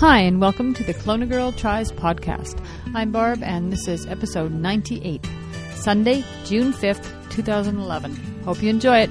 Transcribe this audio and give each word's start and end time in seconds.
Hi, 0.00 0.20
and 0.20 0.40
welcome 0.40 0.72
to 0.72 0.82
the 0.82 0.94
Kelowna 0.94 1.28
Girl 1.28 1.52
Tries 1.52 1.92
podcast. 1.92 2.58
I'm 2.94 3.12
Barb, 3.12 3.42
and 3.42 3.70
this 3.70 3.86
is 3.86 4.06
episode 4.06 4.50
98, 4.50 5.28
Sunday, 5.74 6.24
June 6.46 6.72
5th, 6.72 7.06
2011. 7.28 8.16
Hope 8.46 8.62
you 8.62 8.70
enjoy 8.70 9.00
it. 9.00 9.10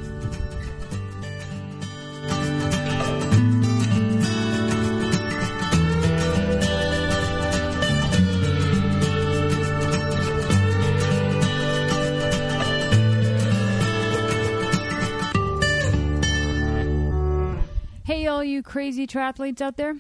Hey, 18.06 18.26
all 18.26 18.44
you 18.44 18.64
crazy 18.64 19.06
triathletes 19.06 19.62
out 19.62 19.78
there. 19.78 19.94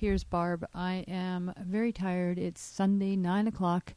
Here's 0.00 0.24
Barb. 0.24 0.66
I 0.74 1.04
am 1.08 1.52
very 1.62 1.92
tired. 1.92 2.38
It's 2.38 2.62
Sunday, 2.62 3.16
9 3.16 3.46
o'clock, 3.46 3.92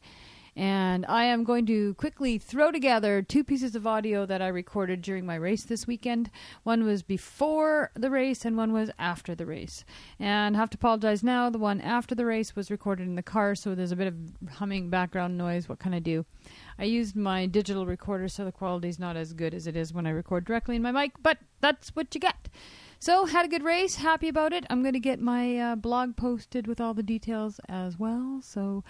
and 0.53 1.05
I 1.05 1.23
am 1.23 1.45
going 1.45 1.65
to 1.67 1.93
quickly 1.93 2.37
throw 2.37 2.73
together 2.73 3.21
two 3.21 3.41
pieces 3.41 3.73
of 3.73 3.87
audio 3.87 4.25
that 4.25 4.41
I 4.41 4.49
recorded 4.49 5.01
during 5.01 5.25
my 5.25 5.35
race 5.35 5.63
this 5.63 5.87
weekend. 5.87 6.29
One 6.63 6.83
was 6.83 7.03
before 7.03 7.91
the 7.93 8.09
race, 8.09 8.43
and 8.43 8.57
one 8.57 8.73
was 8.73 8.91
after 8.99 9.33
the 9.33 9.45
race. 9.45 9.85
And 10.19 10.57
I 10.57 10.59
have 10.59 10.69
to 10.71 10.77
apologize 10.77 11.23
now. 11.23 11.49
The 11.49 11.57
one 11.57 11.79
after 11.79 12.13
the 12.13 12.25
race 12.25 12.53
was 12.53 12.69
recorded 12.69 13.07
in 13.07 13.15
the 13.15 13.23
car, 13.23 13.55
so 13.55 13.73
there's 13.73 13.93
a 13.93 13.95
bit 13.95 14.07
of 14.07 14.15
humming 14.55 14.89
background 14.89 15.37
noise. 15.37 15.69
What 15.69 15.79
can 15.79 15.93
I 15.93 15.99
do? 15.99 16.25
I 16.77 16.83
used 16.83 17.15
my 17.15 17.45
digital 17.45 17.85
recorder, 17.85 18.27
so 18.27 18.43
the 18.43 18.51
quality's 18.51 18.99
not 18.99 19.15
as 19.15 19.31
good 19.31 19.53
as 19.53 19.67
it 19.67 19.77
is 19.77 19.93
when 19.93 20.05
I 20.05 20.09
record 20.09 20.43
directly 20.43 20.75
in 20.75 20.81
my 20.81 20.91
mic, 20.91 21.13
but 21.23 21.37
that's 21.61 21.95
what 21.95 22.13
you 22.13 22.19
get. 22.19 22.49
So, 23.03 23.25
had 23.25 23.43
a 23.43 23.49
good 23.49 23.63
race. 23.63 23.95
Happy 23.95 24.29
about 24.29 24.53
it. 24.53 24.65
I'm 24.69 24.81
going 24.81 24.93
to 24.93 24.99
get 25.01 25.19
my 25.19 25.57
uh, 25.57 25.75
blog 25.75 26.15
posted 26.15 26.67
with 26.67 26.79
all 26.79 26.93
the 26.93 27.03
details 27.03 27.59
as 27.67 27.99
well. 27.99 28.39
So, 28.41 28.85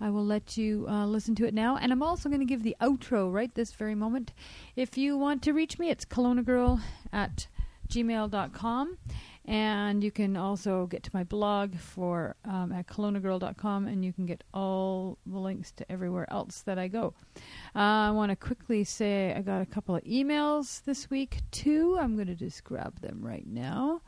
I 0.00 0.08
will 0.08 0.24
let 0.24 0.56
you 0.56 0.86
uh, 0.88 1.04
listen 1.04 1.34
to 1.34 1.46
it 1.46 1.52
now. 1.52 1.76
And 1.76 1.92
I'm 1.92 2.02
also 2.02 2.30
going 2.30 2.40
to 2.40 2.46
give 2.46 2.62
the 2.62 2.76
outro 2.80 3.30
right 3.30 3.54
this 3.54 3.72
very 3.72 3.94
moment. 3.94 4.32
If 4.74 4.96
you 4.96 5.18
want 5.18 5.42
to 5.42 5.52
reach 5.52 5.78
me, 5.78 5.90
it's 5.90 6.06
kelownagirl 6.06 6.80
at 7.12 7.48
gmail.com. 7.90 8.96
And 9.48 10.04
you 10.04 10.10
can 10.10 10.36
also 10.36 10.84
get 10.88 11.02
to 11.04 11.10
my 11.14 11.24
blog 11.24 11.74
for 11.74 12.36
um, 12.44 12.70
at 12.70 12.86
kelownagirl.com, 12.86 13.86
and 13.88 14.04
you 14.04 14.12
can 14.12 14.26
get 14.26 14.44
all 14.52 15.16
the 15.24 15.38
links 15.38 15.72
to 15.72 15.90
everywhere 15.90 16.30
else 16.30 16.60
that 16.66 16.78
I 16.78 16.88
go. 16.88 17.14
Uh, 17.74 17.78
I 17.78 18.10
want 18.10 18.28
to 18.28 18.36
quickly 18.36 18.84
say 18.84 19.32
I 19.34 19.40
got 19.40 19.62
a 19.62 19.66
couple 19.66 19.96
of 19.96 20.04
emails 20.04 20.84
this 20.84 21.08
week 21.08 21.38
too. 21.50 21.96
I'm 21.98 22.14
going 22.14 22.26
to 22.26 22.34
just 22.34 22.62
grab 22.62 23.00
them 23.00 23.20
right 23.22 23.46
now. 23.46 24.02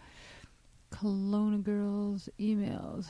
Kelowna 0.92 1.62
Girls 1.62 2.28
emails. 2.38 3.06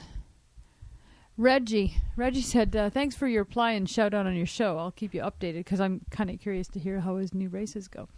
Reggie, 1.37 1.97
Reggie 2.15 2.43
said, 2.43 2.77
uh, 2.77 2.91
"Thanks 2.91 3.17
for 3.17 3.27
your 3.27 3.43
reply 3.43 3.73
and 3.73 3.91
shout 3.91 4.15
out 4.15 4.27
on 4.27 4.37
your 4.37 4.47
show. 4.47 4.79
I'll 4.79 4.93
keep 4.93 5.15
you 5.15 5.23
updated 5.23 5.65
because 5.65 5.81
I'm 5.81 6.03
kind 6.11 6.31
of 6.31 6.39
curious 6.39 6.69
to 6.69 6.79
hear 6.79 7.01
how 7.01 7.17
his 7.17 7.35
new 7.35 7.49
races 7.49 7.89
go." 7.89 8.09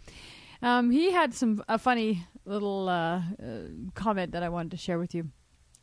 Um, 0.63 0.91
he 0.91 1.11
had 1.11 1.33
some 1.33 1.61
a 1.67 1.77
funny 1.77 2.25
little 2.45 2.87
uh, 2.87 3.17
uh, 3.17 3.67
comment 3.95 4.31
that 4.31 4.43
I 4.43 4.49
wanted 4.49 4.71
to 4.71 4.77
share 4.77 4.97
with 4.97 5.13
you. 5.13 5.29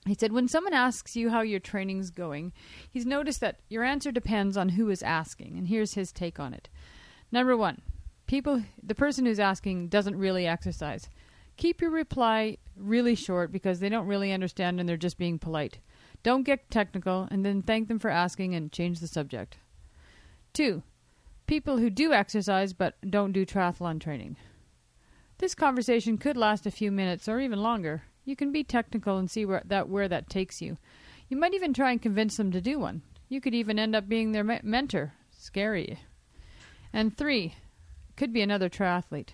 He 0.06 0.14
said, 0.14 0.32
when 0.32 0.48
someone 0.48 0.72
asks 0.72 1.14
you 1.14 1.28
how 1.28 1.42
your 1.42 1.60
training's 1.60 2.10
going, 2.10 2.54
he's 2.90 3.04
noticed 3.04 3.40
that 3.42 3.60
your 3.68 3.84
answer 3.84 4.10
depends 4.10 4.56
on 4.56 4.70
who 4.70 4.88
is 4.88 5.02
asking, 5.02 5.58
and 5.58 5.68
here's 5.68 5.92
his 5.92 6.10
take 6.10 6.40
on 6.40 6.54
it. 6.54 6.70
Number 7.30 7.54
one, 7.54 7.82
people, 8.26 8.62
the 8.82 8.94
person 8.94 9.26
who's 9.26 9.38
asking 9.38 9.88
doesn't 9.88 10.16
really 10.16 10.46
exercise. 10.46 11.10
Keep 11.58 11.82
your 11.82 11.90
reply 11.90 12.56
really 12.74 13.14
short 13.14 13.52
because 13.52 13.80
they 13.80 13.90
don't 13.90 14.06
really 14.06 14.32
understand 14.32 14.80
and 14.80 14.88
they're 14.88 14.96
just 14.96 15.18
being 15.18 15.38
polite. 15.38 15.78
Don't 16.22 16.44
get 16.44 16.70
technical 16.70 17.28
and 17.30 17.44
then 17.44 17.60
thank 17.60 17.88
them 17.88 17.98
for 17.98 18.08
asking 18.08 18.54
and 18.54 18.72
change 18.72 19.00
the 19.00 19.06
subject. 19.06 19.58
Two, 20.54 20.82
people 21.46 21.76
who 21.76 21.90
do 21.90 22.14
exercise 22.14 22.72
but 22.72 22.94
don't 23.10 23.32
do 23.32 23.44
triathlon 23.44 24.00
training. 24.00 24.38
This 25.40 25.54
conversation 25.54 26.18
could 26.18 26.36
last 26.36 26.66
a 26.66 26.70
few 26.70 26.92
minutes 26.92 27.26
or 27.26 27.40
even 27.40 27.62
longer. 27.62 28.02
You 28.26 28.36
can 28.36 28.52
be 28.52 28.62
technical 28.62 29.16
and 29.16 29.30
see 29.30 29.46
where 29.46 29.62
that 29.64 29.88
where 29.88 30.06
that 30.06 30.28
takes 30.28 30.60
you. 30.60 30.76
You 31.30 31.38
might 31.38 31.54
even 31.54 31.72
try 31.72 31.92
and 31.92 32.02
convince 32.02 32.36
them 32.36 32.52
to 32.52 32.60
do 32.60 32.78
one. 32.78 33.00
You 33.30 33.40
could 33.40 33.54
even 33.54 33.78
end 33.78 33.96
up 33.96 34.06
being 34.06 34.32
their 34.32 34.44
me- 34.44 34.60
mentor. 34.62 35.14
Scary. 35.30 35.98
And 36.92 37.16
three, 37.16 37.54
could 38.18 38.34
be 38.34 38.42
another 38.42 38.68
triathlete. 38.68 39.30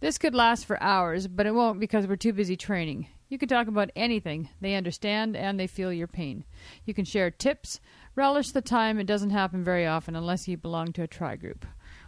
This 0.00 0.18
could 0.18 0.34
last 0.34 0.66
for 0.66 0.82
hours, 0.82 1.26
but 1.26 1.46
it 1.46 1.54
won't 1.54 1.80
because 1.80 2.06
we're 2.06 2.16
too 2.16 2.34
busy 2.34 2.58
training. 2.58 3.06
You 3.30 3.38
can 3.38 3.48
talk 3.48 3.66
about 3.66 3.90
anything. 3.96 4.50
They 4.60 4.74
understand 4.74 5.36
and 5.36 5.58
they 5.58 5.66
feel 5.66 5.90
your 5.90 6.06
pain. 6.06 6.44
You 6.84 6.92
can 6.92 7.06
share 7.06 7.30
tips. 7.30 7.80
Relish 8.14 8.50
the 8.50 8.60
time. 8.60 8.98
It 8.98 9.06
doesn't 9.06 9.30
happen 9.30 9.64
very 9.64 9.86
often 9.86 10.16
unless 10.16 10.46
you 10.46 10.58
belong 10.58 10.92
to 10.92 11.02
a 11.02 11.08
tri 11.08 11.36
group. 11.36 11.64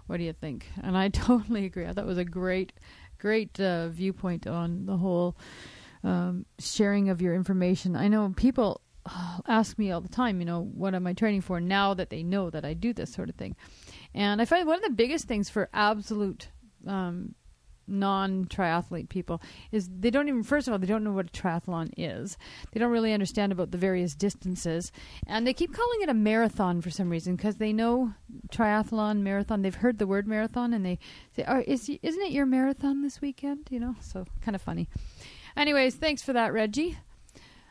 What 0.06 0.16
do 0.18 0.24
you 0.24 0.32
think? 0.32 0.66
And 0.82 0.96
I 0.96 1.08
totally 1.10 1.64
agree. 1.64 1.84
It 1.84 2.04
was 2.04 2.18
a 2.18 2.24
great, 2.24 2.72
great 3.18 3.58
uh, 3.60 3.88
viewpoint 3.88 4.46
on 4.46 4.86
the 4.86 4.96
whole 4.96 5.36
um, 6.04 6.46
sharing 6.58 7.08
of 7.08 7.20
your 7.20 7.34
information. 7.34 7.96
I 7.96 8.08
know 8.08 8.32
people 8.36 8.80
uh, 9.06 9.38
ask 9.46 9.78
me 9.78 9.90
all 9.90 10.00
the 10.00 10.08
time, 10.08 10.40
you 10.40 10.46
know, 10.46 10.62
what 10.62 10.94
am 10.94 11.06
I 11.06 11.12
training 11.12 11.40
for 11.42 11.60
now 11.60 11.94
that 11.94 12.10
they 12.10 12.22
know 12.22 12.50
that 12.50 12.64
I 12.64 12.74
do 12.74 12.92
this 12.92 13.12
sort 13.12 13.28
of 13.28 13.34
thing. 13.34 13.56
And 14.14 14.40
I 14.40 14.44
find 14.44 14.66
one 14.66 14.76
of 14.76 14.84
the 14.84 14.90
biggest 14.90 15.26
things 15.26 15.50
for 15.50 15.68
absolute 15.72 16.48
um, 16.86 17.34
non 17.88 18.44
triathlete 18.46 19.08
people 19.08 19.42
is 19.72 19.88
they 19.98 20.10
don't 20.10 20.28
even 20.28 20.42
first 20.42 20.68
of 20.68 20.72
all 20.72 20.78
they 20.78 20.86
don't 20.86 21.04
know 21.04 21.12
what 21.12 21.26
a 21.26 21.30
triathlon 21.30 21.90
is. 21.96 22.36
They 22.72 22.80
don't 22.80 22.92
really 22.92 23.12
understand 23.12 23.52
about 23.52 23.70
the 23.70 23.78
various 23.78 24.14
distances. 24.14 24.92
And 25.26 25.46
they 25.46 25.52
keep 25.52 25.72
calling 25.72 26.02
it 26.02 26.08
a 26.08 26.14
marathon 26.14 26.80
for 26.80 26.90
some 26.90 27.10
reason 27.10 27.36
because 27.36 27.56
they 27.56 27.72
know 27.72 28.12
triathlon 28.52 29.20
marathon 29.20 29.62
they've 29.62 29.74
heard 29.74 29.98
the 29.98 30.06
word 30.06 30.26
marathon 30.26 30.72
and 30.72 30.84
they 30.84 30.98
say 31.34 31.44
oh, 31.48 31.62
is, 31.66 31.88
isn't 32.02 32.22
it 32.22 32.32
your 32.32 32.46
marathon 32.46 33.02
this 33.02 33.20
weekend? 33.20 33.68
You 33.70 33.80
know 33.80 33.96
so 34.00 34.24
kind 34.42 34.54
of 34.54 34.62
funny. 34.62 34.88
Anyways 35.56 35.96
thanks 35.96 36.22
for 36.22 36.32
that 36.34 36.52
reggie. 36.52 36.98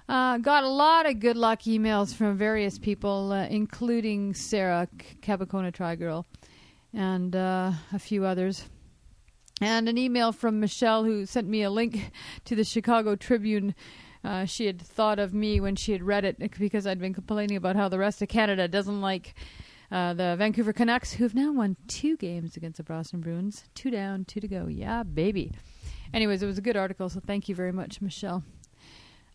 Uh, 0.10 0.38
got 0.38 0.64
a 0.64 0.70
lot 0.70 1.06
of 1.06 1.20
good 1.20 1.36
luck 1.36 1.64
emails 1.64 2.16
from 2.16 2.38
various 2.38 2.80
people, 2.80 3.34
uh, 3.34 3.46
including 3.48 4.34
Sarah 4.34 4.88
Cabacona 5.22 5.74
Tri 5.74 5.96
Girl 5.98 6.26
and 6.94 7.36
uh, 7.36 7.72
a 7.94 8.00
few 8.00 8.26
others 8.26 8.64
and 9.62 9.90
an 9.90 9.97
email 9.97 10.31
from 10.31 10.59
Michelle 10.59 11.03
who 11.03 11.25
sent 11.25 11.47
me 11.47 11.63
a 11.63 11.69
link 11.69 12.12
to 12.45 12.56
the 12.56 12.63
Chicago 12.63 13.16
Tribune. 13.16 13.73
Uh, 14.23 14.45
she 14.45 14.66
had 14.66 14.81
thought 14.81 15.19
of 15.19 15.34
me 15.34 15.59
when 15.59 15.75
she 15.75 15.91
had 15.91 16.03
read 16.03 16.25
it 16.25 16.38
because 16.59 16.85
I'd 16.85 17.00
been 17.00 17.13
complaining 17.13 17.57
about 17.57 17.75
how 17.75 17.90
the 17.90 18.00
rest 18.00 18.22
of 18.22 18.28
Canada 18.28 18.68
doesn't 18.68 19.01
like 19.01 19.34
uh, 19.91 20.13
the 20.13 20.35
Vancouver 20.38 20.73
Canucks, 20.73 21.13
who've 21.13 21.34
now 21.34 21.51
won 21.51 21.78
two 21.88 22.18
games 22.18 22.57
against 22.57 22.78
the 22.78 22.84
Boston 22.84 23.22
Bruins. 23.22 23.63
Two 23.73 23.90
down, 23.90 24.25
two 24.25 24.40
to 24.41 24.47
go. 24.47 24.68
Yeah, 24.68 25.03
baby. 25.03 25.53
Anyways, 26.13 26.44
it 26.44 26.45
was 26.45 26.57
a 26.57 26.62
good 26.62 26.78
article, 26.78 27.09
so 27.09 27.22
thank 27.25 27.47
you 27.47 27.56
very 27.56 27.72
much, 27.72 28.01
Michelle. 28.01 28.44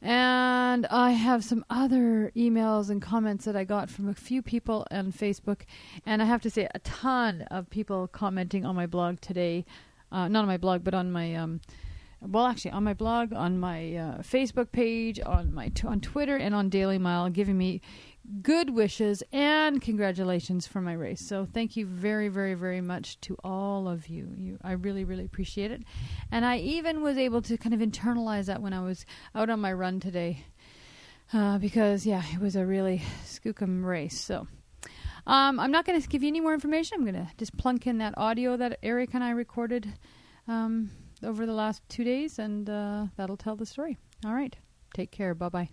And 0.01 0.85
I 0.87 1.13
have 1.13 1.45
some 1.45 1.65
other 1.71 2.33
emails 2.37 2.91
and 2.91 3.01
comments 3.01 3.45
that 3.45 3.55
I 3.55 3.63
got 3.65 3.89
from 3.89 4.09
a 4.09 4.15
few 4.15 4.43
people 4.43 4.87
on 4.91 5.13
Facebook. 5.13 5.61
And 6.05 6.21
I 6.21 6.25
have 6.25 6.43
to 6.43 6.51
say, 6.51 6.69
a 6.75 6.81
ton 6.81 7.43
of 7.51 7.71
people 7.71 8.09
commenting 8.09 8.67
on 8.67 8.75
my 8.75 8.87
blog 8.87 9.21
today 9.21 9.65
uh, 10.13 10.29
not 10.29 10.43
on 10.43 10.47
my 10.47 10.59
blog, 10.59 10.85
but 10.85 10.95
on 10.95 11.11
my 11.11 11.35
um, 11.35 11.61
well, 12.21 12.47
actually 12.47 12.71
on 12.71 12.85
my 12.85 12.95
blog, 12.95 13.33
on 13.33 13.59
my 13.59 13.97
uh, 13.97 14.19
Facebook 14.19 14.71
page, 14.71 15.19
on 15.25 15.53
my 15.53 15.69
t- 15.69 15.87
on 15.87 16.01
Twitter, 16.01 16.37
and 16.37 16.55
on 16.55 16.69
Daily 16.69 16.99
Mile, 16.99 17.31
giving 17.31 17.59
me 17.59 17.81
good 18.43 18.71
wishes 18.71 19.25
and 19.33 19.83
congratulations 19.83 20.67
for 20.67 20.81
my 20.81 20.93
race. 20.93 21.27
So 21.27 21.45
thank 21.45 21.77
you 21.77 21.87
very, 21.87 22.29
very, 22.29 22.55
very 22.55 22.81
much 22.81 23.21
to 23.23 23.37
all 23.43 23.89
of 23.89 24.07
you. 24.07 24.29
You, 24.37 24.59
I 24.63 24.73
really, 24.73 25.03
really 25.03 25.25
appreciate 25.25 25.73
it, 25.73 25.83
and 26.31 26.45
I 26.45 26.59
even 26.59 27.03
was 27.03 27.19
able 27.19 27.43
to 27.43 27.57
kind 27.57 27.75
of 27.75 27.81
internalize 27.81 28.47
that 28.47 28.63
when 28.63 28.73
I 28.73 28.81
was 28.81 29.05
out 29.35 29.51
on 29.51 29.61
my 29.61 29.73
run 29.73 29.99
today, 29.99 30.45
uh, 31.33 31.59
because 31.59 32.07
yeah, 32.07 32.23
it 32.33 32.39
was 32.41 32.55
a 32.55 32.65
really 32.65 33.03
skookum 33.25 33.85
race. 33.85 34.21
So. 34.21 34.47
Um, 35.27 35.61
I'm 35.61 35.71
not 35.71 35.85
going 35.85 36.01
to 36.01 36.09
give 36.09 36.23
you 36.23 36.29
any 36.29 36.41
more 36.41 36.55
information. 36.55 36.99
I'm 36.99 37.05
going 37.05 37.15
to 37.15 37.29
just 37.37 37.57
plunk 37.57 37.87
in 37.87 37.99
that 37.99 38.15
audio 38.17 38.57
that 38.57 38.79
Eric 38.83 39.11
and 39.15 39.23
I 39.23 39.31
recorded 39.31 39.93
um, 40.49 40.91
over 41.23 41.47
the 41.47 41.53
last 41.53 41.83
two 41.89 42.03
days, 42.05 42.39
and 42.39 42.69
uh, 42.69 43.07
that'll 43.17 43.37
tell 43.37 43.55
the 43.55 43.67
story. 43.67 43.99
All 44.25 44.35
right. 44.35 44.57
Take 44.95 45.11
care. 45.11 45.35
Bye 45.35 45.49
bye. 45.49 45.69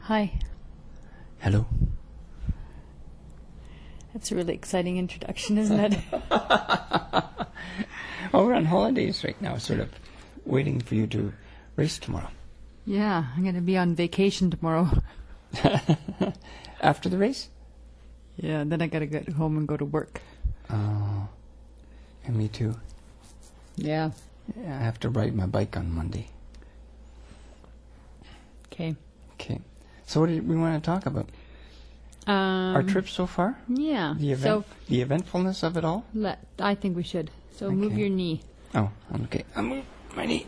Hi. 0.00 0.38
Hello. 1.38 1.66
That's 4.12 4.32
a 4.32 4.34
really 4.34 4.54
exciting 4.54 4.96
introduction, 4.96 5.58
isn't 5.58 5.78
it? 5.78 5.98
oh, 6.30 7.36
we're 8.32 8.54
on 8.54 8.64
holidays 8.64 9.22
right 9.24 9.40
now, 9.40 9.58
sort 9.58 9.80
of 9.80 9.90
waiting 10.44 10.80
for 10.80 10.94
you 10.94 11.06
to 11.08 11.32
race 11.76 11.98
tomorrow. 11.98 12.30
Yeah, 12.88 13.26
I'm 13.36 13.42
going 13.42 13.54
to 13.54 13.60
be 13.60 13.76
on 13.76 13.94
vacation 13.94 14.50
tomorrow. 14.50 14.88
After 16.80 17.10
the 17.10 17.18
race? 17.18 17.50
Yeah, 18.36 18.64
then 18.64 18.80
I 18.80 18.86
got 18.86 19.00
to 19.00 19.06
get 19.06 19.28
home 19.28 19.58
and 19.58 19.68
go 19.68 19.76
to 19.76 19.84
work. 19.84 20.22
Oh, 20.70 21.28
and 22.24 22.34
me 22.34 22.48
too. 22.48 22.74
Yeah. 23.76 24.12
yeah. 24.56 24.80
I 24.80 24.84
have 24.84 24.98
to 25.00 25.10
ride 25.10 25.36
my 25.36 25.44
bike 25.44 25.76
on 25.76 25.92
Monday. 25.92 26.28
Okay. 28.72 28.96
Okay. 29.34 29.60
So, 30.06 30.20
what 30.20 30.30
did 30.30 30.48
we 30.48 30.56
want 30.56 30.82
to 30.82 30.90
talk 30.90 31.04
about? 31.04 31.28
Um, 32.26 32.74
Our 32.74 32.82
trip 32.82 33.06
so 33.06 33.26
far? 33.26 33.58
Yeah. 33.68 34.14
The 34.16 34.34
so 34.36 34.64
the 34.88 35.02
eventfulness 35.02 35.62
of 35.62 35.76
it 35.76 35.84
all? 35.84 36.06
let 36.14 36.38
I 36.58 36.74
think 36.74 36.96
we 36.96 37.02
should. 37.02 37.30
So 37.56 37.70
move 37.70 37.98
your 37.98 38.08
knee. 38.08 38.40
Oh, 38.74 38.90
okay. 39.24 39.44
I 39.54 39.60
move 39.60 39.84
my 40.16 40.24
knee. 40.24 40.46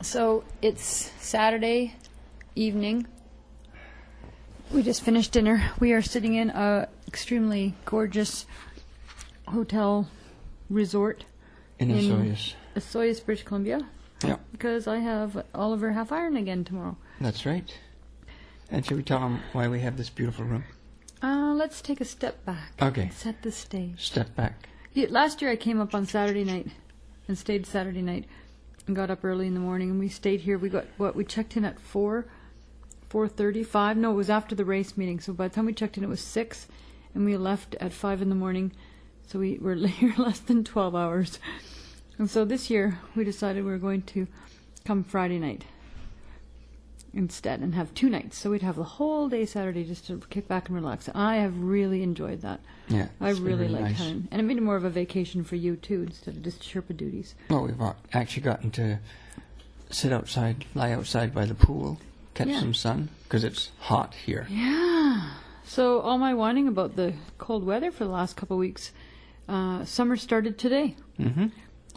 So 0.00 0.44
it's 0.62 1.10
Saturday 1.18 1.94
evening. 2.54 3.06
We 4.72 4.82
just 4.82 5.02
finished 5.02 5.32
dinner. 5.32 5.70
We 5.80 5.92
are 5.92 6.02
sitting 6.02 6.34
in 6.34 6.50
a 6.50 6.88
extremely 7.06 7.74
gorgeous 7.84 8.46
hotel 9.48 10.08
resort 10.70 11.24
In 11.78 11.90
In-. 11.90 12.36
Osoyoos, 12.76 13.24
British 13.24 13.44
Columbia, 13.44 13.86
Yeah, 14.22 14.36
because 14.52 14.86
I 14.86 14.98
have 14.98 15.44
Oliver 15.54 15.92
Half 15.92 16.12
Iron 16.12 16.36
again 16.36 16.64
tomorrow. 16.64 16.96
that's 17.20 17.44
right. 17.46 17.76
And 18.70 18.84
should 18.84 18.98
we 18.98 19.02
tell 19.02 19.20
him 19.20 19.40
why 19.52 19.66
we 19.68 19.80
have 19.80 19.96
this 19.96 20.10
beautiful 20.10 20.44
room? 20.44 20.64
Uh, 21.22 21.54
let's 21.56 21.80
take 21.80 22.00
a 22.00 22.04
step 22.04 22.44
back. 22.44 22.72
Okay. 22.80 23.10
Set 23.14 23.42
the 23.42 23.50
stage. 23.50 24.06
Step 24.06 24.36
back. 24.36 24.68
Yeah, 24.92 25.06
last 25.08 25.40
year 25.42 25.50
I 25.50 25.56
came 25.56 25.80
up 25.80 25.94
on 25.94 26.06
Saturday 26.06 26.44
night 26.44 26.68
and 27.26 27.36
stayed 27.36 27.66
Saturday 27.66 28.02
night 28.02 28.26
and 28.88 28.96
got 28.96 29.10
up 29.10 29.24
early 29.24 29.46
in 29.46 29.54
the 29.54 29.60
morning 29.60 29.90
and 29.90 30.00
we 30.00 30.08
stayed 30.08 30.40
here. 30.40 30.58
We 30.58 30.70
got 30.70 30.86
what 30.96 31.14
we 31.14 31.24
checked 31.24 31.56
in 31.56 31.64
at 31.64 31.78
four, 31.78 32.26
four 33.08 33.28
thirty-five. 33.28 33.96
No, 33.96 34.10
it 34.10 34.16
was 34.16 34.30
after 34.30 34.54
the 34.54 34.64
race 34.64 34.96
meeting. 34.96 35.20
So 35.20 35.32
by 35.32 35.46
the 35.46 35.54
time 35.54 35.66
we 35.66 35.74
checked 35.74 35.96
in, 35.96 36.04
it 36.04 36.08
was 36.08 36.20
six, 36.20 36.66
and 37.14 37.24
we 37.24 37.36
left 37.36 37.76
at 37.80 37.92
five 37.92 38.20
in 38.20 38.30
the 38.30 38.34
morning. 38.34 38.72
So 39.26 39.38
we 39.38 39.58
were 39.58 39.74
here 39.86 40.14
less 40.16 40.40
than 40.40 40.64
twelve 40.64 40.96
hours. 40.96 41.38
And 42.18 42.28
so 42.28 42.44
this 42.44 42.68
year 42.68 42.98
we 43.14 43.22
decided 43.22 43.64
we 43.64 43.70
were 43.70 43.78
going 43.78 44.02
to 44.02 44.26
come 44.84 45.04
Friday 45.04 45.38
night 45.38 45.64
instead 47.18 47.60
and 47.60 47.74
have 47.74 47.92
two 47.94 48.08
nights. 48.08 48.38
So 48.38 48.50
we'd 48.50 48.62
have 48.62 48.76
the 48.76 48.84
whole 48.84 49.28
day 49.28 49.44
Saturday 49.44 49.84
just 49.84 50.06
to 50.06 50.22
kick 50.30 50.48
back 50.48 50.68
and 50.68 50.76
relax. 50.76 51.08
I 51.14 51.36
have 51.36 51.58
really 51.58 52.02
enjoyed 52.02 52.40
that. 52.42 52.60
Yeah. 52.88 53.08
I 53.20 53.30
it's 53.30 53.40
really 53.40 53.68
like 53.68 53.82
nice. 53.82 54.00
and 54.00 54.28
it 54.32 54.42
made 54.44 54.56
it 54.56 54.62
more 54.62 54.76
of 54.76 54.84
a 54.84 54.90
vacation 54.90 55.44
for 55.44 55.56
you 55.56 55.76
too, 55.76 56.02
instead 56.06 56.36
of 56.36 56.42
just 56.42 56.62
Sherpa 56.62 56.96
duties. 56.96 57.34
Well, 57.50 57.62
we've 57.66 57.80
actually 58.14 58.42
gotten 58.42 58.70
to 58.72 58.98
sit 59.90 60.12
outside, 60.12 60.64
lie 60.74 60.92
outside 60.92 61.34
by 61.34 61.44
the 61.44 61.54
pool, 61.54 61.98
catch 62.34 62.48
Yeah. 62.48 62.60
some 62.60 62.72
sun, 62.74 63.08
because 63.24 63.44
it's 63.44 63.70
hot 63.80 64.14
here. 64.14 64.46
Yeah. 64.48 65.30
So 65.64 66.00
all 66.00 66.16
my 66.18 66.32
whining 66.32 66.68
about 66.68 66.96
the 66.96 67.12
cold 67.36 67.64
weather 67.64 67.90
for 67.90 68.04
the 68.04 68.10
last 68.10 68.36
couple 68.36 68.56
of 68.56 68.60
weeks, 68.60 68.92
uh, 69.48 69.84
summer 69.84 70.16
started 70.16 70.58
today. 70.58 70.96
Mm-hmm. 71.18 71.46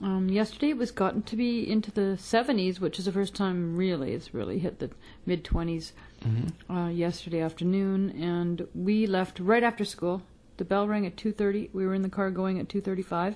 Um, 0.04 0.30
yesterday 0.30 0.70
it 0.70 0.78
was 0.78 0.90
gotten 0.92 1.22
to 1.24 1.36
be 1.36 1.70
into 1.70 1.92
the 1.92 2.18
70s, 2.18 2.80
which 2.80 2.98
is 2.98 3.06
the 3.06 3.12
first 3.12 3.36
time 3.36 3.76
really 3.78 4.14
it's 4.14 4.34
really 4.34 4.58
hit 4.60 4.80
the 4.80 4.90
mid 5.26 5.44
20s. 5.44 5.92
Mm-hmm. 6.26 6.76
Uh, 6.76 6.90
yesterday 6.90 7.40
afternoon, 7.42 8.12
and 8.12 8.68
we 8.76 9.08
left 9.08 9.40
right 9.40 9.64
after 9.64 9.84
school. 9.84 10.22
The 10.58 10.66
bell 10.66 10.88
rang 10.88 11.08
at 11.08 11.16
2:30. 11.16 11.70
We 11.74 11.84
were 11.86 11.96
in 11.96 12.04
the 12.04 12.10
car 12.10 12.30
going 12.30 12.60
at 12.60 12.68
2:35 12.68 13.36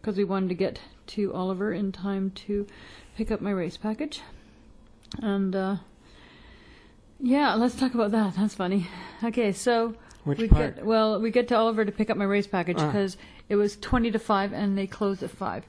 because 0.00 0.16
we 0.16 0.24
wanted 0.24 0.48
to 0.48 0.54
get 0.54 0.80
to 1.08 1.34
Oliver 1.34 1.72
in 1.74 1.92
time 1.92 2.30
to 2.46 2.66
pick 3.16 3.30
up 3.30 3.42
my 3.42 3.50
race 3.50 3.76
package. 3.76 4.22
And 5.20 5.54
uh, 5.54 5.76
yeah, 7.20 7.54
let's 7.54 7.74
talk 7.78 7.94
about 7.94 8.10
that. 8.12 8.36
That's 8.36 8.54
funny. 8.54 8.88
Okay, 9.22 9.52
so 9.52 9.94
Which 10.24 10.38
we 10.38 10.48
part? 10.48 10.76
get 10.76 10.86
well, 10.86 11.20
we 11.20 11.30
get 11.30 11.48
to 11.48 11.56
Oliver 11.56 11.84
to 11.84 11.92
pick 11.92 12.08
up 12.08 12.16
my 12.16 12.24
race 12.24 12.46
package 12.46 12.78
Ah. 12.78 12.90
It 13.52 13.56
was 13.56 13.76
20 13.76 14.10
to 14.10 14.18
5 14.18 14.54
and 14.54 14.78
they 14.78 14.86
closed 14.86 15.22
at 15.22 15.28
5. 15.28 15.64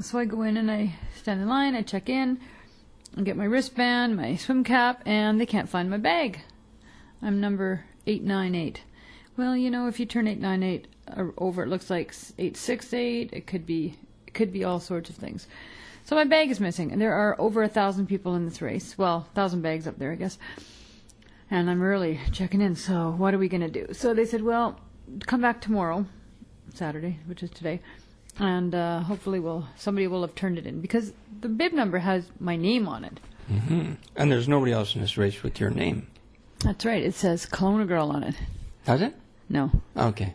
So 0.00 0.18
I 0.18 0.24
go 0.24 0.42
in 0.42 0.56
and 0.56 0.68
I 0.68 0.96
stand 1.14 1.40
in 1.40 1.48
line, 1.48 1.76
I 1.76 1.82
check 1.82 2.08
in, 2.08 2.40
I 3.16 3.22
get 3.22 3.36
my 3.36 3.44
wristband, 3.44 4.16
my 4.16 4.34
swim 4.34 4.64
cap, 4.64 5.02
and 5.06 5.40
they 5.40 5.46
can't 5.46 5.68
find 5.68 5.88
my 5.88 5.98
bag. 5.98 6.40
I'm 7.22 7.40
number 7.40 7.84
898. 8.08 8.82
Well, 9.36 9.56
you 9.56 9.70
know, 9.70 9.86
if 9.86 10.00
you 10.00 10.06
turn 10.06 10.26
898 10.26 10.88
uh, 11.16 11.30
over, 11.38 11.62
it 11.62 11.68
looks 11.68 11.90
like 11.90 12.12
868. 12.38 13.30
It 13.32 13.46
could 13.46 13.66
be, 13.66 13.96
it 14.26 14.34
could 14.34 14.52
be 14.52 14.64
all 14.64 14.80
sorts 14.80 15.08
of 15.08 15.14
things. 15.14 15.46
So 16.02 16.16
my 16.16 16.24
bag 16.24 16.50
is 16.50 16.58
missing, 16.58 16.90
and 16.90 17.00
there 17.00 17.14
are 17.14 17.40
over 17.40 17.62
a 17.62 17.68
thousand 17.68 18.08
people 18.08 18.34
in 18.34 18.46
this 18.46 18.60
race. 18.60 18.98
Well, 18.98 19.28
thousand 19.36 19.62
bags 19.62 19.86
up 19.86 19.96
there, 20.00 20.10
I 20.10 20.16
guess. 20.16 20.38
And 21.52 21.70
I'm 21.70 21.80
really 21.80 22.18
checking 22.32 22.60
in. 22.60 22.74
So 22.74 23.14
what 23.16 23.32
are 23.32 23.38
we 23.38 23.48
gonna 23.48 23.70
do? 23.70 23.86
So 23.92 24.12
they 24.12 24.24
said, 24.24 24.42
well, 24.42 24.80
come 25.28 25.40
back 25.40 25.60
tomorrow, 25.60 26.04
Saturday, 26.76 27.18
which 27.26 27.42
is 27.42 27.50
today, 27.50 27.80
and 28.38 28.74
uh, 28.74 29.00
hopefully 29.00 29.40
we'll 29.40 29.66
somebody 29.76 30.06
will 30.06 30.22
have 30.22 30.34
turned 30.34 30.58
it 30.58 30.66
in 30.66 30.80
because 30.80 31.12
the 31.40 31.48
bib 31.48 31.72
number 31.72 31.98
has 31.98 32.24
my 32.40 32.56
name 32.56 32.88
on 32.88 33.04
it. 33.04 33.20
Mm-hmm. 33.50 33.92
And 34.16 34.30
there's 34.32 34.48
nobody 34.48 34.72
else 34.72 34.94
in 34.94 35.00
this 35.00 35.16
race 35.18 35.42
with 35.42 35.58
your 35.60 35.70
name. 35.70 36.06
That's 36.60 36.84
right. 36.84 37.02
It 37.02 37.14
says 37.14 37.44
Kelowna 37.46 37.88
Girl 37.88 38.10
on 38.10 38.22
it. 38.22 38.34
Does 38.86 39.02
it? 39.02 39.14
No. 39.48 39.70
Okay. 39.96 40.34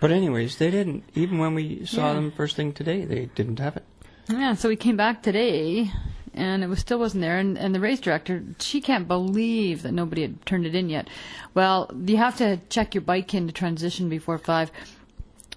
But 0.00 0.10
anyways, 0.10 0.58
they 0.58 0.70
didn't. 0.70 1.04
Even 1.14 1.38
when 1.38 1.54
we 1.54 1.86
saw 1.86 2.08
Yeah. 2.08 2.14
them 2.14 2.32
first 2.32 2.56
thing 2.56 2.72
today, 2.72 3.04
they 3.04 3.26
didn't 3.26 3.58
have 3.60 3.76
it. 3.76 3.84
Yeah, 4.28 4.54
so 4.54 4.68
we 4.68 4.76
came 4.76 4.96
back 4.96 5.22
today, 5.22 5.90
and 6.34 6.62
it 6.64 6.66
was 6.66 6.80
still 6.80 6.98
wasn't 6.98 7.22
there. 7.22 7.38
And, 7.38 7.56
and 7.56 7.74
the 7.74 7.80
race 7.80 8.00
director, 8.00 8.42
she 8.58 8.80
can't 8.80 9.06
believe 9.06 9.82
that 9.82 9.92
nobody 9.92 10.22
had 10.22 10.44
turned 10.44 10.66
it 10.66 10.74
in 10.74 10.88
yet. 10.90 11.08
Well, 11.54 11.90
you 12.04 12.16
have 12.16 12.36
to 12.38 12.58
check 12.68 12.94
your 12.94 13.02
bike 13.02 13.32
in 13.34 13.46
to 13.46 13.52
transition 13.52 14.08
before 14.08 14.36
five. 14.38 14.70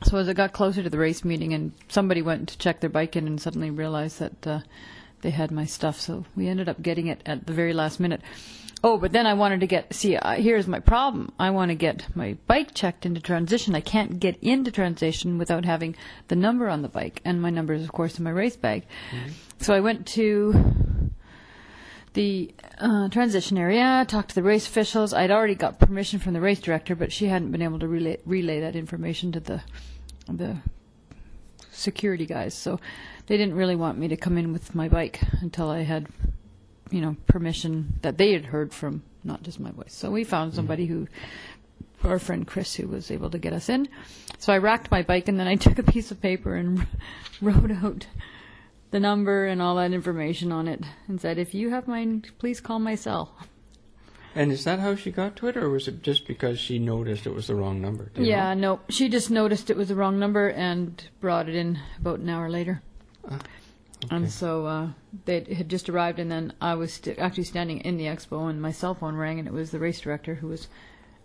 So 0.03 0.17
as 0.17 0.27
it 0.27 0.35
got 0.35 0.53
closer 0.53 0.83
to 0.83 0.89
the 0.89 0.97
race 0.97 1.25
meeting, 1.25 1.53
and 1.53 1.71
somebody 1.87 2.21
went 2.21 2.49
to 2.49 2.57
check 2.57 2.79
their 2.79 2.89
bike 2.89 3.15
in, 3.15 3.27
and 3.27 3.41
suddenly 3.41 3.71
realized 3.71 4.19
that 4.19 4.47
uh, 4.47 4.59
they 5.21 5.31
had 5.31 5.51
my 5.51 5.65
stuff. 5.65 5.99
So 5.99 6.25
we 6.35 6.47
ended 6.47 6.69
up 6.69 6.81
getting 6.81 7.07
it 7.07 7.21
at 7.25 7.47
the 7.47 7.53
very 7.53 7.73
last 7.73 7.99
minute. 7.99 8.21
Oh, 8.83 8.99
but 8.99 9.11
then 9.11 9.25
I 9.25 9.33
wanted 9.33 9.61
to 9.61 9.67
get, 9.67 9.91
see, 9.95 10.15
uh, 10.15 10.35
here's 10.35 10.67
my 10.67 10.79
problem. 10.79 11.31
I 11.39 11.49
want 11.49 11.69
to 11.69 11.75
get 11.75 12.15
my 12.15 12.37
bike 12.45 12.75
checked 12.75 13.07
into 13.07 13.19
transition. 13.19 13.73
I 13.73 13.81
can't 13.81 14.19
get 14.19 14.37
into 14.39 14.69
transition 14.69 15.39
without 15.39 15.65
having 15.65 15.95
the 16.27 16.35
number 16.35 16.69
on 16.69 16.83
the 16.83 16.87
bike. 16.87 17.19
And 17.25 17.41
my 17.41 17.49
number 17.49 17.73
is, 17.73 17.83
of 17.83 17.91
course, 17.91 18.19
in 18.19 18.23
my 18.23 18.29
race 18.29 18.55
bag. 18.55 18.85
So 19.59 19.73
I 19.73 19.79
went 19.79 20.05
to 20.09 20.53
the 22.17 22.51
uh, 22.79 23.07
transition 23.09 23.59
area, 23.59 24.03
talked 24.07 24.29
to 24.29 24.35
the 24.35 24.41
race 24.41 24.65
officials. 24.65 25.13
I'd 25.13 25.29
already 25.29 25.53
got 25.53 25.79
permission 25.79 26.17
from 26.17 26.33
the 26.33 26.41
race 26.41 26.59
director, 26.59 26.95
but 26.95 27.11
she 27.11 27.27
hadn't 27.27 27.51
been 27.51 27.61
able 27.61 27.77
to 27.77 27.87
relay, 27.87 28.17
relay 28.25 28.59
that 28.59 28.75
information 28.75 29.31
to 29.33 29.39
the 29.39 29.61
the 30.27 30.57
security 31.71 32.25
guys. 32.25 32.55
So 32.55 32.79
they 33.27 33.37
didn't 33.37 33.53
really 33.53 33.75
want 33.75 33.99
me 33.99 34.07
to 34.07 34.17
come 34.17 34.35
in 34.35 34.51
with 34.51 34.73
my 34.73 34.89
bike 34.89 35.21
until 35.41 35.69
I 35.69 35.83
had, 35.83 36.07
you 36.89 37.01
know, 37.01 37.15
permission 37.27 37.99
that 38.01 38.17
they 38.17 38.33
had 38.33 38.45
heard 38.45 38.73
from, 38.73 39.03
not 39.23 39.43
just 39.43 39.59
my 39.59 39.69
voice. 39.69 39.93
So 39.93 40.09
we 40.09 40.23
found 40.23 40.55
somebody 40.55 40.87
who, 40.87 41.07
our 42.03 42.17
friend 42.17 42.47
Chris, 42.47 42.73
who 42.73 42.87
was 42.87 43.11
able 43.11 43.29
to 43.29 43.37
get 43.37 43.53
us 43.53 43.69
in. 43.69 43.87
So 44.39 44.51
I 44.51 44.57
racked 44.57 44.89
my 44.89 45.03
bike 45.03 45.27
and 45.27 45.39
then 45.39 45.47
I 45.47 45.55
took 45.67 45.77
a 45.77 45.83
piece 45.83 46.09
of 46.09 46.19
paper 46.19 46.55
and 46.55 46.87
wrote 47.41 47.71
out 47.71 48.07
the 48.91 48.99
number 48.99 49.45
and 49.45 49.61
all 49.61 49.75
that 49.75 49.91
information 49.91 50.51
on 50.51 50.67
it 50.67 50.83
and 51.07 51.19
said, 51.19 51.37
if 51.37 51.53
you 51.53 51.69
have 51.69 51.87
mine, 51.87 52.23
please 52.39 52.61
call 52.61 52.79
my 52.79 52.95
cell. 52.95 53.35
And 54.35 54.51
is 54.51 54.65
that 54.65 54.79
how 54.79 54.95
she 54.95 55.09
got 55.09 55.35
to 55.37 55.47
it, 55.47 55.57
or 55.57 55.67
was 55.67 55.87
it 55.87 56.03
just 56.03 56.27
because 56.27 56.59
she 56.59 56.77
noticed 56.77 57.25
it 57.25 57.33
was 57.33 57.47
the 57.47 57.55
wrong 57.55 57.81
number? 57.81 58.11
Yeah, 58.15 58.53
know? 58.53 58.75
no, 58.75 58.79
she 58.87 59.09
just 59.09 59.31
noticed 59.31 59.71
it 59.71 59.77
was 59.77 59.87
the 59.87 59.95
wrong 59.95 60.19
number 60.19 60.49
and 60.49 61.03
brought 61.19 61.49
it 61.49 61.55
in 61.55 61.79
about 61.99 62.19
an 62.19 62.29
hour 62.29 62.47
later. 62.47 62.83
Okay. 63.25 63.47
And 64.11 64.31
so 64.31 64.65
uh, 64.67 64.87
they 65.25 65.41
had 65.41 65.69
just 65.69 65.89
arrived, 65.89 66.19
and 66.19 66.31
then 66.31 66.53
I 66.61 66.75
was 66.75 66.93
st- 66.93 67.17
actually 67.17 67.45
standing 67.45 67.79
in 67.81 67.97
the 67.97 68.05
expo, 68.05 68.47
and 68.47 68.61
my 68.61 68.71
cell 68.71 68.93
phone 68.93 69.15
rang, 69.15 69.39
and 69.39 69.47
it 69.47 69.53
was 69.53 69.71
the 69.71 69.79
race 69.79 69.99
director 69.99 70.35
who 70.35 70.49
was 70.49 70.67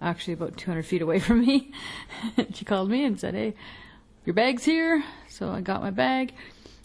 actually 0.01 0.33
about 0.33 0.57
200 0.57 0.85
feet 0.87 1.03
away 1.03 1.19
from 1.19 1.41
me. 1.41 1.71
she 2.55 2.65
called 2.65 2.89
me 2.89 3.05
and 3.05 3.21
said, 3.21 3.35
"Hey, 3.35 3.55
your 4.25 4.33
bag's 4.33 4.65
here." 4.65 5.05
So 5.29 5.51
I 5.51 5.61
got 5.61 5.83
my 5.83 5.91
bag. 5.91 6.33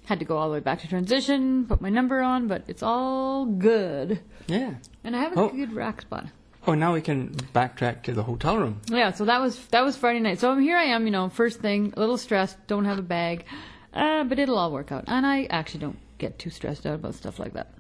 Had 0.08 0.20
to 0.20 0.26
go 0.26 0.38
all 0.38 0.48
the 0.50 0.54
way 0.54 0.60
back 0.62 0.80
to 0.82 0.88
transition, 0.88 1.66
put 1.66 1.82
my 1.82 1.90
number 1.90 2.22
on, 2.22 2.48
but 2.48 2.64
it's 2.68 2.82
all 2.82 3.46
good. 3.46 4.20
Yeah. 4.48 4.76
And 5.04 5.16
I 5.16 5.20
have 5.20 5.34
a 5.38 5.42
Oh. 5.42 5.50
good 5.50 5.74
rack 5.74 6.02
spot. 6.02 6.28
Oh, 6.66 6.74
now 6.74 6.94
we 6.94 7.02
can 7.02 7.30
backtrack 7.54 8.04
to 8.04 8.14
the 8.14 8.24
hotel 8.24 8.58
room. 8.58 8.82
Yeah, 8.90 9.12
so 9.12 9.24
that 9.26 9.40
was 9.42 9.66
that 9.68 9.84
was 9.86 9.96
Friday 9.98 10.20
night. 10.20 10.40
So 10.40 10.58
here 10.58 10.76
I 10.78 10.84
am, 10.86 11.06
you 11.06 11.12
know, 11.12 11.30
first 11.30 11.60
thing, 11.62 11.94
a 11.96 12.00
little 12.00 12.18
stressed, 12.18 12.58
don't 12.68 12.86
have 12.86 13.00
a 13.00 13.04
bag, 13.04 13.46
uh, 13.94 14.24
but 14.26 14.40
it'll 14.40 14.58
all 14.58 14.72
work 14.72 14.92
out. 14.92 15.06
And 15.08 15.26
I 15.26 15.46
actually 15.50 15.82
don't 15.82 16.00
get 16.18 16.40
too 16.40 16.50
stressed 16.50 16.86
out 16.86 16.96
about 16.96 17.16
stuff 17.16 17.38
like 17.40 17.54
that. 17.54 17.74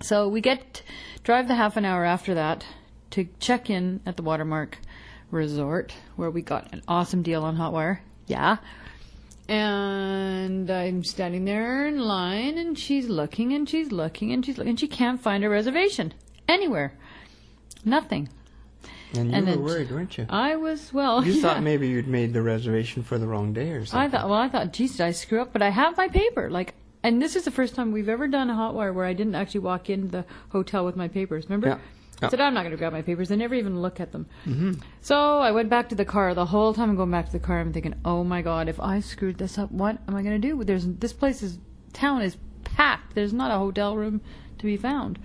So 0.00 0.28
we 0.28 0.40
get 0.40 0.82
drive 1.24 1.46
the 1.48 1.54
half 1.54 1.76
an 1.76 1.84
hour 1.84 2.04
after 2.04 2.34
that 2.34 2.64
to 3.10 3.28
check 3.38 3.70
in 3.70 4.00
at 4.06 4.16
the 4.16 4.22
Watermark 4.22 4.78
Resort, 5.30 5.94
where 6.16 6.30
we 6.30 6.42
got 6.42 6.72
an 6.72 6.82
awesome 6.88 7.22
deal 7.22 7.42
on 7.44 7.56
Hotwire. 7.56 7.98
Yeah. 8.26 8.56
And 9.52 10.70
I'm 10.70 11.04
standing 11.04 11.44
there 11.44 11.86
in 11.86 11.98
line, 11.98 12.56
and 12.56 12.78
she's 12.78 13.10
looking 13.10 13.52
and 13.52 13.68
she's 13.68 13.92
looking 13.92 14.32
and 14.32 14.42
she's 14.42 14.56
looking. 14.56 14.70
And 14.70 14.80
she 14.80 14.88
can't 14.88 15.20
find 15.20 15.44
a 15.44 15.50
reservation 15.50 16.14
anywhere. 16.48 16.94
Nothing. 17.84 18.30
And 19.14 19.30
you 19.30 19.36
And 19.36 19.46
were 19.48 19.58
worried, 19.58 19.90
weren't 19.90 20.16
you? 20.16 20.24
I 20.30 20.56
was 20.56 20.90
well. 20.90 21.22
You 21.22 21.32
yeah. 21.34 21.42
thought 21.42 21.62
maybe 21.62 21.86
you'd 21.86 22.08
made 22.08 22.32
the 22.32 22.40
reservation 22.40 23.02
for 23.02 23.18
the 23.18 23.26
wrong 23.26 23.52
day 23.52 23.72
or 23.72 23.84
something. 23.84 24.00
I 24.00 24.08
thought, 24.08 24.30
well, 24.30 24.38
I 24.38 24.48
thought, 24.48 24.72
geez, 24.72 24.92
did 24.92 25.02
I 25.02 25.12
screw 25.12 25.42
up? 25.42 25.52
But 25.52 25.60
I 25.60 25.68
have 25.68 25.98
my 25.98 26.08
paper. 26.08 26.48
Like, 26.48 26.72
and 27.02 27.20
this 27.20 27.36
is 27.36 27.44
the 27.44 27.50
first 27.50 27.74
time 27.74 27.92
we've 27.92 28.08
ever 28.08 28.28
done 28.28 28.48
a 28.48 28.54
hotwire 28.54 28.94
where 28.94 29.04
I 29.04 29.12
didn't 29.12 29.34
actually 29.34 29.60
walk 29.60 29.90
into 29.90 30.08
the 30.08 30.24
hotel 30.48 30.86
with 30.86 30.96
my 30.96 31.08
papers. 31.08 31.44
Remember? 31.44 31.68
Yeah. 31.68 31.78
I 32.22 32.28
said 32.30 32.40
I'm 32.40 32.54
not 32.54 32.62
going 32.62 32.72
to 32.72 32.76
grab 32.76 32.92
my 32.92 33.02
papers. 33.02 33.30
I 33.30 33.36
never 33.36 33.54
even 33.54 33.80
look 33.80 34.00
at 34.00 34.12
them. 34.12 34.26
Mm-hmm. 34.46 34.72
So 35.00 35.38
I 35.38 35.50
went 35.50 35.68
back 35.68 35.88
to 35.90 35.94
the 35.94 36.04
car. 36.04 36.34
The 36.34 36.46
whole 36.46 36.74
time 36.74 36.90
I'm 36.90 36.96
going 36.96 37.10
back 37.10 37.26
to 37.26 37.32
the 37.32 37.38
car, 37.38 37.60
I'm 37.60 37.72
thinking, 37.72 37.94
oh 38.04 38.24
my 38.24 38.42
god, 38.42 38.68
if 38.68 38.80
I 38.80 39.00
screwed 39.00 39.38
this 39.38 39.58
up, 39.58 39.70
what 39.72 39.98
am 40.08 40.14
I 40.14 40.22
going 40.22 40.40
to 40.40 40.48
do? 40.48 40.62
There's 40.64 40.86
this 40.86 41.12
place 41.12 41.42
is 41.42 41.58
town 41.92 42.22
is 42.22 42.36
packed. 42.64 43.14
There's 43.14 43.32
not 43.32 43.50
a 43.50 43.58
hotel 43.58 43.96
room 43.96 44.20
to 44.58 44.64
be 44.64 44.76
found. 44.76 45.18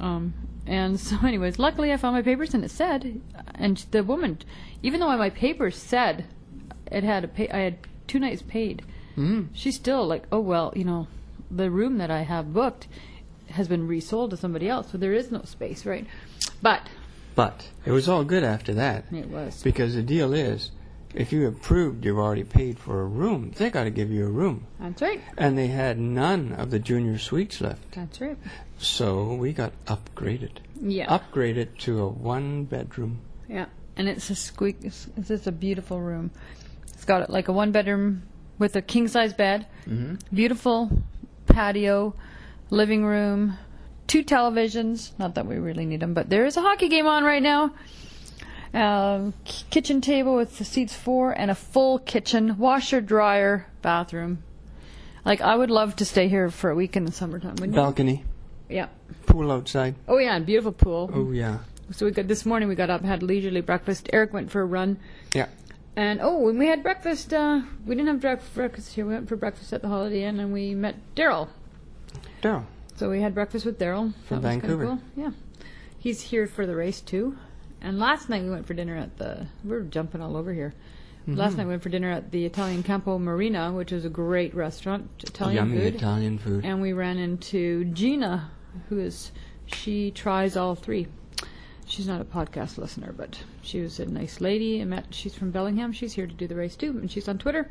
Um, 0.00 0.34
and 0.66 0.98
so, 1.00 1.16
anyways, 1.24 1.58
luckily 1.58 1.92
I 1.92 1.96
found 1.96 2.14
my 2.14 2.22
papers 2.22 2.54
and 2.54 2.64
it 2.64 2.70
said, 2.70 3.20
and 3.54 3.76
the 3.90 4.02
woman, 4.02 4.38
even 4.82 5.00
though 5.00 5.16
my 5.16 5.30
papers 5.30 5.76
said 5.76 6.26
it 6.90 7.04
had 7.04 7.24
a 7.24 7.28
pay, 7.28 7.48
I 7.48 7.58
had 7.58 7.78
two 8.06 8.18
nights 8.18 8.42
paid. 8.42 8.82
Mm. 9.16 9.48
She's 9.52 9.74
still 9.74 10.06
like, 10.06 10.24
oh 10.30 10.40
well, 10.40 10.72
you 10.76 10.84
know, 10.84 11.08
the 11.50 11.70
room 11.70 11.98
that 11.98 12.10
I 12.10 12.22
have 12.22 12.52
booked 12.52 12.86
has 13.50 13.68
been 13.68 13.86
resold 13.86 14.30
to 14.30 14.36
somebody 14.36 14.68
else, 14.68 14.90
so 14.92 14.98
there 14.98 15.12
is 15.12 15.30
no 15.30 15.42
space, 15.42 15.84
right? 15.86 16.06
But 16.62 16.88
But 17.34 17.68
it 17.84 17.92
was 17.92 18.08
all 18.08 18.24
good 18.24 18.44
after 18.44 18.74
that. 18.74 19.04
it 19.12 19.28
was. 19.28 19.62
Because 19.62 19.94
the 19.94 20.02
deal 20.02 20.32
is, 20.34 20.70
if 21.14 21.32
you 21.32 21.46
approved, 21.48 22.04
you've 22.04 22.18
already 22.18 22.44
paid 22.44 22.78
for 22.78 23.00
a 23.00 23.06
room, 23.06 23.52
they 23.56 23.70
got 23.70 23.84
to 23.84 23.90
give 23.90 24.10
you 24.10 24.26
a 24.26 24.30
room. 24.30 24.66
That's 24.80 25.00
right. 25.00 25.20
And 25.36 25.56
they 25.56 25.68
had 25.68 25.98
none 25.98 26.52
of 26.52 26.70
the 26.70 26.78
junior 26.78 27.18
suites 27.18 27.60
left. 27.60 27.92
That's 27.92 28.20
right. 28.20 28.36
So 28.78 29.34
we 29.34 29.52
got 29.52 29.72
upgraded. 29.86 30.58
Yeah. 30.80 31.06
Upgraded 31.18 31.78
to 31.78 32.00
a 32.02 32.08
one 32.08 32.64
bedroom. 32.64 33.20
Yeah, 33.48 33.66
and 33.96 34.08
it's 34.08 34.28
a 34.30 34.34
squeak. 34.34 34.76
It's, 34.82 35.08
it's 35.16 35.46
a 35.46 35.52
beautiful 35.52 36.00
room. 36.00 36.30
It's 36.92 37.04
got 37.04 37.30
like 37.30 37.48
a 37.48 37.52
one 37.52 37.72
bedroom 37.72 38.22
with 38.58 38.76
a 38.76 38.82
king 38.82 39.08
size 39.08 39.32
bed, 39.32 39.66
Mm-hmm. 39.88 40.16
beautiful 40.34 40.90
patio, 41.46 42.14
living 42.70 43.04
room, 43.04 43.58
two 44.06 44.24
televisions. 44.24 45.12
Not 45.18 45.34
that 45.34 45.46
we 45.46 45.56
really 45.56 45.86
need 45.86 46.00
them, 46.00 46.14
but 46.14 46.28
there 46.28 46.46
is 46.46 46.56
a 46.56 46.60
hockey 46.60 46.88
game 46.88 47.06
on 47.06 47.24
right 47.24 47.42
now. 47.42 47.72
Um, 48.74 49.32
kitchen 49.44 50.00
table 50.00 50.36
with 50.36 50.58
the 50.58 50.64
seats 50.64 50.94
four 50.94 51.32
and 51.32 51.50
a 51.50 51.54
full 51.54 51.98
kitchen, 51.98 52.58
washer, 52.58 53.00
dryer, 53.00 53.66
bathroom. 53.80 54.42
Like 55.24 55.40
I 55.40 55.56
would 55.56 55.70
love 55.70 55.96
to 55.96 56.04
stay 56.04 56.28
here 56.28 56.50
for 56.50 56.70
a 56.70 56.74
week 56.74 56.96
in 56.96 57.04
the 57.04 57.12
summertime. 57.12 57.52
Wouldn't 57.52 57.74
you? 57.74 57.80
Balcony. 57.80 58.24
Yeah. 58.68 58.88
Pool 59.26 59.50
outside. 59.50 59.94
Oh 60.06 60.18
yeah, 60.18 60.36
and 60.36 60.44
beautiful 60.44 60.72
pool. 60.72 61.10
Oh, 61.12 61.32
yeah. 61.32 61.58
So 61.90 62.04
we 62.04 62.12
got 62.12 62.28
this 62.28 62.44
morning. 62.44 62.68
We 62.68 62.74
got 62.74 62.90
up, 62.90 63.02
had 63.02 63.22
leisurely 63.22 63.62
breakfast. 63.62 64.10
Eric 64.12 64.34
went 64.34 64.50
for 64.50 64.60
a 64.60 64.66
run. 64.66 64.98
Yeah. 65.34 65.46
And 65.96 66.20
oh, 66.22 66.38
when 66.38 66.58
we 66.58 66.66
had 66.66 66.82
breakfast, 66.82 67.32
uh, 67.32 67.62
we 67.84 67.96
didn't 67.96 68.22
have 68.22 68.54
breakfast 68.54 68.94
here. 68.94 69.06
We 69.06 69.14
went 69.14 69.28
for 69.28 69.36
breakfast 69.36 69.72
at 69.72 69.82
the 69.82 69.88
Holiday 69.88 70.24
Inn, 70.24 70.38
and 70.38 70.52
we 70.52 70.74
met 70.74 70.96
Daryl. 71.16 71.48
Daryl. 72.42 72.64
So 72.96 73.10
we 73.10 73.20
had 73.20 73.34
breakfast 73.34 73.64
with 73.64 73.78
Daryl 73.78 74.12
From 74.24 74.42
That 74.42 74.48
Vancouver. 74.48 74.86
Cool. 74.86 75.00
Yeah, 75.16 75.30
he's 75.98 76.20
here 76.20 76.46
for 76.46 76.66
the 76.66 76.74
race 76.74 77.00
too. 77.00 77.36
And 77.80 77.98
last 77.98 78.28
night 78.28 78.42
we 78.42 78.50
went 78.50 78.66
for 78.66 78.74
dinner 78.74 78.96
at 78.96 79.18
the. 79.18 79.46
We're 79.64 79.82
jumping 79.82 80.20
all 80.20 80.36
over 80.36 80.52
here. 80.52 80.74
Mm-hmm. 81.22 81.36
Last 81.36 81.56
night 81.56 81.64
we 81.64 81.70
went 81.70 81.82
for 81.82 81.90
dinner 81.90 82.10
at 82.10 82.30
the 82.30 82.44
Italian 82.44 82.82
Campo 82.82 83.18
Marina, 83.18 83.72
which 83.72 83.92
is 83.92 84.04
a 84.04 84.08
great 84.08 84.54
restaurant, 84.54 85.08
Italian 85.22 85.56
Yummy 85.56 85.78
food. 85.78 85.94
Italian 85.94 86.38
food. 86.38 86.64
And 86.64 86.80
we 86.80 86.92
ran 86.92 87.18
into 87.18 87.84
Gina, 87.84 88.50
who 88.88 88.98
is 88.98 89.30
she 89.66 90.10
tries 90.10 90.56
all 90.56 90.74
three. 90.74 91.06
She's 91.86 92.06
not 92.08 92.20
a 92.20 92.24
podcast 92.24 92.78
listener, 92.78 93.14
but 93.16 93.38
she 93.62 93.80
was 93.80 93.98
a 94.00 94.06
nice 94.06 94.40
lady. 94.40 94.80
I 94.80 94.84
met. 94.84 95.06
She's 95.10 95.34
from 95.34 95.50
Bellingham. 95.50 95.92
She's 95.92 96.12
here 96.14 96.26
to 96.26 96.34
do 96.34 96.46
the 96.46 96.54
race 96.56 96.76
too, 96.76 96.90
and 96.90 97.10
she's 97.10 97.28
on 97.28 97.38
Twitter. 97.38 97.70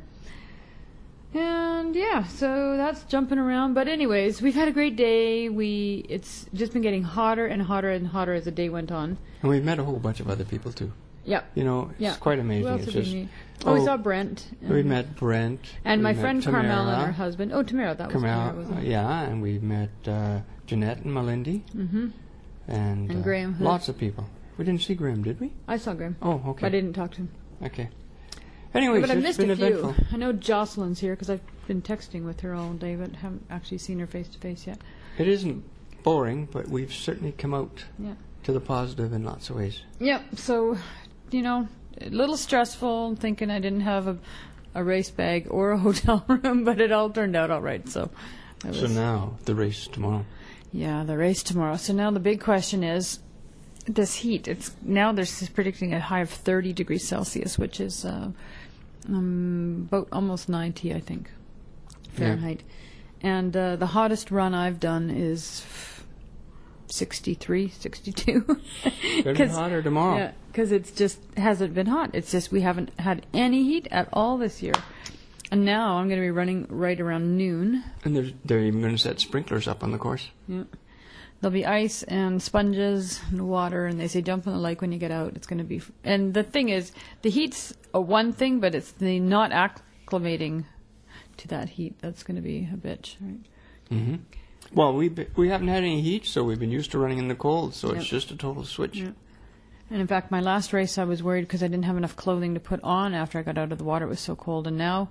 And 1.33 1.95
yeah, 1.95 2.23
so 2.25 2.77
that's 2.77 3.03
jumping 3.03 3.37
around. 3.37 3.73
But 3.73 3.87
anyways, 3.87 4.41
we've 4.41 4.55
had 4.55 4.67
a 4.67 4.71
great 4.71 4.95
day. 4.95 5.49
We 5.49 6.05
it's 6.09 6.45
just 6.53 6.73
been 6.73 6.81
getting 6.81 7.03
hotter 7.03 7.45
and 7.45 7.61
hotter 7.61 7.91
and 7.91 8.07
hotter 8.07 8.33
as 8.33 8.45
the 8.45 8.51
day 8.51 8.69
went 8.69 8.91
on. 8.91 9.17
And 9.41 9.51
we've 9.51 9.63
met 9.63 9.77
a 9.79 9.83
whole 9.83 9.97
bunch 9.99 10.19
of 10.19 10.29
other 10.29 10.45
people 10.45 10.71
too. 10.71 10.91
Yep. 11.25 11.51
You 11.55 11.63
know, 11.65 11.89
it's 11.91 11.99
Yeah. 11.99 12.15
quite 12.15 12.39
amazing. 12.39 12.63
Who 12.63 12.69
else 12.69 12.83
it's 12.83 12.93
did 12.93 13.01
just 13.03 13.13
we 13.13 13.19
meet? 13.21 13.29
Oh, 13.65 13.73
we 13.73 13.79
oh, 13.81 13.85
saw 13.85 13.97
Brent. 13.97 14.47
we 14.61 14.83
met 14.83 15.15
Brent. 15.17 15.59
and 15.83 16.01
my 16.01 16.13
friend 16.13 16.41
Carmel 16.43 16.87
and 16.87 17.05
her 17.07 17.11
husband. 17.11 17.51
Oh, 17.53 17.63
Tamara, 17.63 17.93
that 17.95 18.07
was 18.07 18.13
Tamara, 18.13 18.35
Carmel, 18.45 18.61
wasn't 18.61 18.79
it? 18.79 18.85
yeah, 18.87 19.21
and 19.23 19.41
we 19.41 19.59
met 19.59 19.89
uh, 20.07 20.39
Jeanette 20.67 20.99
and 20.99 21.13
Melindy, 21.13 21.63
Mm-hmm. 21.75 22.07
and, 22.69 23.09
And 23.11 23.19
uh, 23.19 23.23
Graham 23.23 23.53
Hood. 23.55 23.65
Lots 23.65 23.89
of 23.89 23.97
people. 23.97 24.25
We 24.57 24.63
didn't 24.63 24.81
see 24.83 24.95
Graham, 24.95 25.21
did 25.23 25.39
we? 25.41 25.51
I 25.67 25.77
saw 25.77 25.93
Graham. 25.93 26.15
Oh, 26.21 26.41
okay. 26.47 26.61
But 26.61 26.67
I 26.67 26.69
didn't 26.69 26.93
talk 26.93 27.11
to 27.11 27.17
him. 27.17 27.29
Okay. 27.63 27.89
Anyways, 28.77 29.01
but 29.01 29.11
I 29.11 29.13
it's 29.15 29.23
missed 29.23 29.39
been 29.39 29.51
a 29.51 29.55
few. 29.55 29.95
I 30.11 30.17
know 30.17 30.31
Jocelyn's 30.33 30.99
here 30.99 31.13
because 31.13 31.29
I've 31.29 31.41
been 31.67 31.81
texting 31.81 32.23
with 32.25 32.41
her 32.41 32.53
all 32.53 32.73
day, 32.73 32.95
but 32.95 33.11
haven't 33.13 33.45
actually 33.49 33.79
seen 33.79 33.99
her 33.99 34.07
face 34.07 34.27
to 34.29 34.37
face 34.39 34.67
yet. 34.67 34.79
It 35.17 35.27
isn't 35.27 35.63
boring, 36.03 36.47
but 36.51 36.67
we've 36.69 36.93
certainly 36.93 37.31
come 37.33 37.53
out 37.53 37.83
Yeah. 37.99 38.13
to 38.43 38.53
the 38.53 38.59
positive 38.59 39.13
in 39.13 39.23
lots 39.23 39.49
of 39.49 39.55
ways. 39.57 39.81
Yep. 39.99 40.21
So, 40.35 40.77
you 41.31 41.41
know, 41.41 41.67
a 41.99 42.09
little 42.09 42.37
stressful 42.37 43.15
thinking 43.15 43.49
I 43.49 43.59
didn't 43.59 43.81
have 43.81 44.07
a, 44.07 44.17
a 44.75 44.83
race 44.83 45.09
bag 45.09 45.47
or 45.49 45.71
a 45.71 45.77
hotel 45.87 46.23
room, 46.27 46.63
but 46.63 46.79
it 46.79 46.91
all 46.91 47.09
turned 47.09 47.35
out 47.35 47.49
all 47.51 47.61
right. 47.61 47.87
So, 47.89 48.09
So 48.71 48.87
now 48.87 49.37
the 49.45 49.55
race 49.55 49.87
tomorrow. 49.87 50.23
yeah, 50.71 51.03
the 51.03 51.17
race 51.17 51.41
tomorrow. 51.43 51.77
So 51.77 51.93
now 51.93 52.11
the 52.11 52.19
big 52.19 52.39
question 52.41 52.83
is 52.83 53.19
this 53.85 54.15
heat. 54.15 54.47
It's 54.47 54.71
now 54.83 55.11
they're 55.13 55.25
predicting 55.53 55.93
a 55.93 55.99
high 55.99 56.19
of 56.21 56.29
30 56.29 56.73
degrees 56.73 57.07
Celsius, 57.07 57.57
which 57.57 57.79
is 57.79 58.03
uh, 58.05 58.31
um, 59.07 59.87
about 59.89 60.07
almost 60.11 60.49
90, 60.49 60.93
I 60.93 60.99
think, 60.99 61.31
Fahrenheit. 62.11 62.63
And 63.21 63.55
uh, 63.55 63.75
the 63.75 63.87
hottest 63.87 64.31
run 64.31 64.53
I've 64.53 64.79
done 64.79 65.09
is 65.09 65.65
63, 66.87 67.69
62. 67.69 68.41
Better 69.23 69.33
be 69.33 69.47
hotter 69.47 69.81
tomorrow. 69.81 70.17
Yeah, 70.17 70.31
because 70.51 70.71
it's 70.71 70.91
just 70.91 71.19
hasn't 71.35 71.73
been 71.73 71.87
hot. 71.87 72.11
It's 72.13 72.31
just 72.31 72.51
we 72.51 72.61
haven't 72.61 72.91
had 72.99 73.25
any 73.33 73.63
heat 73.63 73.87
at 73.91 74.09
all 74.13 74.37
this 74.37 74.61
year. 74.61 74.73
And 75.51 75.63
now 75.63 75.97
I'm 75.97 76.07
going 76.09 76.19
to 76.19 76.25
be 76.25 76.31
running 76.31 76.67
right 76.69 76.99
around 76.99 77.37
noon. 77.37 77.83
And 78.03 78.15
they're, 78.15 78.31
they're 78.43 78.59
even 78.59 78.81
going 78.81 78.95
to 78.95 79.01
set 79.01 79.19
sprinklers 79.19 79.67
up 79.67 79.83
on 79.83 79.91
the 79.91 79.97
course. 79.97 80.29
Yeah. 80.47 80.63
There'll 81.39 81.53
be 81.53 81.65
ice 81.67 82.01
and 82.03 82.41
sponges 82.41 83.19
and 83.29 83.47
water, 83.47 83.85
and 83.85 83.99
they 83.99 84.07
say 84.07 84.21
jump 84.23 84.47
in 84.47 84.53
the 84.53 84.59
lake 84.59 84.81
when 84.81 84.91
you 84.91 84.97
get 84.97 85.11
out. 85.11 85.33
It's 85.35 85.45
going 85.45 85.59
to 85.59 85.63
be. 85.63 85.77
F- 85.77 85.91
and 86.03 86.33
the 86.33 86.41
thing 86.43 86.69
is, 86.69 86.91
the 87.21 87.29
heat's 87.29 87.75
a 87.93 88.01
one 88.01 88.33
thing, 88.33 88.59
but 88.59 88.73
it's 88.73 88.91
the 88.93 89.19
not 89.19 89.51
acclimating 89.51 90.65
to 91.37 91.47
that 91.49 91.69
heat 91.69 91.95
that's 92.01 92.23
going 92.23 92.37
to 92.37 92.41
be 92.41 92.67
a 92.73 92.75
bitch, 92.75 93.15
right? 93.21 93.39
hmm 93.89 94.15
Well, 94.73 94.93
we 94.95 95.09
we 95.35 95.49
haven't 95.49 95.67
had 95.67 95.83
any 95.83 96.01
heat, 96.01 96.25
so 96.25 96.43
we've 96.43 96.59
been 96.59 96.71
used 96.71 96.89
to 96.91 96.97
running 96.99 97.19
in 97.19 97.27
the 97.27 97.35
cold. 97.35 97.75
So 97.75 97.89
Yep. 97.89 97.97
it's 97.97 98.07
just 98.09 98.31
a 98.31 98.35
total 98.35 98.63
switch. 98.65 98.97
Yeah. 98.97 99.11
And 99.91 100.01
in 100.01 100.07
fact, 100.07 100.31
my 100.31 100.41
last 100.41 100.73
race, 100.73 100.97
I 100.97 101.03
was 101.05 101.21
worried 101.23 101.41
because 101.41 101.61
I 101.63 101.67
didn't 101.67 101.85
have 101.85 101.95
enough 101.97 102.15
clothing 102.15 102.55
to 102.55 102.59
put 102.59 102.81
on 102.83 103.13
after 103.13 103.37
I 103.37 103.43
got 103.43 103.57
out 103.59 103.71
of 103.71 103.77
the 103.77 103.83
water. 103.85 104.05
It 104.05 104.09
was 104.09 104.19
so 104.19 104.35
cold, 104.35 104.65
and 104.67 104.77
now 104.77 105.09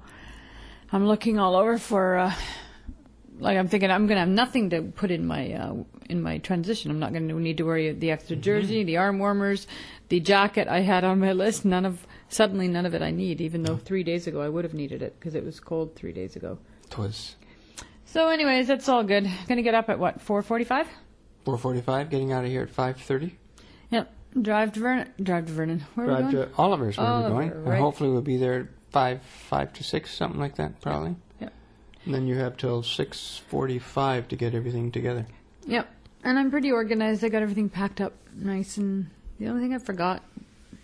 I'm 0.92 1.06
looking 1.06 1.38
all 1.38 1.54
over 1.54 1.78
for. 1.78 2.16
Uh, 2.16 2.34
like 3.38 3.58
I'm 3.58 3.68
thinking, 3.68 3.90
I'm 3.90 4.06
going 4.06 4.16
to 4.16 4.20
have 4.20 4.28
nothing 4.28 4.70
to 4.70 4.82
put 4.82 5.10
in 5.10 5.26
my 5.26 5.52
uh, 5.52 5.74
in 6.08 6.22
my 6.22 6.38
transition. 6.38 6.90
I'm 6.90 6.98
not 6.98 7.12
going 7.12 7.28
to 7.28 7.34
need 7.34 7.58
to 7.58 7.64
worry 7.64 7.92
the 7.92 8.10
extra 8.10 8.36
jersey, 8.36 8.84
the 8.84 8.96
arm 8.96 9.18
warmers, 9.18 9.66
the 10.08 10.20
jacket 10.20 10.68
I 10.68 10.80
had 10.80 11.04
on 11.04 11.20
my 11.20 11.32
list. 11.32 11.64
None 11.64 11.84
of 11.84 12.06
suddenly 12.28 12.68
none 12.68 12.86
of 12.86 12.94
it 12.94 13.02
I 13.02 13.10
need, 13.10 13.40
even 13.40 13.62
though 13.62 13.76
three 13.76 14.02
days 14.02 14.26
ago 14.26 14.40
I 14.40 14.48
would 14.48 14.64
have 14.64 14.74
needed 14.74 15.02
it 15.02 15.18
because 15.18 15.34
it 15.34 15.44
was 15.44 15.60
cold 15.60 15.94
three 15.94 16.12
days 16.12 16.36
ago. 16.36 16.58
Twas 16.90 17.36
So, 18.04 18.28
anyways, 18.28 18.68
that's 18.68 18.88
all 18.88 19.04
good. 19.04 19.24
Going 19.46 19.56
to 19.56 19.62
get 19.62 19.74
up 19.74 19.88
at 19.88 19.98
what 19.98 20.24
4:45? 20.24 20.86
4:45, 21.44 22.10
getting 22.10 22.32
out 22.32 22.44
of 22.44 22.50
here 22.50 22.62
at 22.62 22.74
5:30. 22.74 23.32
Yep. 23.90 24.12
Drive 24.42 24.72
to 24.72 24.80
Vernon. 24.80 25.12
Drive 25.22 25.46
to 25.46 25.52
Vernon. 25.52 25.84
Where 25.94 26.10
are 26.10 26.16
we 26.16 26.22
going? 26.22 26.32
to 26.32 26.50
Oliver's 26.58 26.98
where 26.98 27.06
Oliver, 27.06 27.34
we're 27.34 27.34
going, 27.34 27.64
right. 27.64 27.74
and 27.74 27.82
hopefully 27.82 28.10
we'll 28.10 28.22
be 28.22 28.36
there 28.36 28.60
at 28.60 28.66
five, 28.90 29.22
five 29.22 29.72
to 29.74 29.84
six, 29.84 30.14
something 30.14 30.40
like 30.40 30.56
that, 30.56 30.80
probably. 30.80 31.10
Yep. 31.10 31.16
And 32.06 32.14
then 32.14 32.26
you 32.26 32.36
have 32.36 32.56
till 32.56 32.82
6:45 32.82 34.28
to 34.28 34.36
get 34.36 34.54
everything 34.54 34.90
together. 34.92 35.26
Yep. 35.66 35.88
And 36.24 36.38
I'm 36.38 36.50
pretty 36.50 36.70
organized. 36.72 37.24
I 37.24 37.28
got 37.28 37.42
everything 37.42 37.68
packed 37.68 38.00
up 38.00 38.12
nice 38.34 38.76
and 38.76 39.06
the 39.38 39.48
only 39.48 39.60
thing 39.62 39.74
I 39.74 39.78
forgot 39.78 40.22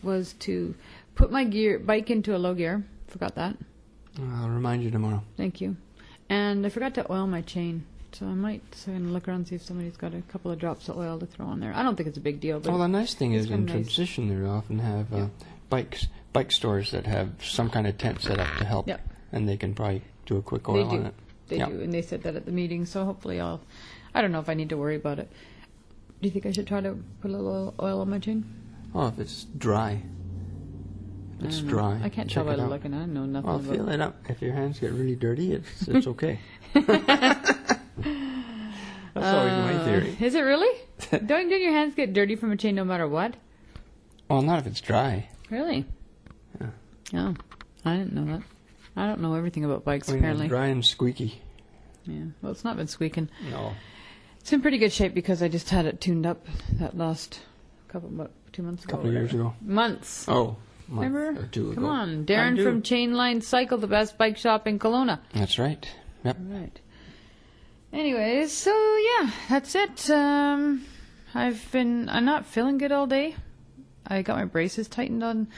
was 0.02 0.34
to 0.40 0.74
put 1.14 1.30
my 1.30 1.44
gear 1.44 1.78
bike 1.78 2.10
into 2.10 2.34
a 2.36 2.38
low 2.38 2.54
gear. 2.54 2.84
Forgot 3.08 3.34
that. 3.36 3.56
I'll 4.20 4.48
remind 4.50 4.82
you 4.82 4.90
tomorrow. 4.90 5.22
Thank 5.36 5.60
you. 5.60 5.76
And 6.28 6.66
I 6.66 6.68
forgot 6.68 6.94
to 6.94 7.10
oil 7.12 7.26
my 7.26 7.40
chain. 7.42 7.84
So 8.12 8.26
I 8.26 8.34
might 8.34 8.62
so 8.74 8.92
I'm 8.92 8.98
gonna 9.02 9.12
look 9.12 9.26
around 9.28 9.36
and 9.38 9.48
see 9.48 9.54
if 9.54 9.62
somebody's 9.62 9.96
got 9.96 10.14
a 10.14 10.20
couple 10.22 10.50
of 10.50 10.58
drops 10.58 10.88
of 10.88 10.98
oil 10.98 11.18
to 11.18 11.26
throw 11.26 11.46
on 11.46 11.60
there. 11.60 11.72
I 11.74 11.82
don't 11.82 11.96
think 11.96 12.08
it's 12.08 12.18
a 12.18 12.22
big 12.22 12.40
deal, 12.40 12.60
but 12.60 12.68
Well, 12.70 12.78
the 12.80 12.88
nice 12.88 13.14
thing 13.14 13.32
is 13.32 13.50
in 13.50 13.64
nice. 13.64 13.72
transition 13.72 14.28
they 14.28 14.46
often 14.46 14.80
have 14.80 15.12
uh, 15.12 15.16
Yeah. 15.16 15.28
bikes, 15.70 16.08
bike 16.32 16.52
stores 16.52 16.90
that 16.90 17.06
have 17.06 17.30
some 17.42 17.70
kind 17.70 17.86
of 17.86 17.96
tent 17.96 18.20
set 18.20 18.38
up 18.38 18.48
to 18.58 18.64
help, 18.66 18.86
Yep. 18.88 19.00
and 19.32 19.48
they 19.48 19.56
can 19.56 19.72
probably 19.74 20.02
do 20.26 20.36
a 20.36 20.42
quick 20.42 20.64
They 20.64 20.72
oil 20.72 20.88
do. 20.90 20.96
on 20.98 21.06
it. 21.06 21.14
they 21.48 21.56
Yeah. 21.58 21.66
do, 21.68 21.80
and 21.80 21.92
they 21.92 22.02
said 22.02 22.22
that 22.22 22.36
at 22.36 22.46
the 22.46 22.52
meeting. 22.52 22.84
So 22.86 23.04
hopefully 23.04 23.40
I'll. 23.40 23.60
I 24.14 24.20
don't 24.22 24.32
know 24.32 24.40
if 24.40 24.48
I 24.48 24.54
need 24.54 24.68
to 24.70 24.76
worry 24.76 24.96
about 24.96 25.18
it. 25.18 25.30
Do 26.20 26.28
you 26.28 26.30
think 26.30 26.46
I 26.46 26.52
should 26.52 26.66
try 26.66 26.80
to 26.80 26.96
put 27.20 27.30
a 27.30 27.36
little 27.36 27.74
oil 27.80 28.00
on 28.00 28.10
my 28.10 28.18
chain? 28.18 28.44
Oh, 28.94 29.08
if 29.08 29.18
it's 29.18 29.44
dry. 29.58 30.02
if 31.40 31.46
it's 31.46 31.58
I 31.60 31.62
dry. 31.62 32.00
I 32.04 32.08
can't 32.08 32.30
tell 32.30 32.44
by 32.44 32.54
looking. 32.56 32.94
I 32.94 33.06
know 33.06 33.24
nothing 33.24 33.46
Well, 33.48 33.56
about 33.60 33.74
feel 33.74 33.88
it 33.88 34.00
up. 34.00 34.16
If 34.28 34.40
your 34.42 34.52
hands 34.52 34.78
get 34.78 34.92
really 34.92 35.16
dirty, 35.16 35.52
it's 35.52 35.88
it's 35.88 36.06
okay. 36.14 36.38
That's 39.14 39.26
always 39.26 39.52
my 39.52 39.74
Uh, 39.74 39.84
theory. 39.84 40.16
Is 40.20 40.34
it 40.34 40.40
really? 40.40 40.78
don't, 41.10 41.26
don't 41.26 41.60
your 41.60 41.72
hands 41.72 41.94
get 41.94 42.12
dirty 42.12 42.34
from 42.36 42.50
a 42.52 42.56
chain 42.56 42.74
no 42.74 42.84
matter 42.84 43.06
what? 43.08 43.34
Well, 44.28 44.42
not 44.42 44.58
if 44.58 44.66
it's 44.66 44.80
dry. 44.80 45.28
Really? 45.50 45.84
Yeah. 46.60 46.68
Oh, 47.14 47.34
I 47.84 47.96
didn't 47.96 48.14
know 48.14 48.24
that. 48.36 48.42
I 48.96 49.06
don't 49.06 49.20
know 49.20 49.34
everything 49.34 49.64
about 49.64 49.84
bikes, 49.84 50.08
When 50.08 50.18
apparently. 50.18 50.46
it's 50.46 50.50
dry 50.50 50.66
and 50.66 50.84
squeaky. 50.84 51.40
Yeah. 52.04 52.24
Well, 52.42 52.52
it's 52.52 52.64
not 52.64 52.76
been 52.76 52.88
squeaking. 52.88 53.28
No. 53.50 53.72
It's 54.40 54.52
in 54.52 54.60
pretty 54.60 54.78
good 54.78 54.92
shape 54.92 55.14
because 55.14 55.42
I 55.42 55.48
just 55.48 55.70
had 55.70 55.86
it 55.86 56.00
tuned 56.00 56.26
up 56.26 56.46
that 56.74 56.96
last 56.96 57.40
couple, 57.88 58.08
what, 58.10 58.32
two 58.52 58.62
months 58.62 58.84
A 58.84 58.88
ago. 58.88 58.96
couple 58.96 59.08
of 59.08 59.14
years 59.14 59.32
ago. 59.32 59.54
Months. 59.62 60.26
Oh, 60.28 60.56
month 60.88 61.12
Remember? 61.12 61.40
or 61.42 61.46
two 61.46 61.66
ago. 61.70 61.74
Come 61.76 61.84
on, 61.86 62.24
Darren 62.26 62.56
do. 62.56 62.64
from 62.64 62.82
Chainline 62.82 63.42
Cycle, 63.42 63.78
the 63.78 63.86
best 63.86 64.18
bike 64.18 64.36
shop 64.36 64.66
in 64.66 64.78
Kelowna. 64.78 65.20
That's 65.32 65.58
right. 65.58 65.88
Yep. 66.24 66.36
All 66.52 66.58
right. 66.58 66.80
Anyways, 67.92 68.52
so 68.52 68.70
yeah, 68.96 69.30
that's 69.48 69.74
it. 69.74 70.08
Um, 70.10 70.84
I've 71.34 71.70
been 71.72 72.08
I'm 72.08 72.24
not 72.24 72.46
feeling 72.46 72.78
good 72.78 72.90
all 72.92 73.06
day. 73.06 73.36
I 74.06 74.22
got 74.22 74.36
my 74.36 74.44
braces 74.46 74.88
tightened 74.88 75.22
on 75.22 75.48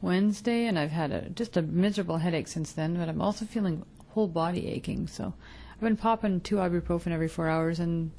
Wednesday, 0.00 0.66
and 0.66 0.78
I've 0.78 0.90
had 0.90 1.12
a, 1.12 1.28
just 1.30 1.56
a 1.56 1.62
miserable 1.62 2.18
headache 2.18 2.48
since 2.48 2.72
then. 2.72 2.96
But 2.96 3.08
I'm 3.08 3.20
also 3.20 3.44
feeling 3.44 3.84
whole 4.10 4.28
body 4.28 4.68
aching. 4.68 5.06
So 5.06 5.34
I've 5.72 5.80
been 5.80 5.96
popping 5.96 6.40
two 6.40 6.56
ibuprofen 6.56 7.12
every 7.12 7.28
four 7.28 7.48
hours, 7.48 7.80
and 7.80 8.10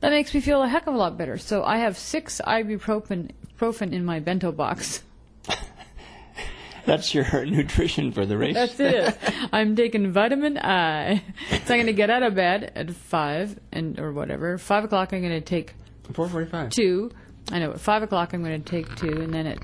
that 0.00 0.10
makes 0.10 0.34
me 0.34 0.40
feel 0.40 0.62
a 0.62 0.68
heck 0.68 0.86
of 0.86 0.94
a 0.94 0.96
lot 0.96 1.16
better. 1.16 1.38
So 1.38 1.64
I 1.64 1.78
have 1.78 1.96
six 1.96 2.40
ibuprofen 2.46 3.30
profen 3.58 3.92
in 3.92 4.04
my 4.04 4.20
bento 4.20 4.52
box. 4.52 5.02
That's 6.84 7.14
your 7.14 7.44
nutrition 7.46 8.12
for 8.12 8.24
the 8.24 8.38
race. 8.38 8.54
That's 8.54 8.78
it. 8.78 9.18
I'm 9.52 9.74
taking 9.74 10.12
vitamin 10.12 10.56
I. 10.56 11.22
So 11.50 11.74
I'm 11.74 11.80
going 11.80 11.86
to 11.86 11.92
get 11.92 12.10
out 12.10 12.22
of 12.22 12.36
bed 12.36 12.72
at 12.76 12.92
five 12.92 13.58
and 13.72 13.98
or 13.98 14.12
whatever. 14.12 14.56
Five 14.56 14.84
o'clock. 14.84 15.12
I'm 15.12 15.20
going 15.20 15.32
to 15.32 15.40
take 15.40 15.74
445. 16.12 16.70
two. 16.70 17.10
I 17.50 17.58
know. 17.58 17.72
At 17.72 17.80
five 17.80 18.02
o'clock, 18.02 18.32
I'm 18.32 18.42
going 18.44 18.62
to 18.62 18.70
take 18.70 18.94
two, 18.96 19.20
and 19.20 19.34
then 19.34 19.46
at 19.46 19.58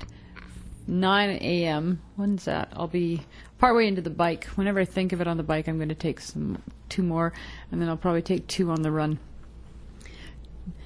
nine 0.87 1.29
a.m. 1.41 2.01
When's 2.15 2.45
that? 2.45 2.69
I'll 2.73 2.87
be 2.87 3.21
partway 3.57 3.87
into 3.87 4.01
the 4.01 4.09
bike. 4.09 4.45
Whenever 4.55 4.79
I 4.79 4.85
think 4.85 5.13
of 5.13 5.21
it 5.21 5.27
on 5.27 5.37
the 5.37 5.43
bike, 5.43 5.67
I'm 5.67 5.77
going 5.77 5.89
to 5.89 5.95
take 5.95 6.19
some 6.19 6.61
two 6.89 7.03
more, 7.03 7.33
and 7.71 7.81
then 7.81 7.89
I'll 7.89 7.97
probably 7.97 8.21
take 8.21 8.47
two 8.47 8.69
on 8.71 8.81
the 8.81 8.91
run. 8.91 9.19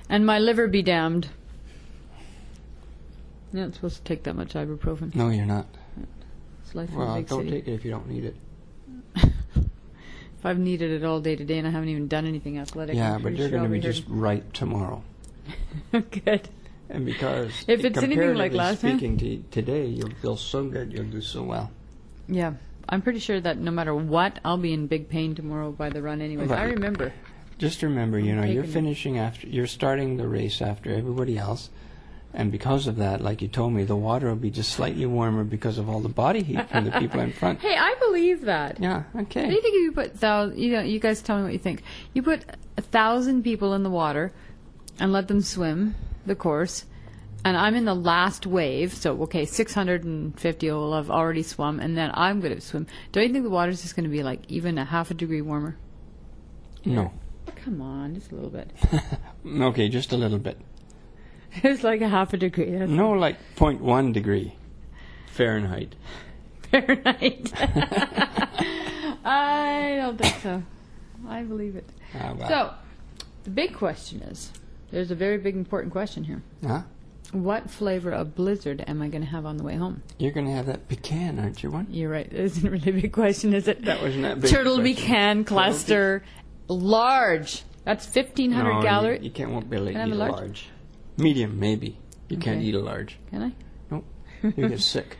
And 0.09 0.25
my 0.25 0.39
liver 0.39 0.67
be 0.67 0.81
damned. 0.81 1.29
You're 3.53 3.65
not 3.65 3.75
supposed 3.75 3.97
to 3.97 4.03
take 4.03 4.23
that 4.23 4.35
much 4.35 4.53
ibuprofen. 4.53 5.15
No, 5.15 5.29
you're 5.29 5.45
not. 5.45 5.67
It's 6.63 6.75
life 6.75 6.89
in 6.89 6.95
a 6.95 6.99
Well, 6.99 7.15
big 7.15 7.27
don't 7.27 7.39
city. 7.45 7.51
take 7.51 7.67
it 7.67 7.73
if 7.73 7.85
you 7.85 7.91
don't 7.91 8.07
need 8.09 8.25
it. 8.25 8.35
If 10.39 10.45
I've 10.45 10.59
needed 10.59 10.91
it 10.91 11.03
all 11.03 11.19
day 11.19 11.35
today 11.35 11.57
and 11.57 11.65
I 11.67 11.71
haven't 11.71 11.89
even 11.89 12.07
done 12.07 12.27
anything 12.27 12.59
athletic, 12.59 12.95
yeah, 12.95 13.17
but 13.17 13.29
you're 13.35 13.49
sure 13.49 13.57
going 13.57 13.63
to 13.63 13.69
be 13.69 13.79
just 13.79 14.03
right 14.07 14.43
tomorrow. 14.53 15.01
good. 15.91 16.47
And 16.89 17.05
because 17.05 17.51
If 17.67 17.83
it's 17.83 18.01
anything 18.01 18.35
like 18.35 18.53
last 18.53 18.81
time- 18.81 18.97
speaking 18.97 19.17
to 19.17 19.43
today, 19.51 19.85
you'll 19.85 20.15
feel 20.21 20.37
so 20.37 20.63
good. 20.65 20.93
You'll 20.93 21.05
do 21.11 21.21
so 21.21 21.43
well. 21.43 21.71
Yeah, 22.27 22.53
I'm 22.89 23.01
pretty 23.01 23.19
sure 23.19 23.39
that 23.41 23.57
no 23.57 23.71
matter 23.71 23.95
what, 23.95 24.39
I'll 24.43 24.57
be 24.57 24.73
in 24.73 24.87
big 24.87 25.09
pain 25.09 25.35
tomorrow 25.35 25.71
by 25.71 25.89
the 25.89 26.01
run. 26.01 26.21
Anyways, 26.21 26.51
I 26.51 26.63
remember. 26.65 27.13
Just 27.57 27.81
remember, 27.81 28.19
you 28.19 28.35
know, 28.35 28.43
you're 28.43 28.63
finishing 28.63 29.17
after, 29.17 29.47
you're 29.47 29.65
starting 29.67 30.17
the 30.17 30.27
race 30.27 30.61
after 30.61 30.93
everybody 30.93 31.37
else, 31.39 31.69
and 32.33 32.51
because 32.51 32.85
of 32.85 32.97
that, 32.97 33.21
like 33.21 33.41
you 33.41 33.47
told 33.47 33.73
me, 33.73 33.83
the 33.83 33.95
water 33.95 34.27
will 34.27 34.35
be 34.35 34.51
just 34.51 34.73
slightly 34.73 35.07
warmer 35.07 35.43
because 35.43 35.79
of 35.79 35.89
all 35.89 35.99
the 36.01 36.09
body 36.09 36.43
heat 36.43 36.69
from 36.69 36.83
the 36.85 36.91
people 36.91 37.19
in 37.19 37.31
front. 37.33 37.59
Hey, 37.67 37.75
I 37.75 37.95
believe 37.99 38.41
that. 38.41 38.79
Yeah, 38.79 39.03
Okay. 39.15 39.41
What 39.41 39.49
do 39.49 39.55
you 39.55 39.61
think 39.61 39.75
if 39.75 39.81
you 39.81 39.91
put 39.91 40.15
thousand? 40.19 40.59
You 40.59 40.73
know, 40.73 40.81
you 40.81 40.99
guys 40.99 41.21
tell 41.23 41.37
me 41.37 41.43
what 41.43 41.53
you 41.53 41.59
think. 41.59 41.81
You 42.13 42.21
put 42.21 42.45
a 42.77 42.81
thousand 42.81 43.41
people 43.43 43.73
in 43.73 43.81
the 43.83 43.89
water 43.89 44.31
and 44.99 45.11
let 45.11 45.27
them 45.27 45.41
swim 45.41 45.95
the 46.27 46.35
course, 46.35 46.85
and 47.43 47.55
I'm 47.57 47.75
in 47.75 47.85
the 47.85 47.95
last 47.95 48.45
wave. 48.45 48.93
So 48.93 49.21
okay, 49.23 49.45
650 49.45 50.71
will 50.71 50.95
have 50.95 51.09
already 51.09 51.43
swum, 51.43 51.79
and 51.79 51.97
then 51.97 52.11
I'm 52.13 52.39
going 52.41 52.53
to 52.55 52.61
swim. 52.61 52.87
Don't 53.11 53.23
you 53.27 53.33
think 53.33 53.43
the 53.43 53.49
water's 53.49 53.81
just 53.81 53.95
going 53.95 54.03
to 54.05 54.09
be 54.09 54.23
like 54.23 54.41
even 54.49 54.77
a 54.77 54.85
half 54.85 55.11
a 55.11 55.13
degree 55.13 55.41
warmer? 55.41 55.77
No. 56.85 57.11
Come 57.63 57.81
on, 57.81 58.15
just 58.15 58.31
a 58.31 58.35
little 58.35 58.49
bit. 58.49 58.71
Okay, 59.45 59.87
just 59.87 60.11
a 60.11 60.17
little 60.17 60.39
bit. 60.39 60.59
It's 61.63 61.83
like 61.83 62.01
a 62.01 62.09
half 62.09 62.33
a 62.33 62.37
degree. 62.37 62.71
That's 62.71 62.91
No, 62.91 63.11
like 63.11 63.37
0.1 63.55 64.13
degree 64.13 64.53
Fahrenheit. 65.31 65.95
Fahrenheit. 66.71 67.51
I 69.25 69.95
don't 69.97 70.17
think 70.17 70.35
so. 70.43 70.63
I 71.27 71.43
believe 71.43 71.75
it. 71.75 71.89
Ah. 72.13 72.35
So, 72.47 72.73
the 73.43 73.49
big 73.49 73.73
question 73.73 74.21
is 74.21 74.51
there's 74.91 75.11
a 75.11 75.15
very 75.15 75.37
big 75.37 75.55
important 75.55 75.91
question 75.91 76.23
here. 76.23 76.41
Huh? 76.65 76.81
What 77.33 77.69
flavor 77.69 78.11
of 78.11 78.35
blizzard 78.35 78.83
am 78.87 79.01
I 79.01 79.09
going 79.09 79.21
to 79.23 79.29
have 79.29 79.45
on 79.45 79.57
the 79.57 79.63
way 79.63 79.75
home? 79.75 80.01
You're 80.17 80.31
going 80.31 80.45
to 80.45 80.53
have 80.53 80.65
that 80.67 80.87
pecan, 80.87 81.39
aren't 81.39 81.61
you, 81.61 81.69
one? 81.71 81.87
You're 81.89 82.09
right. 82.09 82.25
It 82.31 82.39
isn't 82.39 82.69
really 82.71 82.89
a 82.89 83.01
big 83.01 83.11
question, 83.11 83.53
is 83.53 83.67
it? 83.67 83.83
That 83.83 84.01
wasn't 84.01 84.23
that 84.23 84.39
big. 84.39 84.49
Turtle 84.49 84.77
question. 84.77 84.95
pecan 84.95 85.43
cluster, 85.43 86.23
large. 86.69 87.63
That's 87.83 88.05
1,500 88.13 88.73
no, 88.73 88.81
calories. 88.81 89.19
You, 89.19 89.25
you 89.25 89.31
can't 89.31 89.51
won't 89.51 89.69
be 89.69 89.75
able 89.77 89.87
to 89.87 89.93
Can 89.93 90.07
eat 90.07 90.11
a 90.11 90.15
a 90.15 90.17
large? 90.17 90.31
large? 90.31 90.69
Medium, 91.17 91.59
maybe. 91.59 91.97
You 92.29 92.37
can't 92.37 92.61
eat 92.61 92.75
a 92.75 92.79
large. 92.79 93.17
Can 93.29 93.41
I? 93.43 93.51
Nope. 93.91 94.05
You 94.43 94.69
get 94.69 94.79
sick. 94.95 95.17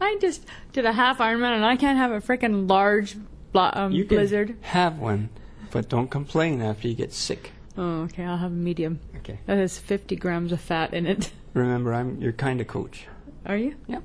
I 0.00 0.16
just 0.20 0.44
did 0.72 0.86
a 0.86 0.92
half 0.92 1.18
Ironman 1.18 1.54
and 1.56 1.64
I 1.64 1.76
can't 1.76 1.98
have 1.98 2.12
a 2.12 2.20
freaking 2.20 2.68
large 2.68 3.16
blo- 3.52 3.70
um, 3.72 3.92
You 3.92 4.04
can 4.04 4.16
blizzard. 4.16 4.56
have 4.62 4.98
one, 4.98 5.28
but 5.70 5.88
don't 5.88 6.10
complain 6.10 6.62
after 6.62 6.88
you 6.88 6.94
get 6.94 7.12
sick. 7.12 7.52
Oh, 7.78 8.02
okay. 8.02 8.24
I'll 8.24 8.36
have 8.36 8.50
a 8.50 8.54
medium. 8.54 8.98
Okay. 9.18 9.38
That 9.46 9.56
has 9.58 9.78
50 9.78 10.16
grams 10.16 10.50
of 10.52 10.60
fat 10.60 10.92
in 10.92 11.06
it. 11.06 11.30
Remember, 11.54 11.94
I'm 11.94 12.20
your 12.20 12.32
kind 12.32 12.60
of 12.60 12.66
coach, 12.66 13.06
Are 13.46 13.56
you? 13.56 13.76
Yep. 13.86 14.02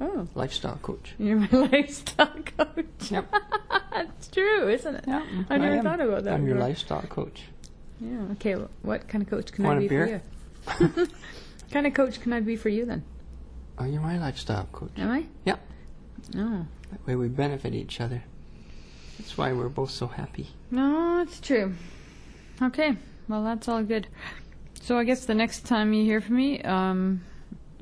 Oh, 0.00 0.26
lifestyle 0.34 0.78
coach. 0.82 1.14
you're 1.18 1.36
my 1.38 1.48
lifestyle 1.52 2.26
coach. 2.58 3.10
Yep. 3.10 3.32
That's 3.92 4.28
true, 4.28 4.68
isn't 4.68 4.96
it? 4.96 5.04
Yeah, 5.06 5.24
I 5.48 5.56
never 5.58 5.76
am. 5.76 5.84
thought 5.84 6.00
about 6.00 6.24
that 6.24 6.34
I'm 6.34 6.44
your 6.46 6.56
before. 6.56 6.68
lifestyle 6.68 7.02
coach. 7.02 7.42
Yeah. 8.00 8.22
Okay. 8.32 8.54
wh- 8.54 8.84
What 8.84 9.06
kind 9.08 9.22
of 9.22 9.30
coach 9.30 9.52
can 9.52 9.64
Want 9.64 9.78
I 9.78 9.80
be 9.82 9.88
for 9.88 10.06
you? 10.06 10.20
what 10.64 11.10
kind 11.70 11.86
of 11.86 11.94
coach 11.94 12.20
can 12.20 12.32
I 12.32 12.40
be 12.40 12.56
for 12.56 12.68
you 12.68 12.84
then? 12.84 13.04
Oh, 13.78 13.84
you're 13.84 14.00
my 14.02 14.18
lifestyle 14.18 14.68
coach. 14.72 14.90
Am 14.98 15.10
I? 15.10 15.26
Yep. 15.44 15.60
No. 16.34 16.66
That 16.90 17.06
way 17.06 17.14
we 17.16 17.28
benefit 17.28 17.74
each 17.74 18.00
other. 18.00 18.24
That's 19.18 19.38
why 19.38 19.52
we're 19.52 19.68
both 19.68 19.90
so 19.90 20.08
happy. 20.08 20.48
No, 20.72 21.22
it's 21.22 21.40
true. 21.40 21.74
Okay. 22.62 22.96
Well, 23.28 23.42
that's 23.44 23.68
all 23.68 23.82
good. 23.82 24.06
So 24.82 24.98
I 24.98 25.04
guess 25.04 25.24
the 25.24 25.34
next 25.34 25.66
time 25.66 25.92
you 25.92 26.04
hear 26.04 26.20
from 26.20 26.36
me, 26.36 26.60
um, 26.62 27.22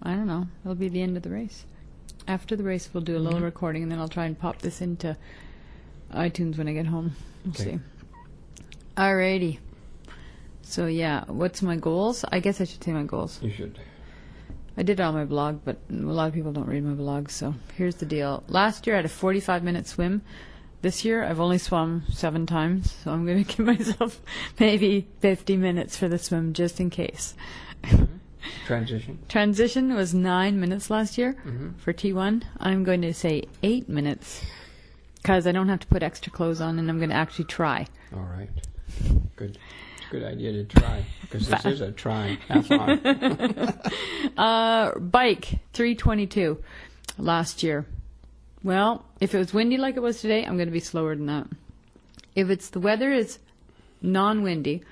I 0.03 0.11
don't 0.15 0.27
know. 0.27 0.47
It'll 0.65 0.75
be 0.75 0.89
the 0.89 1.03
end 1.03 1.17
of 1.17 1.23
the 1.23 1.31
race. 1.31 1.65
After 2.29 2.55
the 2.55 2.63
race, 2.63 2.89
we'll 2.93 3.03
do 3.03 3.17
a 3.17 3.19
little 3.19 3.41
Mhm. 3.41 3.45
recording, 3.45 3.83
and 3.83 3.91
then 3.91 3.99
I'll 3.99 4.09
try 4.09 4.27
and 4.27 4.39
pop 4.39 4.59
this 4.59 4.81
into 4.81 5.17
iTunes 6.13 6.57
when 6.57 6.69
I 6.69 6.73
get 6.73 6.87
home. 6.87 7.13
We'll 7.45 7.55
Okay. 7.55 7.65
see. 7.75 7.79
Alrighty. 8.97 9.59
So 10.63 10.87
yeah, 10.87 11.25
what's 11.27 11.61
my 11.63 11.77
goals? 11.77 12.25
I 12.31 12.39
guess 12.41 12.61
I 12.61 12.65
should 12.65 12.83
say 12.85 12.93
my 12.93 13.03
goals. 13.03 13.41
You 13.43 13.51
should. 13.51 13.79
I 14.77 14.83
did 14.83 15.01
it 15.01 15.03
on 15.03 15.13
my 15.15 15.25
blog, 15.25 15.61
but 15.65 15.79
a 15.91 15.95
lot 15.95 16.29
of 16.29 16.35
people 16.35 16.53
don't 16.53 16.69
read 16.69 16.85
my 16.85 16.95
blog. 16.95 17.29
So 17.31 17.55
here's 17.77 17.97
the 17.97 18.07
deal. 18.07 18.43
Last 18.49 18.87
year 18.87 18.95
I 18.97 18.99
had 19.01 19.05
a 19.05 19.09
45 19.11 19.63
minute 19.65 19.87
swim. 19.87 20.23
This 20.83 21.05
year 21.05 21.25
I've 21.25 21.41
only 21.41 21.59
swum 21.59 22.03
seven 22.13 22.45
times, 22.47 22.93
so 23.05 23.13
I'm 23.13 23.25
going 23.25 23.45
to 23.45 23.57
give 23.57 23.65
myself 23.67 24.21
maybe 24.59 25.07
50 25.21 25.57
minutes 25.57 25.97
for 25.97 26.09
the 26.09 26.19
swim 26.19 26.53
just 26.53 26.81
in 26.81 26.91
case. 26.91 27.35
Transition. 28.67 29.19
Transition 29.29 29.95
was 29.95 30.13
nine 30.13 30.59
minutes 30.61 30.91
last 30.91 31.17
year 31.19 31.35
Mm-hmm. 31.47 31.79
for 31.79 31.93
T1. 31.93 32.43
I'm 32.59 32.83
going 32.85 33.03
to 33.03 33.15
say 33.15 33.45
eight 33.63 33.89
minutes 33.89 34.45
because 35.17 35.47
I 35.47 35.53
don't 35.53 35.69
have 35.69 35.81
to 35.81 35.87
put 35.87 36.03
extra 36.03 36.33
clothes 36.33 36.61
on, 36.61 36.79
and 36.81 36.91
I'm 36.91 36.99
going 36.99 37.11
to 37.11 37.17
actually 37.17 37.45
try. 37.45 37.87
All 38.13 38.21
right. 38.37 38.51
Good. 39.37 39.59
Good 40.11 40.25
idea 40.25 40.53
to 40.53 40.65
try 40.65 41.05
because 41.23 41.49
this 41.49 41.65
is 41.65 41.81
a 41.81 41.93
triathlon. 41.93 42.99
Uh, 44.37 44.99
bike 44.99 45.59
322 45.75 46.63
last 47.19 47.63
year. 47.63 47.87
Well, 48.65 49.05
if 49.21 49.35
it 49.35 49.39
was 49.39 49.53
windy 49.53 49.77
like 49.77 49.97
it 49.97 50.03
was 50.03 50.21
today, 50.21 50.45
I'm 50.45 50.57
going 50.57 50.69
to 50.69 50.73
be 50.73 50.81
slower 50.81 51.17
than 51.17 51.27
that. 51.27 51.47
If 52.35 52.49
it's 52.49 52.71
the 52.71 52.81
weather 52.81 53.11
is 53.13 53.39
non-windy, 54.01 54.83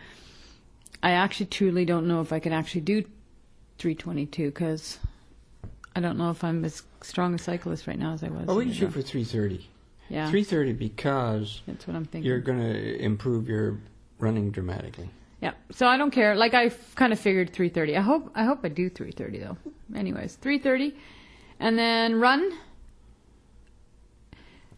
I 1.03 1.13
actually 1.13 1.47
truly 1.47 1.85
don't 1.85 2.07
know 2.07 2.21
if 2.21 2.33
I 2.33 2.41
can 2.41 2.53
actually 2.53 2.83
do 2.83 3.03
322 3.79 4.47
because 4.47 4.99
I 5.97 6.01
don't 6.01 6.19
know 6.19 6.31
if 6.31 6.45
I'm 6.45 6.65
as 6.65 6.83
strong 7.03 7.35
a 7.35 7.39
cyclist 7.39 7.87
right 7.87 7.99
now 7.99 8.13
as 8.13 8.23
I 8.23 8.29
was. 8.29 8.47
well, 8.47 8.57
we 8.57 8.65
can 8.67 8.75
shoot 8.75 8.93
for 8.93 9.01
three 9.03 9.25
thirty. 9.25 9.69
yeah, 10.09 10.29
Three 10.31 10.45
thirty 10.45 10.73
because 10.75 11.63
that's 11.67 11.87
what 11.87 11.97
I'm 11.97 12.05
thinking. 12.05 12.29
you're 12.29 12.41
going 12.41 12.59
to 12.59 12.99
improve 13.03 13.49
your 13.49 13.79
running 14.19 14.51
dramatically. 14.51 15.09
Yeah. 15.41 15.53
So 15.71 15.87
I 15.87 15.97
don't 15.97 16.11
care. 16.11 16.35
Like 16.35 16.53
I 16.53 16.69
kind 16.97 17.13
of 17.15 17.19
figured 17.19 17.53
3:30. 17.55 17.97
I 17.97 18.03
hope 18.03 18.31
I 18.35 18.45
hope 18.45 18.61
I 18.63 18.69
do 18.69 18.91
3:30 18.91 19.41
though. 19.41 19.57
Anyways, 19.99 20.37
3:30 20.43 20.93
And 21.59 21.79
then 21.79 22.21
run. 22.21 22.53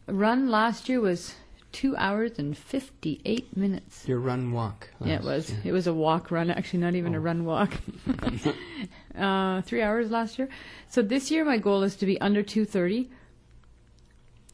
Run 0.06 0.48
last 0.50 0.88
year 0.88 1.00
was 1.00 1.34
two 1.70 1.96
hours 1.96 2.32
and 2.38 2.56
58 2.56 3.56
minutes. 3.56 4.06
Your 4.06 4.18
run 4.18 4.52
walk. 4.52 4.88
Yeah, 5.02 5.14
it 5.16 5.22
was. 5.24 5.50
year. 5.50 5.60
It 5.64 5.72
was 5.72 5.86
a 5.86 5.94
walk 5.94 6.30
run, 6.30 6.50
actually, 6.50 6.80
not 6.80 6.94
even 6.94 7.14
a 7.14 7.18
Oh. 7.18 7.22
run 7.22 7.44
walk. 7.44 7.72
uh, 9.16 9.62
three 9.62 9.80
hours 9.82 10.10
last 10.10 10.38
year. 10.38 10.48
So 10.88 11.02
this 11.02 11.30
year, 11.30 11.44
my 11.44 11.56
goal 11.58 11.82
is 11.82 11.96
to 11.96 12.06
be 12.06 12.20
under 12.20 12.42
230. 12.42 13.10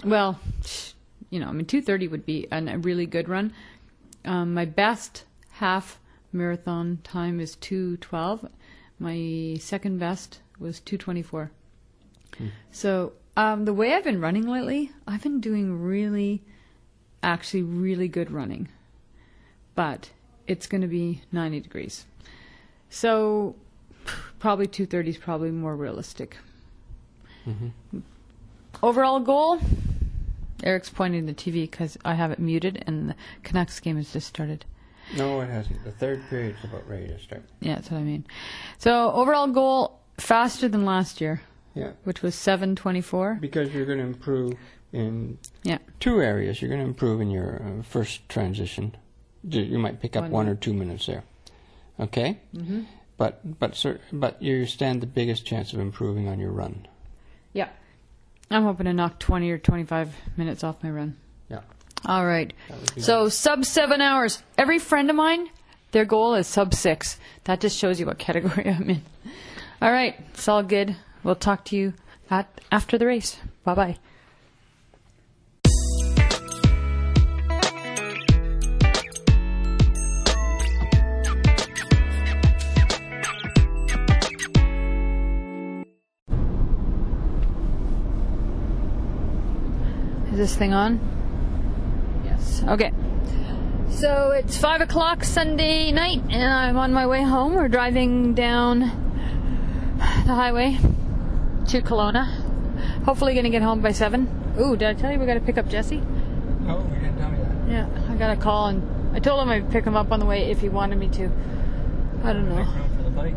Well, 0.04 0.38
you 1.30 1.40
know, 1.40 1.48
I 1.48 1.52
mean, 1.52 1.66
230 1.66 2.08
would 2.08 2.24
be 2.24 2.46
an, 2.52 2.68
a 2.68 2.78
really 2.78 3.06
good 3.06 3.28
run. 3.28 3.52
Um, 4.24 4.54
my 4.54 4.64
best 4.64 5.24
half 5.52 5.98
marathon 6.32 6.98
time 7.02 7.40
is 7.40 7.56
212. 7.56 8.48
My 9.00 9.56
second 9.60 9.98
best 9.98 10.40
was 10.58 10.80
224. 10.80 11.50
So 12.70 13.14
um, 13.38 13.64
the 13.64 13.72
way 13.72 13.94
I've 13.94 14.04
been 14.04 14.20
running 14.20 14.46
lately, 14.46 14.90
I've 15.06 15.22
been 15.22 15.40
doing 15.40 15.80
really, 15.82 16.42
actually, 17.22 17.62
really 17.62 18.08
good 18.08 18.30
running 18.30 18.68
but 19.78 20.10
it's 20.48 20.66
going 20.66 20.80
to 20.80 20.88
be 20.88 21.22
90 21.30 21.60
degrees. 21.60 22.04
So 22.90 23.54
probably 24.40 24.66
230 24.66 25.10
is 25.10 25.16
probably 25.16 25.52
more 25.52 25.76
realistic. 25.76 26.36
Mhm. 27.46 27.70
Overall 28.82 29.20
goal? 29.20 29.60
Eric's 30.64 30.90
pointing 30.90 31.26
the 31.26 31.32
TV 31.32 31.62
because 31.70 31.96
I 32.04 32.14
have 32.14 32.32
it 32.32 32.40
muted 32.40 32.82
and 32.88 33.10
the 33.10 33.14
Canucks 33.44 33.78
game 33.78 33.98
has 33.98 34.12
just 34.12 34.26
started. 34.26 34.64
No, 35.16 35.40
it 35.42 35.48
hasn't. 35.48 35.84
The 35.84 35.92
third 35.92 36.28
period's 36.28 36.64
about 36.64 36.88
ready 36.88 37.06
to 37.06 37.18
start. 37.20 37.44
Yeah, 37.60 37.76
that's 37.76 37.92
what 37.92 37.98
I 37.98 38.02
mean. 38.02 38.26
So 38.78 39.12
overall 39.12 39.46
goal 39.46 40.00
faster 40.16 40.68
than 40.68 40.84
last 40.84 41.20
year, 41.20 41.40
Yeah, 41.78 41.92
which 42.04 42.22
was 42.22 42.34
724. 42.34 43.38
because 43.40 43.72
you're 43.72 43.86
going 43.86 43.98
to 43.98 44.04
improve 44.04 44.54
in 44.92 45.38
Yeah. 45.62 45.78
two 46.00 46.20
areas. 46.22 46.60
You're 46.60 46.68
going 46.70 46.80
to 46.80 46.86
improve 46.86 47.20
in 47.20 47.30
your 47.30 47.62
uh, 47.62 47.82
first 47.82 48.28
transition. 48.28 48.96
You 49.48 49.78
might 49.78 50.00
pick 50.00 50.16
up 50.16 50.24
One 50.24 50.32
one, 50.32 50.48
or 50.48 50.54
two 50.56 50.72
minutes 50.74 51.06
there. 51.06 51.22
Okay, 52.00 52.38
Mm-hmm. 52.54 52.82
but 53.16 53.58
but 53.58 53.74
cer- 53.76 54.00
but 54.12 54.40
you 54.42 54.66
stand 54.66 55.00
the 55.00 55.06
biggest 55.06 55.44
chance 55.46 55.72
of 55.72 55.80
improving 55.80 56.28
on 56.28 56.38
your 56.38 56.50
run. 56.52 56.86
Yeah. 57.52 57.68
I'm 58.50 58.62
hoping 58.64 58.86
to 58.86 58.92
knock 58.92 59.18
20 59.18 59.50
or 59.50 59.58
25 59.58 60.14
minutes 60.36 60.64
off 60.64 60.82
my 60.82 60.90
run. 60.90 61.16
Yeah. 61.50 61.60
All 62.06 62.24
right. 62.24 62.52
That 62.68 62.78
would 62.80 62.94
be 62.94 63.00
So 63.02 63.28
sub 63.28 63.64
seven 63.64 64.00
hours. 64.00 64.42
Every 64.56 64.78
friend 64.78 65.10
of 65.10 65.16
mine, 65.16 65.48
their 65.92 66.04
goal 66.04 66.34
is 66.34 66.46
sub 66.46 66.72
six. 66.74 67.18
That 67.44 67.60
just 67.60 67.76
shows 67.76 68.00
you 68.00 68.06
what 68.06 68.18
category 68.26 68.68
I'm 68.70 68.88
in. 68.90 69.02
All 69.82 69.90
right, 69.92 70.14
it's 70.34 70.48
all 70.48 70.62
good. 70.62 70.96
We'll 71.28 71.36
talk 71.36 71.62
to 71.66 71.76
you 71.76 71.92
at, 72.30 72.48
after 72.72 72.96
the 72.96 73.04
race. 73.04 73.36
Bye 73.62 73.74
bye. 73.74 73.98
Is 90.30 90.38
this 90.38 90.56
thing 90.56 90.72
on? 90.72 90.98
Yes. 92.24 92.62
Okay. 92.66 92.90
So 93.90 94.30
it's 94.30 94.56
five 94.56 94.80
o'clock 94.80 95.24
Sunday 95.24 95.92
night, 95.92 96.22
and 96.30 96.42
I'm 96.42 96.78
on 96.78 96.94
my 96.94 97.06
way 97.06 97.22
home. 97.22 97.52
We're 97.54 97.68
driving 97.68 98.32
down 98.32 98.78
the 99.98 100.34
highway 100.34 100.78
to 101.68 101.82
Kelowna. 101.82 102.24
Hopefully, 103.04 103.34
gonna 103.34 103.50
get 103.50 103.62
home 103.62 103.80
by 103.80 103.92
seven. 103.92 104.28
Ooh, 104.58 104.76
did 104.76 104.88
I 104.88 104.94
tell 104.94 105.12
you 105.12 105.18
we 105.18 105.26
gotta 105.26 105.40
pick 105.40 105.58
up 105.58 105.68
Jesse? 105.68 106.02
Oh, 106.66 106.82
you 106.94 107.00
didn't 107.00 107.18
tell 107.18 107.30
me 107.30 107.38
that. 107.38 107.70
Yeah, 107.70 107.88
I 108.10 108.16
got 108.16 108.30
a 108.30 108.40
call, 108.40 108.68
and 108.68 109.16
I 109.16 109.20
told 109.20 109.42
him 109.42 109.50
I'd 109.50 109.70
pick 109.70 109.84
him 109.84 109.94
up 109.94 110.10
on 110.10 110.18
the 110.18 110.26
way 110.26 110.50
if 110.50 110.60
he 110.60 110.68
wanted 110.68 110.98
me 110.98 111.08
to. 111.08 111.30
I 112.24 112.32
don't 112.32 112.48
know. 112.48 112.64
for 112.96 113.02
the 113.02 113.10
bike. 113.10 113.34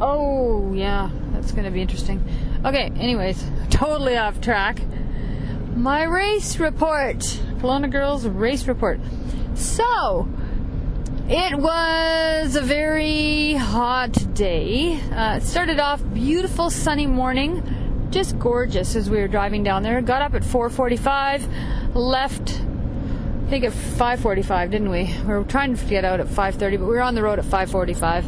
Oh, 0.00 0.72
yeah, 0.72 1.10
that's 1.32 1.52
to 1.52 1.70
be 1.70 1.82
interesting. 1.82 2.22
Okay, 2.64 2.92
anyways, 2.96 3.42
totally 3.70 4.16
off 4.16 4.40
track. 4.40 4.80
My 5.74 6.04
race 6.04 6.58
report. 6.58 7.18
Kelowna 7.60 7.90
Girls 7.90 8.26
race 8.26 8.66
report. 8.66 9.00
So, 9.54 10.28
it 11.32 11.56
was 11.56 12.56
a 12.56 12.60
very 12.60 13.54
hot 13.54 14.34
day. 14.34 14.98
Uh, 15.12 15.36
it 15.36 15.44
started 15.44 15.78
off 15.78 16.02
beautiful 16.12 16.70
sunny 16.70 17.06
morning, 17.06 17.62
just 18.10 18.36
gorgeous 18.40 18.96
as 18.96 19.08
we 19.08 19.18
were 19.18 19.28
driving 19.28 19.62
down 19.62 19.84
there. 19.84 20.02
Got 20.02 20.22
up 20.22 20.34
at 20.34 20.42
4:45, 20.42 21.46
left 21.94 22.60
I 23.46 23.48
think 23.48 23.64
at 23.64 23.72
5:45, 23.72 24.72
didn't 24.72 24.90
we? 24.90 25.14
We 25.22 25.32
were 25.32 25.44
trying 25.44 25.76
to 25.76 25.84
get 25.84 26.04
out 26.04 26.18
at 26.18 26.26
5:30, 26.26 26.78
but 26.78 26.86
we 26.86 26.96
were 26.96 27.00
on 27.00 27.14
the 27.14 27.22
road 27.22 27.38
at 27.38 27.44
5:45, 27.44 28.24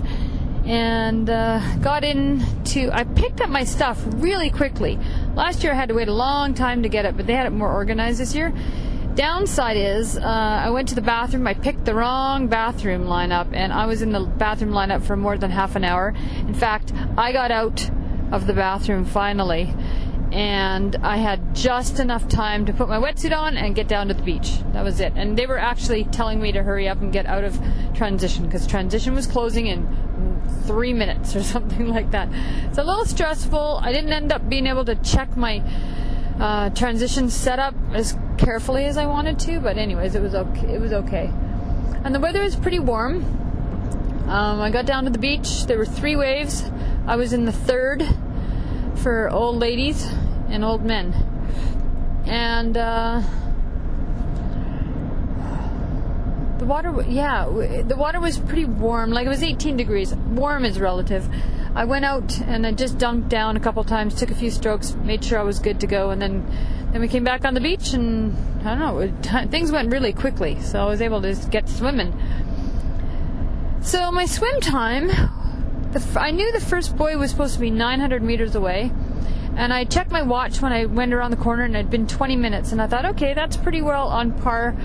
and 0.64 1.28
uh, 1.28 1.60
got 1.78 2.04
into. 2.04 2.88
I 2.92 3.02
picked 3.02 3.40
up 3.40 3.50
my 3.50 3.64
stuff 3.64 4.00
really 4.06 4.50
quickly. 4.50 4.96
Last 5.34 5.64
year 5.64 5.72
I 5.72 5.76
had 5.76 5.88
to 5.88 5.96
wait 5.96 6.06
a 6.06 6.14
long 6.14 6.54
time 6.54 6.84
to 6.84 6.88
get 6.88 7.04
it, 7.04 7.16
but 7.16 7.26
they 7.26 7.34
had 7.34 7.46
it 7.46 7.50
more 7.50 7.72
organized 7.72 8.20
this 8.20 8.32
year. 8.32 8.52
Downside 9.14 9.76
is, 9.76 10.16
uh, 10.16 10.22
I 10.22 10.70
went 10.70 10.88
to 10.88 10.94
the 10.94 11.02
bathroom. 11.02 11.46
I 11.46 11.54
picked 11.54 11.84
the 11.84 11.94
wrong 11.94 12.48
bathroom 12.48 13.04
lineup, 13.04 13.48
and 13.52 13.72
I 13.72 13.84
was 13.86 14.00
in 14.00 14.12
the 14.12 14.20
bathroom 14.20 14.72
lineup 14.72 15.02
for 15.02 15.16
more 15.16 15.36
than 15.36 15.50
half 15.50 15.76
an 15.76 15.84
hour. 15.84 16.14
In 16.38 16.54
fact, 16.54 16.92
I 17.18 17.32
got 17.32 17.50
out 17.50 17.90
of 18.30 18.46
the 18.46 18.54
bathroom 18.54 19.04
finally 19.04 19.74
and 20.32 20.96
I 21.02 21.18
had 21.18 21.54
just 21.54 22.00
enough 22.00 22.26
time 22.26 22.64
to 22.64 22.72
put 22.72 22.88
my 22.88 22.96
wetsuit 22.96 23.36
on 23.36 23.58
and 23.58 23.74
get 23.74 23.86
down 23.86 24.08
to 24.08 24.14
the 24.14 24.22
beach. 24.22 24.60
That 24.72 24.82
was 24.82 24.98
it. 24.98 25.12
And 25.14 25.36
they 25.36 25.44
were 25.44 25.58
actually 25.58 26.04
telling 26.04 26.40
me 26.40 26.52
to 26.52 26.62
hurry 26.62 26.88
up 26.88 27.02
and 27.02 27.12
get 27.12 27.26
out 27.26 27.44
of 27.44 27.60
transition 27.94 28.46
because 28.46 28.66
transition 28.66 29.14
was 29.14 29.26
closing 29.26 29.66
in 29.66 30.40
three 30.64 30.94
minutes 30.94 31.36
or 31.36 31.42
something 31.54 31.88
like 31.88 32.12
that. 32.12 32.28
It's 32.64 32.78
a 32.78 32.82
little 32.82 33.04
stressful. 33.04 33.80
I 33.82 33.92
didn't 33.92 34.12
end 34.12 34.32
up 34.32 34.48
being 34.48 34.66
able 34.66 34.86
to 34.86 34.94
check 34.96 35.36
my 35.36 35.62
uh, 36.42 36.70
transition 36.70 37.30
setup 37.30 37.72
as 37.94 38.16
carefully 38.36 38.84
as 38.86 38.96
I 38.96 39.06
wanted 39.06 39.38
to, 39.40 39.60
but 39.60 39.78
anyways, 39.78 40.16
it 40.16 40.20
was 40.20 40.34
okay. 40.34 40.74
It 40.74 40.80
was 40.80 40.92
okay. 40.92 41.30
And 42.04 42.12
the 42.12 42.18
weather 42.18 42.42
was 42.42 42.56
pretty 42.56 42.80
warm. 42.80 43.22
Um, 44.28 44.60
I 44.60 44.70
got 44.70 44.84
down 44.84 45.04
to 45.04 45.10
the 45.10 45.20
beach. 45.20 45.66
There 45.66 45.78
were 45.78 45.86
three 45.86 46.16
waves. 46.16 46.64
I 47.06 47.14
was 47.14 47.32
in 47.32 47.44
the 47.44 47.52
third 47.52 48.02
for 48.96 49.30
old 49.30 49.58
ladies 49.58 50.04
and 50.48 50.64
old 50.64 50.84
men. 50.84 51.14
And 52.26 52.76
uh, 52.76 53.22
the 56.62 56.68
water, 56.68 57.04
yeah, 57.08 57.44
the 57.44 57.96
water 57.96 58.20
was 58.20 58.38
pretty 58.38 58.64
warm. 58.64 59.10
Like 59.10 59.26
it 59.26 59.28
was 59.28 59.42
18 59.42 59.76
degrees. 59.76 60.14
Warm 60.14 60.64
is 60.64 60.78
relative. 60.78 61.28
I 61.74 61.84
went 61.84 62.04
out 62.04 62.40
and 62.40 62.64
I 62.64 62.70
just 62.70 62.98
dunked 62.98 63.28
down 63.28 63.56
a 63.56 63.60
couple 63.60 63.82
times, 63.82 64.14
took 64.14 64.30
a 64.30 64.34
few 64.34 64.50
strokes, 64.50 64.94
made 64.94 65.24
sure 65.24 65.40
I 65.40 65.42
was 65.42 65.58
good 65.58 65.80
to 65.80 65.88
go, 65.88 66.10
and 66.10 66.22
then 66.22 66.46
then 66.92 67.00
we 67.00 67.08
came 67.08 67.24
back 67.24 67.44
on 67.44 67.54
the 67.54 67.60
beach 67.60 67.94
and 67.94 68.36
I 68.60 68.76
don't 68.76 68.78
know, 68.78 68.98
it, 69.00 69.50
things 69.50 69.72
went 69.72 69.90
really 69.90 70.12
quickly, 70.12 70.60
so 70.60 70.80
I 70.80 70.84
was 70.84 71.02
able 71.02 71.20
to 71.22 71.34
get 71.50 71.68
swimming. 71.68 72.12
So 73.80 74.12
my 74.12 74.26
swim 74.26 74.60
time, 74.60 75.08
the, 75.90 76.06
I 76.20 76.30
knew 76.30 76.52
the 76.52 76.60
first 76.60 76.96
buoy 76.96 77.16
was 77.16 77.32
supposed 77.32 77.54
to 77.54 77.60
be 77.60 77.70
900 77.70 78.22
meters 78.22 78.54
away, 78.54 78.92
and 79.56 79.72
I 79.72 79.84
checked 79.84 80.12
my 80.12 80.22
watch 80.22 80.62
when 80.62 80.72
I 80.72 80.84
went 80.84 81.12
around 81.12 81.32
the 81.32 81.38
corner, 81.38 81.64
and 81.64 81.74
it 81.74 81.78
had 81.78 81.90
been 81.90 82.06
20 82.06 82.36
minutes, 82.36 82.70
and 82.70 82.80
I 82.80 82.86
thought, 82.86 83.04
okay, 83.06 83.34
that's 83.34 83.56
pretty 83.56 83.82
well 83.82 84.06
on 84.06 84.30
par 84.30 84.76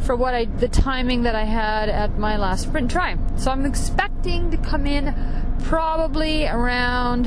for 0.00 0.16
what 0.16 0.34
I 0.34 0.44
the 0.44 0.68
timing 0.68 1.22
that 1.22 1.34
I 1.34 1.44
had 1.44 1.88
at 1.88 2.18
my 2.18 2.36
last 2.36 2.64
sprint 2.64 2.90
tri. 2.90 3.16
So 3.36 3.50
I'm 3.50 3.64
expecting 3.64 4.50
to 4.50 4.56
come 4.56 4.86
in 4.86 5.14
probably 5.64 6.46
around 6.46 7.26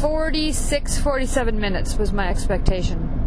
46, 0.00 0.98
47 0.98 1.58
minutes 1.58 1.96
was 1.96 2.12
my 2.12 2.28
expectation. 2.28 3.20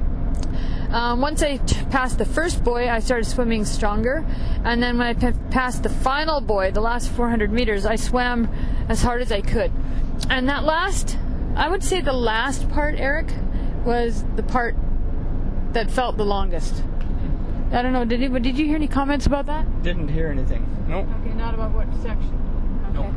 Um, 0.94 1.22
once 1.22 1.42
I 1.42 1.58
t- 1.58 1.76
passed 1.90 2.20
the 2.20 2.26
first 2.26 2.64
buoy, 2.64 2.88
I 2.88 3.00
started 3.00 3.26
swimming 3.26 3.66
stronger. 3.66 4.24
And 4.64 4.82
then 4.82 5.00
when 5.00 5.08
I 5.08 5.14
p- 5.16 5.38
passed 5.50 5.82
the 5.82 5.90
final 5.90 6.40
buoy, 6.40 6.70
the 6.70 6.82
last 6.82 7.10
400 7.10 7.52
meters, 7.52 7.84
I 7.86 7.96
swam 7.96 8.48
as 8.90 9.02
hard 9.02 9.24
as 9.24 9.32
I 9.32 9.42
could. 9.42 9.72
And 10.30 10.48
that 10.50 10.64
last, 10.64 11.18
I 11.56 11.68
would 11.68 11.84
say 11.84 12.02
the 12.02 12.14
last 12.14 12.70
part, 12.70 12.96
Eric, 13.00 13.34
was 13.84 14.24
the 14.36 14.44
part 14.44 14.76
that 15.74 15.90
felt 15.90 16.18
the 16.18 16.26
longest. 16.26 16.84
I 17.74 17.82
don't 17.82 17.92
know, 17.92 18.06
did 18.06 18.22
you, 18.22 18.30
did 18.40 18.58
you 18.58 18.66
hear 18.66 18.76
any 18.76 18.88
comments 18.88 19.26
about 19.26 19.48
that? 19.48 19.82
Didn't 19.82 20.10
hear 20.10 20.28
anything. 20.28 20.64
Nope. 20.88 21.08
Okay, 21.22 21.34
not 21.34 21.56
about 21.56 21.72
what 21.72 21.88
section. 22.04 22.40
Nope. 22.94 23.12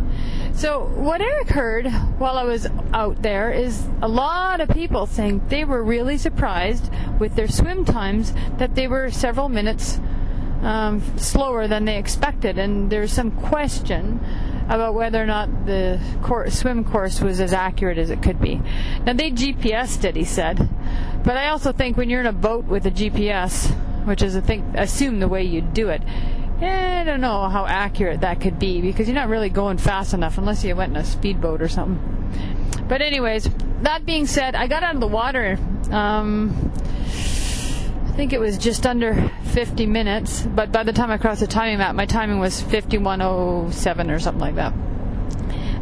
So 0.55 0.87
what 0.87 1.21
Eric 1.21 1.49
heard 1.49 1.87
while 2.19 2.39
I 2.39 2.45
was 2.45 2.67
out 2.95 3.21
there 3.21 3.53
is 3.53 3.87
a 4.01 4.09
lot 4.09 4.63
of 4.63 4.71
people 4.71 5.07
saying 5.07 5.43
they 5.49 5.67
were 5.67 5.83
really 5.83 6.17
surprised 6.17 6.91
with 7.21 7.35
their 7.37 7.49
swim 7.49 7.85
times 7.85 8.33
that 8.57 8.75
they 8.75 8.89
were 8.89 9.11
several 9.11 9.51
minutes 9.51 10.01
um, 10.63 11.03
slower 11.19 11.69
than 11.69 11.85
they 11.85 11.99
expected, 11.99 12.59
and 12.59 12.91
there's 12.91 13.13
some 13.13 13.31
question 13.31 14.21
about 14.69 14.95
whether 14.95 15.23
or 15.23 15.27
not 15.27 15.67
the 15.67 16.01
cour 16.23 16.51
swim 16.51 16.83
course 16.83 17.21
was 17.21 17.41
as 17.41 17.53
accurate 17.53 17.99
as 17.99 18.09
it 18.09 18.23
could 18.23 18.41
be. 18.41 18.61
Now 19.05 19.13
they 19.13 19.31
GPSed 19.31 20.05
it, 20.05 20.17
he 20.17 20.25
said, 20.25 20.69
but 21.23 21.37
I 21.37 21.49
also 21.49 21.73
think 21.73 21.99
when 21.99 22.09
you're 22.09 22.21
in 22.21 22.27
a 22.27 22.33
boat 22.33 22.65
with 22.65 22.87
a 22.87 22.91
GPS, 22.91 23.77
which 24.07 24.23
is 24.23 24.37
I 24.37 24.41
think 24.41 24.65
assume 24.75 25.21
the 25.21 25.29
way 25.29 25.43
you 25.43 25.61
do 25.61 25.89
it, 25.89 26.03
eh, 26.61 27.01
I 27.01 27.05
don't 27.05 27.21
know 27.21 27.49
how 27.49 27.67
accurate 27.67 28.21
that 28.21 28.41
could 28.41 28.59
be 28.59 28.81
because 28.81 29.09
you're 29.09 29.15
not 29.15 29.29
really 29.29 29.51
going 29.51 29.79
fast 29.79 30.15
enough 30.15 30.39
unless 30.39 30.65
you 30.65 30.75
went 30.75 30.93
in 30.93 30.97
a 30.97 31.05
speedboat 31.05 31.61
or 31.61 31.69
something. 31.69 32.17
But 32.89 33.03
anyways, 33.03 33.49
that 33.83 34.07
being 34.07 34.27
said, 34.27 34.55
I 34.55 34.69
got 34.69 34.83
out 34.83 34.95
of 34.95 35.01
the 35.01 35.07
water. 35.07 35.59
Um, 35.91 36.73
I 37.07 38.13
think 38.17 38.33
it 38.33 38.41
was 38.41 38.57
just 38.57 38.87
under 38.87 39.31
50 39.53 39.87
minutes, 39.87 40.43
but 40.43 40.73
by 40.73 40.85
the 40.85 40.93
time 40.93 41.11
I 41.11 41.19
crossed 41.19 41.41
the 41.41 41.47
timing 41.47 41.79
map, 41.79 41.95
my 41.95 42.07
timing 42.07 42.39
was 42.39 42.63
5107 42.63 44.11
or 44.11 44.19
something 44.19 44.41
like 44.41 44.55
that. 44.55 44.73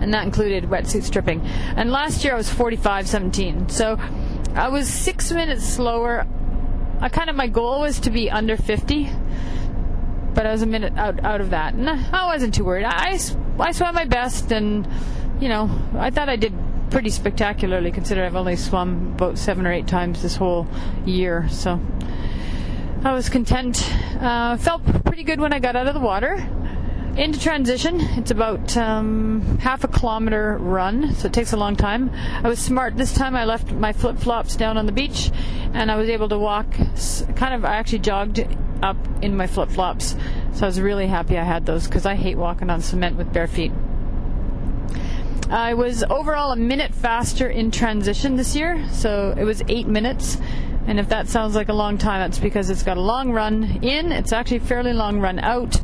And 0.01 0.13
that 0.13 0.25
included 0.25 0.65
wetsuit 0.65 1.05
stripping. 1.05 1.43
And 1.43 1.91
last 1.93 2.25
year 2.25 2.35
I 2.35 2.37
was 2.37 2.51
4517. 2.51 3.69
So 3.69 3.99
I 4.55 4.69
was 4.69 4.89
six 4.89 5.31
minutes 5.33 5.65
slower. 5.65 6.27
I 7.01 7.09
kind 7.09 7.29
of, 7.29 7.37
my 7.37 7.47
goal 7.47 7.81
was 7.81 8.01
to 8.01 8.11
be 8.11 8.31
under 8.31 8.57
50, 8.57 9.11
but 10.35 10.47
I 10.47 10.53
was 10.53 10.63
a 10.63 10.67
minute 10.67 10.97
out, 10.97 11.23
out 11.25 11.41
of 11.41 11.51
that. 11.51 11.75
And 11.75 11.89
I 11.89 12.27
wasn't 12.27 12.55
too 12.55 12.65
worried. 12.65 12.85
I, 12.85 13.19
I 13.59 13.73
swam 13.73 13.95
my 13.95 14.05
best, 14.05 14.53
and, 14.53 14.89
you 15.41 15.49
know, 15.49 15.71
I 15.97 16.11
thought 16.11 16.29
I 16.29 16.37
did 16.37 16.55
pretty 16.91 17.11
spectacularly 17.11 17.91
considering 17.91 18.27
I've 18.27 18.37
only 18.37 18.57
swum 18.57 19.15
about 19.15 19.39
seven 19.39 19.67
or 19.67 19.73
eight 19.73 19.87
times 19.89 20.23
this 20.23 20.37
whole 20.37 20.67
year. 21.05 21.49
So 21.51 21.81
I 23.03 23.13
was 23.13 23.29
content. 23.29 23.83
Uh, 24.21 24.57
felt 24.57 24.85
pretty 25.05 25.25
good 25.25 25.41
when 25.41 25.53
I 25.53 25.59
got 25.59 25.77
out 25.77 25.89
of 25.89 25.95
the 25.95 26.01
water. 26.01 26.37
Into 27.17 27.39
transition, 27.39 28.01
it's 28.19 28.33
about 28.33 28.77
um, 28.77 29.59
half 29.59 29.85
a 29.85 29.89
kilometer 29.89 30.59
run, 30.59 31.15
so 31.15 31.27
it 31.27 31.33
takes 31.33 31.53
a 31.53 31.57
long 31.57 31.77
time. 31.77 32.11
I 32.13 32.49
was 32.49 32.59
smart 32.59 32.97
this 32.97 33.15
time. 33.15 33.37
I 33.37 33.45
left 33.45 33.71
my 33.71 33.93
flip 33.93 34.19
flops 34.19 34.57
down 34.57 34.77
on 34.77 34.87
the 34.87 34.93
beach, 34.93 35.31
and 35.75 35.93
I 35.93 35.97
was 35.97 36.09
able 36.09 36.29
to 36.31 36.39
walk. 36.39 36.67
Kind 37.37 37.55
of, 37.55 37.65
I 37.65 37.77
actually 37.77 38.01
jogged 38.01 38.45
up 38.83 38.97
in 39.23 39.37
my 39.37 39.47
flip 39.47 39.71
flops, 39.71 40.17
so 40.55 40.65
I 40.65 40.67
was 40.67 40.81
really 40.81 41.07
happy 41.07 41.39
I 41.39 41.45
had 41.45 41.67
those 41.67 41.87
because 41.87 42.05
I 42.05 42.17
hate 42.17 42.37
walking 42.37 42.69
on 42.69 42.83
cement 42.83 43.17
with 43.17 43.33
bare 43.33 43.47
feet. 43.47 43.71
I 45.51 45.75
was 45.75 46.03
overall 46.03 46.51
a 46.51 46.57
minute 46.57 46.93
faster 46.93 47.49
in 47.49 47.71
transition 47.71 48.35
this 48.35 48.57
year, 48.57 48.85
so 48.91 49.33
it 49.39 49.45
was 49.45 49.63
eight 49.69 49.87
minutes. 49.87 50.39
And 50.89 50.99
if 50.99 51.11
that 51.11 51.29
sounds 51.29 51.55
like 51.55 51.69
a 51.69 51.75
long 51.75 51.97
time, 51.97 52.23
it's 52.29 52.41
because 52.41 52.71
it's 52.71 52.83
got 52.83 52.97
a 52.97 53.01
long 53.01 53.31
run 53.31 53.63
in. 53.83 54.11
It's 54.11 54.33
actually 54.33 54.57
a 54.57 54.61
fairly 54.61 54.93
long 54.93 55.21
run 55.21 55.39
out. 55.39 55.81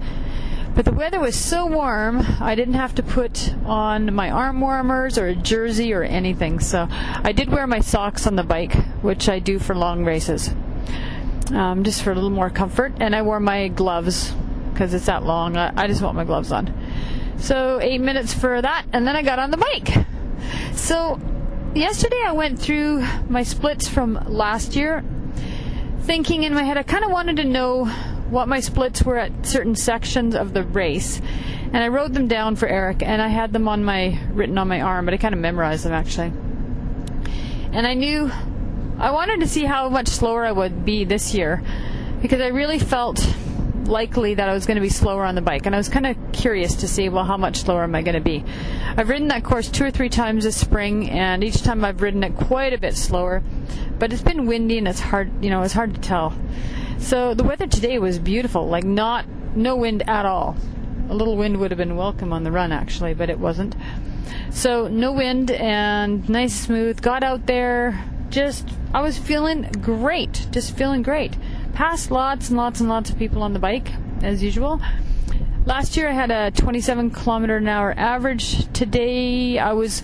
But 0.74 0.85
the 0.85 0.92
weather 0.92 1.20
was 1.20 1.37
so 1.37 1.66
warm, 1.66 2.24
I 2.40 2.54
didn't 2.54 2.74
have 2.74 2.94
to 2.94 3.02
put 3.02 3.54
on 3.64 4.14
my 4.14 4.30
arm 4.30 4.61
warmers 4.61 5.18
or 5.18 5.26
a 5.26 5.35
jersey 5.35 5.92
or 5.92 6.02
anything. 6.02 6.61
So 6.61 6.87
I 6.90 7.33
did 7.33 7.50
wear 7.50 7.66
my 7.66 7.80
socks 7.80 8.26
on 8.26 8.37
the 8.37 8.44
bike, 8.44 8.74
which 9.02 9.28
I 9.28 9.40
do 9.40 9.59
for 9.59 9.74
long 9.74 10.04
races, 10.04 10.48
um, 11.52 11.83
just 11.85 12.02
for 12.02 12.12
a 12.12 12.14
little 12.14 12.30
more 12.30 12.50
comfort. 12.50 12.94
And 13.00 13.14
I 13.14 13.22
wore 13.22 13.40
my 13.40 13.68
gloves 13.68 14.33
because 14.72 14.94
it's 14.94 15.06
that 15.06 15.24
long. 15.24 15.56
I, 15.56 15.72
I 15.76 15.87
just 15.87 16.02
want 16.02 16.16
my 16.16 16.24
gloves 16.24 16.52
on. 16.52 16.72
So 17.38 17.78
eight 17.80 18.00
minutes 18.00 18.33
for 18.33 18.62
that, 18.62 18.87
and 18.92 19.06
then 19.06 19.16
I 19.16 19.22
got 19.22 19.38
on 19.38 19.50
the 19.50 19.56
bike. 19.56 20.06
So 20.74 21.20
yesterday 21.74 22.22
I 22.24 22.33
went 22.33 22.59
through 22.59 23.06
my 23.28 23.42
splits 23.42 23.88
from 23.88 24.14
last 24.26 24.76
year, 24.76 25.04
thinking 26.02 26.44
in 26.44 26.54
my 26.54 26.62
head 26.62 26.78
I 26.78 26.83
kind 26.83 27.04
of 27.04 27.11
wanted 27.11 27.37
to 27.37 27.44
know 27.44 27.90
what 28.30 28.48
my 28.48 28.60
splits 28.60 29.02
were 29.02 29.18
at 29.18 29.46
certain 29.46 29.74
sections 29.74 30.34
of 30.34 30.54
the 30.54 30.62
race, 30.62 31.20
and 31.72 31.78
I 31.78 31.88
wrote 31.88 32.12
them 32.12 32.28
down 32.28 32.56
for 32.56 32.68
Eric, 32.68 33.02
and 33.02 33.20
I 33.20 33.28
had 33.28 33.52
them 33.52 33.68
on 33.68 33.84
my 33.84 34.18
written 34.32 34.58
on 34.58 34.68
my 34.68 34.80
arm, 34.80 35.04
but 35.04 35.14
I 35.14 35.16
kind 35.16 35.34
of 35.34 35.40
memorized 35.40 35.84
them 35.84 35.92
actually. 35.92 36.32
And 37.72 37.86
I 37.86 37.94
knew 37.94 38.30
I 38.98 39.10
wanted 39.12 39.40
to 39.40 39.48
see 39.48 39.64
how 39.64 39.88
much 39.88 40.08
slower 40.08 40.44
I 40.44 40.52
would 40.52 40.84
be 40.84 41.04
this 41.04 41.34
year 41.34 41.62
because 42.20 42.40
I 42.40 42.48
really 42.48 42.78
felt 42.78 43.24
likely 43.84 44.34
that 44.34 44.48
I 44.48 44.52
was 44.52 44.66
going 44.66 44.76
to 44.76 44.80
be 44.80 44.88
slower 44.88 45.24
on 45.24 45.34
the 45.34 45.42
bike, 45.42 45.66
and 45.66 45.74
I 45.74 45.78
was 45.78 45.88
kind 45.88 46.06
of 46.06 46.16
curious 46.32 46.76
to 46.76 46.88
see, 46.88 47.08
well, 47.08 47.24
how 47.24 47.36
much 47.36 47.58
slower 47.58 47.82
am 47.82 47.94
I 47.94 48.02
going 48.02 48.14
to 48.14 48.20
be? 48.20 48.44
I've 48.96 49.08
ridden 49.08 49.28
that 49.28 49.42
course 49.44 49.68
two 49.68 49.84
or 49.84 49.90
three 49.90 50.08
times 50.08 50.44
this 50.44 50.56
spring, 50.56 51.10
and 51.10 51.42
each 51.42 51.62
time 51.62 51.84
I've 51.84 52.00
ridden 52.02 52.22
it 52.22 52.36
quite 52.36 52.72
a 52.72 52.78
bit 52.78 52.96
slower, 52.96 53.42
but 53.98 54.12
it's 54.12 54.22
been 54.22 54.46
windy 54.46 54.78
and 54.78 54.86
it's 54.86 55.00
hard, 55.00 55.44
you 55.44 55.50
know, 55.50 55.62
it's 55.62 55.74
hard 55.74 55.94
to 55.94 56.00
tell. 56.00 56.34
So 57.00 57.34
the 57.34 57.42
weather 57.42 57.66
today 57.66 57.98
was 57.98 58.18
beautiful, 58.18 58.68
like 58.68 58.84
not 58.84 59.26
no 59.56 59.74
wind 59.74 60.08
at 60.08 60.26
all. 60.26 60.56
A 61.08 61.14
little 61.14 61.36
wind 61.36 61.56
would 61.56 61.72
have 61.72 61.78
been 61.78 61.96
welcome 61.96 62.32
on 62.32 62.44
the 62.44 62.52
run 62.52 62.70
actually, 62.70 63.14
but 63.14 63.30
it 63.30 63.38
wasn't. 63.40 63.74
So 64.50 64.86
no 64.86 65.10
wind 65.10 65.50
and 65.50 66.28
nice 66.28 66.54
smooth. 66.54 67.02
Got 67.02 67.24
out 67.24 67.46
there, 67.46 68.04
just 68.28 68.68
I 68.94 69.02
was 69.02 69.18
feeling 69.18 69.62
great, 69.80 70.46
just 70.52 70.76
feeling 70.76 71.02
great. 71.02 71.36
Passed 71.72 72.12
lots 72.12 72.48
and 72.48 72.56
lots 72.56 72.78
and 72.78 72.88
lots 72.88 73.10
of 73.10 73.18
people 73.18 73.42
on 73.42 73.54
the 73.54 73.58
bike 73.58 73.88
as 74.22 74.42
usual. 74.42 74.80
Last 75.66 75.96
year 75.96 76.08
I 76.08 76.12
had 76.12 76.30
a 76.30 76.50
27 76.52 77.10
kilometer 77.10 77.56
an 77.56 77.66
hour 77.66 77.92
average. 77.96 78.70
Today 78.72 79.58
I 79.58 79.72
was 79.72 80.02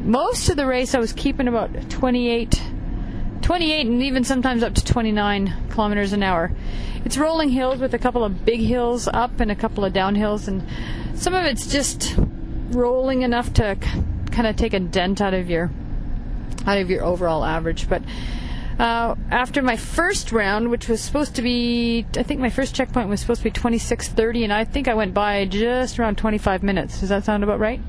most 0.00 0.48
of 0.48 0.56
the 0.56 0.66
race 0.66 0.94
I 0.94 1.00
was 1.00 1.12
keeping 1.12 1.48
about 1.48 1.90
28 1.90 2.62
28 3.46 3.86
and 3.86 4.02
even 4.02 4.24
sometimes 4.24 4.64
up 4.64 4.74
to 4.74 4.84
29 4.84 5.54
kilometers 5.70 6.12
an 6.12 6.20
hour. 6.20 6.50
It's 7.04 7.16
rolling 7.16 7.48
hills 7.48 7.78
with 7.78 7.94
a 7.94 7.98
couple 7.98 8.24
of 8.24 8.44
big 8.44 8.58
hills 8.58 9.06
up 9.06 9.38
and 9.38 9.52
a 9.52 9.54
couple 9.54 9.84
of 9.84 9.92
downhills, 9.92 10.48
and 10.48 10.66
some 11.16 11.32
of 11.32 11.44
it's 11.44 11.68
just 11.68 12.16
rolling 12.70 13.22
enough 13.22 13.52
to 13.52 13.78
kind 14.32 14.48
of 14.48 14.56
take 14.56 14.74
a 14.74 14.80
dent 14.80 15.20
out 15.20 15.32
of 15.32 15.48
your 15.48 15.70
out 16.66 16.78
of 16.78 16.90
your 16.90 17.04
overall 17.04 17.44
average. 17.44 17.88
But 17.88 18.02
uh, 18.80 19.14
after 19.30 19.62
my 19.62 19.76
first 19.76 20.32
round, 20.32 20.68
which 20.68 20.88
was 20.88 21.00
supposed 21.00 21.36
to 21.36 21.42
be, 21.42 22.04
I 22.16 22.24
think 22.24 22.40
my 22.40 22.50
first 22.50 22.74
checkpoint 22.74 23.08
was 23.08 23.20
supposed 23.20 23.42
to 23.42 23.44
be 23.44 23.52
26:30, 23.52 24.42
and 24.42 24.52
I 24.52 24.64
think 24.64 24.88
I 24.88 24.94
went 24.94 25.14
by 25.14 25.44
just 25.44 26.00
around 26.00 26.18
25 26.18 26.64
minutes. 26.64 26.98
Does 26.98 27.10
that 27.10 27.24
sound 27.24 27.44
about 27.44 27.60
right? 27.60 27.80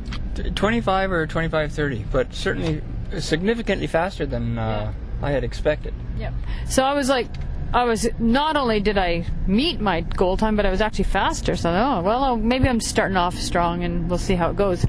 25 0.53 1.11
or 1.11 1.25
25:30, 1.25 2.05
but 2.11 2.31
certainly 2.31 2.83
significantly 3.17 3.87
faster 3.87 4.27
than. 4.27 4.59
Uh, 4.59 4.93
I 5.21 5.31
had 5.31 5.43
expected. 5.43 5.93
Yep. 6.17 6.33
So 6.67 6.83
I 6.83 6.93
was 6.93 7.09
like, 7.09 7.27
I 7.73 7.83
was 7.83 8.07
not 8.17 8.55
only 8.55 8.79
did 8.79 8.97
I 8.97 9.25
meet 9.45 9.81
my 9.81 10.01
goal 10.01 10.37
time, 10.37 10.55
but 10.55 10.65
I 10.65 10.69
was 10.69 10.81
actually 10.81 11.05
faster. 11.05 11.55
So 11.55 11.69
oh 11.69 12.01
well, 12.01 12.37
maybe 12.37 12.67
I'm 12.69 12.79
starting 12.79 13.17
off 13.17 13.35
strong, 13.35 13.83
and 13.83 14.09
we'll 14.09 14.19
see 14.19 14.35
how 14.35 14.49
it 14.49 14.55
goes 14.55 14.85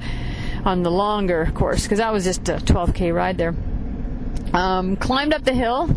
on 0.65 0.83
the 0.83 0.91
longer 0.91 1.51
course 1.53 1.83
because 1.83 1.99
that 1.99 2.11
was 2.11 2.23
just 2.23 2.47
a 2.49 2.57
12k 2.57 3.13
ride 3.13 3.37
there. 3.37 3.55
Um, 4.53 4.95
climbed 4.95 5.33
up 5.33 5.43
the 5.43 5.53
hill. 5.53 5.89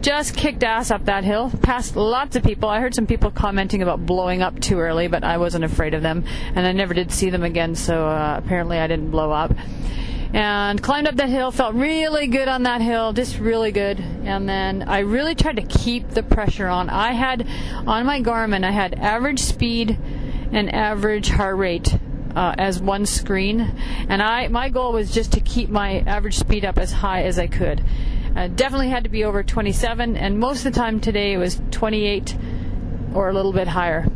Just 0.00 0.36
kicked 0.36 0.64
ass 0.64 0.90
up 0.90 1.04
that 1.04 1.22
hill, 1.22 1.52
passed 1.62 1.94
lots 1.94 2.34
of 2.34 2.42
people. 2.42 2.68
I 2.68 2.80
heard 2.80 2.92
some 2.92 3.06
people 3.06 3.30
commenting 3.30 3.82
about 3.82 4.04
blowing 4.04 4.42
up 4.42 4.58
too 4.58 4.80
early, 4.80 5.06
but 5.06 5.22
I 5.22 5.38
wasn't 5.38 5.62
afraid 5.62 5.94
of 5.94 6.02
them, 6.02 6.24
and 6.56 6.66
I 6.66 6.72
never 6.72 6.92
did 6.92 7.12
see 7.12 7.30
them 7.30 7.44
again, 7.44 7.76
so 7.76 8.08
uh, 8.08 8.34
apparently 8.36 8.80
I 8.80 8.88
didn't 8.88 9.12
blow 9.12 9.30
up 9.30 9.52
and 10.32 10.82
climbed 10.82 11.06
up 11.06 11.16
that 11.16 11.28
hill. 11.28 11.50
Felt 11.50 11.74
really 11.74 12.26
good 12.26 12.48
on 12.48 12.62
that 12.62 12.80
hill, 12.80 13.12
just 13.12 13.38
really 13.38 13.72
good. 13.72 14.00
And 14.00 14.48
then 14.48 14.82
I 14.82 15.00
really 15.00 15.34
tried 15.34 15.56
to 15.56 15.62
keep 15.62 16.10
the 16.10 16.22
pressure 16.22 16.68
on. 16.68 16.88
I 16.88 17.12
had 17.12 17.46
on 17.86 18.06
my 18.06 18.20
Garmin, 18.20 18.64
I 18.64 18.70
had 18.70 18.94
average 18.94 19.40
speed 19.40 19.98
and 20.52 20.74
average 20.74 21.28
heart 21.28 21.56
rate. 21.56 21.98
Uh, 22.34 22.54
as 22.56 22.80
one 22.80 23.04
screen, 23.04 23.60
and 24.08 24.22
I 24.22 24.48
my 24.48 24.70
goal 24.70 24.94
was 24.94 25.12
just 25.12 25.32
to 25.32 25.40
keep 25.40 25.68
my 25.68 25.98
average 26.06 26.38
speed 26.38 26.64
up 26.64 26.78
as 26.78 26.90
high 26.90 27.24
as 27.24 27.38
I 27.38 27.46
could. 27.46 27.84
Uh, 28.34 28.48
definitely 28.48 28.88
had 28.88 29.04
to 29.04 29.10
be 29.10 29.24
over 29.24 29.42
27, 29.42 30.16
and 30.16 30.38
most 30.38 30.64
of 30.64 30.72
the 30.72 30.80
time 30.80 30.98
today 30.98 31.34
it 31.34 31.36
was 31.36 31.60
28 31.72 32.34
or 33.12 33.28
a 33.28 33.34
little 33.34 33.52
bit 33.52 33.68
higher. 33.68 34.06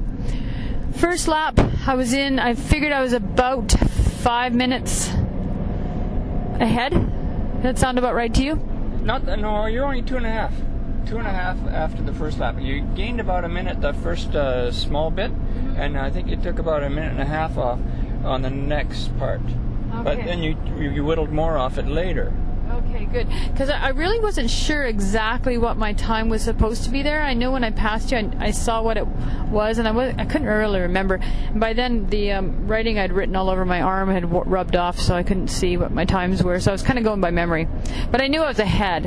First 0.95 1.29
lap, 1.29 1.61
I 1.87 1.95
was 1.95 2.15
in. 2.15 2.39
I 2.39 2.55
figured 2.55 2.91
I 2.91 3.03
was 3.03 3.13
about 3.13 3.73
five 3.73 4.55
minutes 4.55 5.11
ahead. 6.61 6.93
Does 6.93 7.63
that 7.63 7.79
sound 7.79 7.99
about 7.99 8.15
right 8.15 8.33
to 8.35 8.43
you? 8.43 8.57
Not 9.03 9.25
no, 9.25 9.67
you're 9.67 9.85
only 9.85 10.03
two 10.03 10.17
and 10.17 10.27
a 10.27 10.31
half. 10.31 10.53
Two 11.07 11.19
and 11.19 11.27
a 11.27 11.31
half 11.31 11.57
after 11.69 12.03
the 12.03 12.13
first 12.13 12.39
lap. 12.39 12.57
You 12.59 12.83
gained 12.97 13.21
about 13.21 13.45
a 13.45 13.49
minute 13.49 13.81
the 13.81 13.93
first 13.93 14.35
uh, 14.35 14.73
small 14.73 15.11
bit, 15.11 15.31
mm-hmm. 15.31 15.77
and 15.77 15.97
I 15.97 16.11
think 16.11 16.29
it 16.29 16.43
took 16.43 16.59
about 16.59 16.83
a 16.83 16.91
minute 16.91 17.13
and 17.13 17.21
a 17.21 17.27
half 17.27 17.57
off 17.57 17.79
on 18.25 18.43
the 18.43 18.51
next 18.51 19.17
part. 19.19 19.41
Okay. 19.41 20.03
But 20.03 20.17
then 20.25 20.43
you 20.43 20.57
you 20.79 21.05
whittled 21.05 21.31
more 21.31 21.57
off 21.57 21.79
it 21.79 21.87
later. 21.87 22.33
Okay, 22.77 23.07
good. 23.07 23.29
Because 23.51 23.71
I 23.71 23.89
really 23.91 24.21
wasn't 24.21 24.51
sure 24.51 24.85
exactly 24.85 25.57
what 25.57 25.77
my 25.77 25.93
time 25.95 26.29
was 26.29 26.43
supposed 26.43 26.85
to 26.85 26.91
be 26.91 27.03
there. 27.03 27.23
I 27.23 27.33
know 27.33 27.51
when 27.53 27.65
I 27.65 27.71
passed 27.71 28.13
you, 28.13 28.19
I, 28.19 28.31
I 28.39 28.51
saw 28.51 28.83
what 28.83 28.97
it 28.97 29.07
was, 29.07 29.79
and 29.79 29.89
I 29.89 29.93
was 29.93 30.15
I 30.19 30.25
couldn't 30.27 30.47
really 30.47 30.81
remember. 30.81 31.15
And 31.15 31.61
by 31.61 31.73
then, 31.73 32.07
the 32.07 32.33
um, 32.33 32.67
writing 32.67 32.99
I'd 32.99 33.13
written 33.13 33.35
all 33.35 33.49
over 33.49 33.65
my 33.65 33.81
arm 33.81 34.11
had 34.11 34.23
w- 34.25 34.45
rubbed 34.45 34.77
off, 34.77 34.99
so 34.99 35.15
I 35.15 35.23
couldn't 35.23 35.49
see 35.49 35.77
what 35.77 35.91
my 35.91 36.05
times 36.05 36.43
were. 36.43 36.61
So 36.61 36.71
I 36.71 36.75
was 36.75 36.83
kind 36.83 36.99
of 36.99 37.05
going 37.05 37.21
by 37.21 37.31
memory. 37.31 37.67
But 38.11 38.21
I 38.21 38.29
knew 38.29 38.43
I 38.43 38.49
was 38.49 38.59
ahead, 38.59 39.07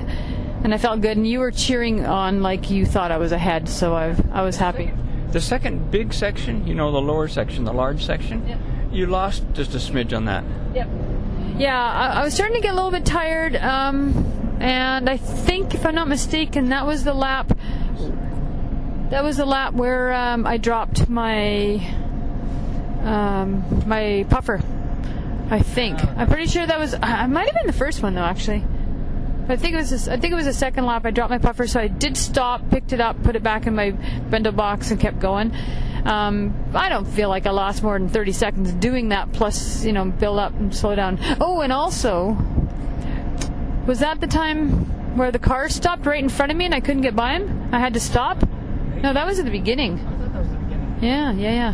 and 0.64 0.74
I 0.74 0.78
felt 0.78 1.02
good. 1.02 1.18
And 1.18 1.28
you 1.28 1.40
were 1.40 1.52
cheering 1.52 2.06
on 2.06 2.42
like 2.42 2.70
you 2.72 2.86
thought 2.86 3.12
I 3.12 3.18
was 3.18 3.32
ahead, 3.32 3.70
so 3.70 3.94
I 3.94 4.16
I 4.32 4.42
was 4.42 4.58
happy. 4.58 4.92
The 5.32 5.42
second 5.42 5.92
big 5.92 6.12
section, 6.14 6.66
you 6.66 6.74
know, 6.74 6.92
the 6.92 7.02
lower 7.02 7.28
section, 7.28 7.64
the 7.64 7.74
large 7.74 8.04
section. 8.04 8.48
yep. 8.48 8.60
you 8.92 9.06
lost 9.06 9.44
just 9.54 9.76
a 9.76 9.78
smidge 9.78 10.16
on 10.16 10.26
that. 10.26 10.44
Yep. 10.74 10.90
Yeah, 11.60 11.78
I, 11.78 12.22
I 12.22 12.24
was 12.24 12.34
starting 12.34 12.56
to 12.56 12.62
get 12.62 12.72
a 12.72 12.76
little 12.76 12.90
bit 12.90 13.06
tired, 13.06 13.58
um, 13.58 14.58
and 14.62 15.10
I 15.10 15.18
think, 15.18 15.76
if 15.76 15.86
I'm 15.86 15.94
not 15.94 16.08
mistaken, 16.08 16.70
that 16.70 16.86
was 16.86 17.04
the 17.04 17.14
lap. 17.14 17.52
That 19.10 19.26
was 19.26 19.36
the 19.36 19.46
lap 19.46 19.74
where 19.74 20.14
um, 20.14 20.48
I 20.48 20.56
dropped 20.56 21.10
my 21.10 21.86
um, 23.04 23.84
my 23.86 24.26
puffer. 24.30 24.62
I 25.50 25.60
think. 25.60 26.02
I'm 26.16 26.28
pretty 26.28 26.48
sure 26.48 26.66
that 26.66 26.80
was. 26.80 26.96
I 27.02 27.28
might 27.28 27.48
have 27.48 27.56
been 27.56 27.68
the 27.68 27.74
first 27.74 28.02
one 28.02 28.16
though, 28.16 28.22
actually. 28.22 28.64
I 29.50 29.56
think 29.56 29.74
it 29.74 29.78
was. 29.78 29.90
This, 29.90 30.08
I 30.08 30.18
think 30.18 30.32
it 30.32 30.36
was 30.36 30.46
the 30.46 30.54
second 30.54 30.86
lap. 30.86 31.06
I 31.06 31.12
dropped 31.12 31.32
my 31.32 31.40
puffer, 31.40 31.66
so 31.66 31.80
I 31.80 31.88
did 31.88 32.16
stop, 32.16 32.70
picked 32.70 32.94
it 32.94 33.02
up, 33.02 33.22
put 33.24 33.36
it 33.36 33.42
back 33.42 33.66
in 33.66 33.76
my 33.76 33.92
bento 33.92 34.52
box, 34.52 34.92
and 34.92 35.00
kept 35.00 35.20
going. 35.20 35.52
Um, 36.06 36.54
I 36.74 36.88
don't 36.90 37.06
feel 37.06 37.30
like 37.30 37.46
I 37.46 37.52
lost 37.52 37.84
more 37.84 37.98
than 37.98 38.10
30 38.10 38.32
seconds 38.32 38.72
doing 38.74 39.10
that. 39.10 39.34
Plus, 39.34 39.84
you 39.84 39.92
know, 39.92 40.06
build 40.06 40.38
up 40.38 40.54
and 40.54 40.74
slow 40.74 40.96
down. 40.96 41.20
Oh, 41.42 41.62
and 41.62 41.74
also, 41.74 42.38
was 43.88 44.00
that 44.00 44.22
the 44.22 44.28
time 44.28 45.18
where 45.18 45.32
the 45.32 45.40
car 45.40 45.68
stopped 45.68 46.06
right 46.06 46.22
in 46.22 46.30
front 46.30 46.52
of 46.52 46.58
me 46.58 46.66
and 46.66 46.76
I 46.76 46.80
couldn't 46.80 47.02
get 47.02 47.16
by 47.16 47.34
him? 47.34 47.70
I 47.74 47.80
had 47.80 47.96
to 47.96 48.00
stop. 48.00 48.48
No, 49.02 49.14
that 49.14 49.26
was 49.26 49.40
at 49.40 49.46
the 49.46 49.52
beginning. 49.52 49.98
Yeah, 51.02 51.32
yeah, 51.32 51.74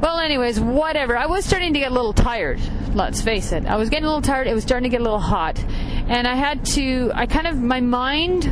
Well, 0.00 0.18
anyways, 0.18 0.60
whatever. 0.60 1.16
I 1.16 1.26
was 1.26 1.44
starting 1.44 1.72
to 1.72 1.78
get 1.78 1.90
a 1.90 1.94
little 1.94 2.12
tired. 2.12 2.60
Let's 2.94 3.20
face 3.20 3.52
it. 3.52 3.66
I 3.66 3.76
was 3.76 3.88
getting 3.88 4.04
a 4.04 4.08
little 4.08 4.22
tired. 4.22 4.46
It 4.46 4.54
was 4.54 4.62
starting 4.62 4.90
to 4.90 4.94
get 4.94 5.00
a 5.00 5.04
little 5.04 5.20
hot, 5.20 5.58
and 6.08 6.26
I 6.26 6.34
had 6.34 6.64
to. 6.66 7.10
I 7.14 7.26
kind 7.26 7.46
of 7.46 7.56
my 7.56 7.80
mind 7.80 8.50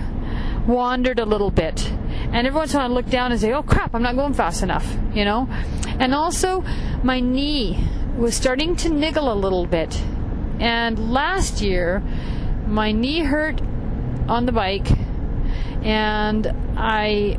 wandered 0.67 1.19
a 1.19 1.25
little 1.25 1.51
bit, 1.51 1.91
and 2.33 2.47
every 2.47 2.57
once 2.59 2.73
in 2.73 2.81
a 2.81 2.83
while 2.83 2.91
I 2.91 2.95
look 2.95 3.09
down 3.11 3.33
and 3.33 3.41
say, 3.41 3.53
"Oh 3.53 3.63
crap, 3.63 3.95
I'm 3.95 4.03
not 4.03 4.17
going 4.17 4.35
fast 4.35 4.63
enough," 4.63 4.87
you 5.15 5.25
know. 5.25 5.49
And 5.99 6.15
also, 6.15 6.65
my 7.03 7.21
knee 7.21 7.79
was 8.17 8.35
starting 8.35 8.77
to 8.77 8.89
niggle 8.89 9.33
a 9.33 9.35
little 9.35 9.67
bit, 9.67 10.03
and 10.61 11.13
last 11.13 11.61
year, 11.61 12.03
my 12.67 12.93
knee 12.93 13.21
hurt 13.21 13.61
on 14.29 14.47
the 14.47 14.53
bike, 14.53 14.89
and 15.83 16.47
I 16.77 17.39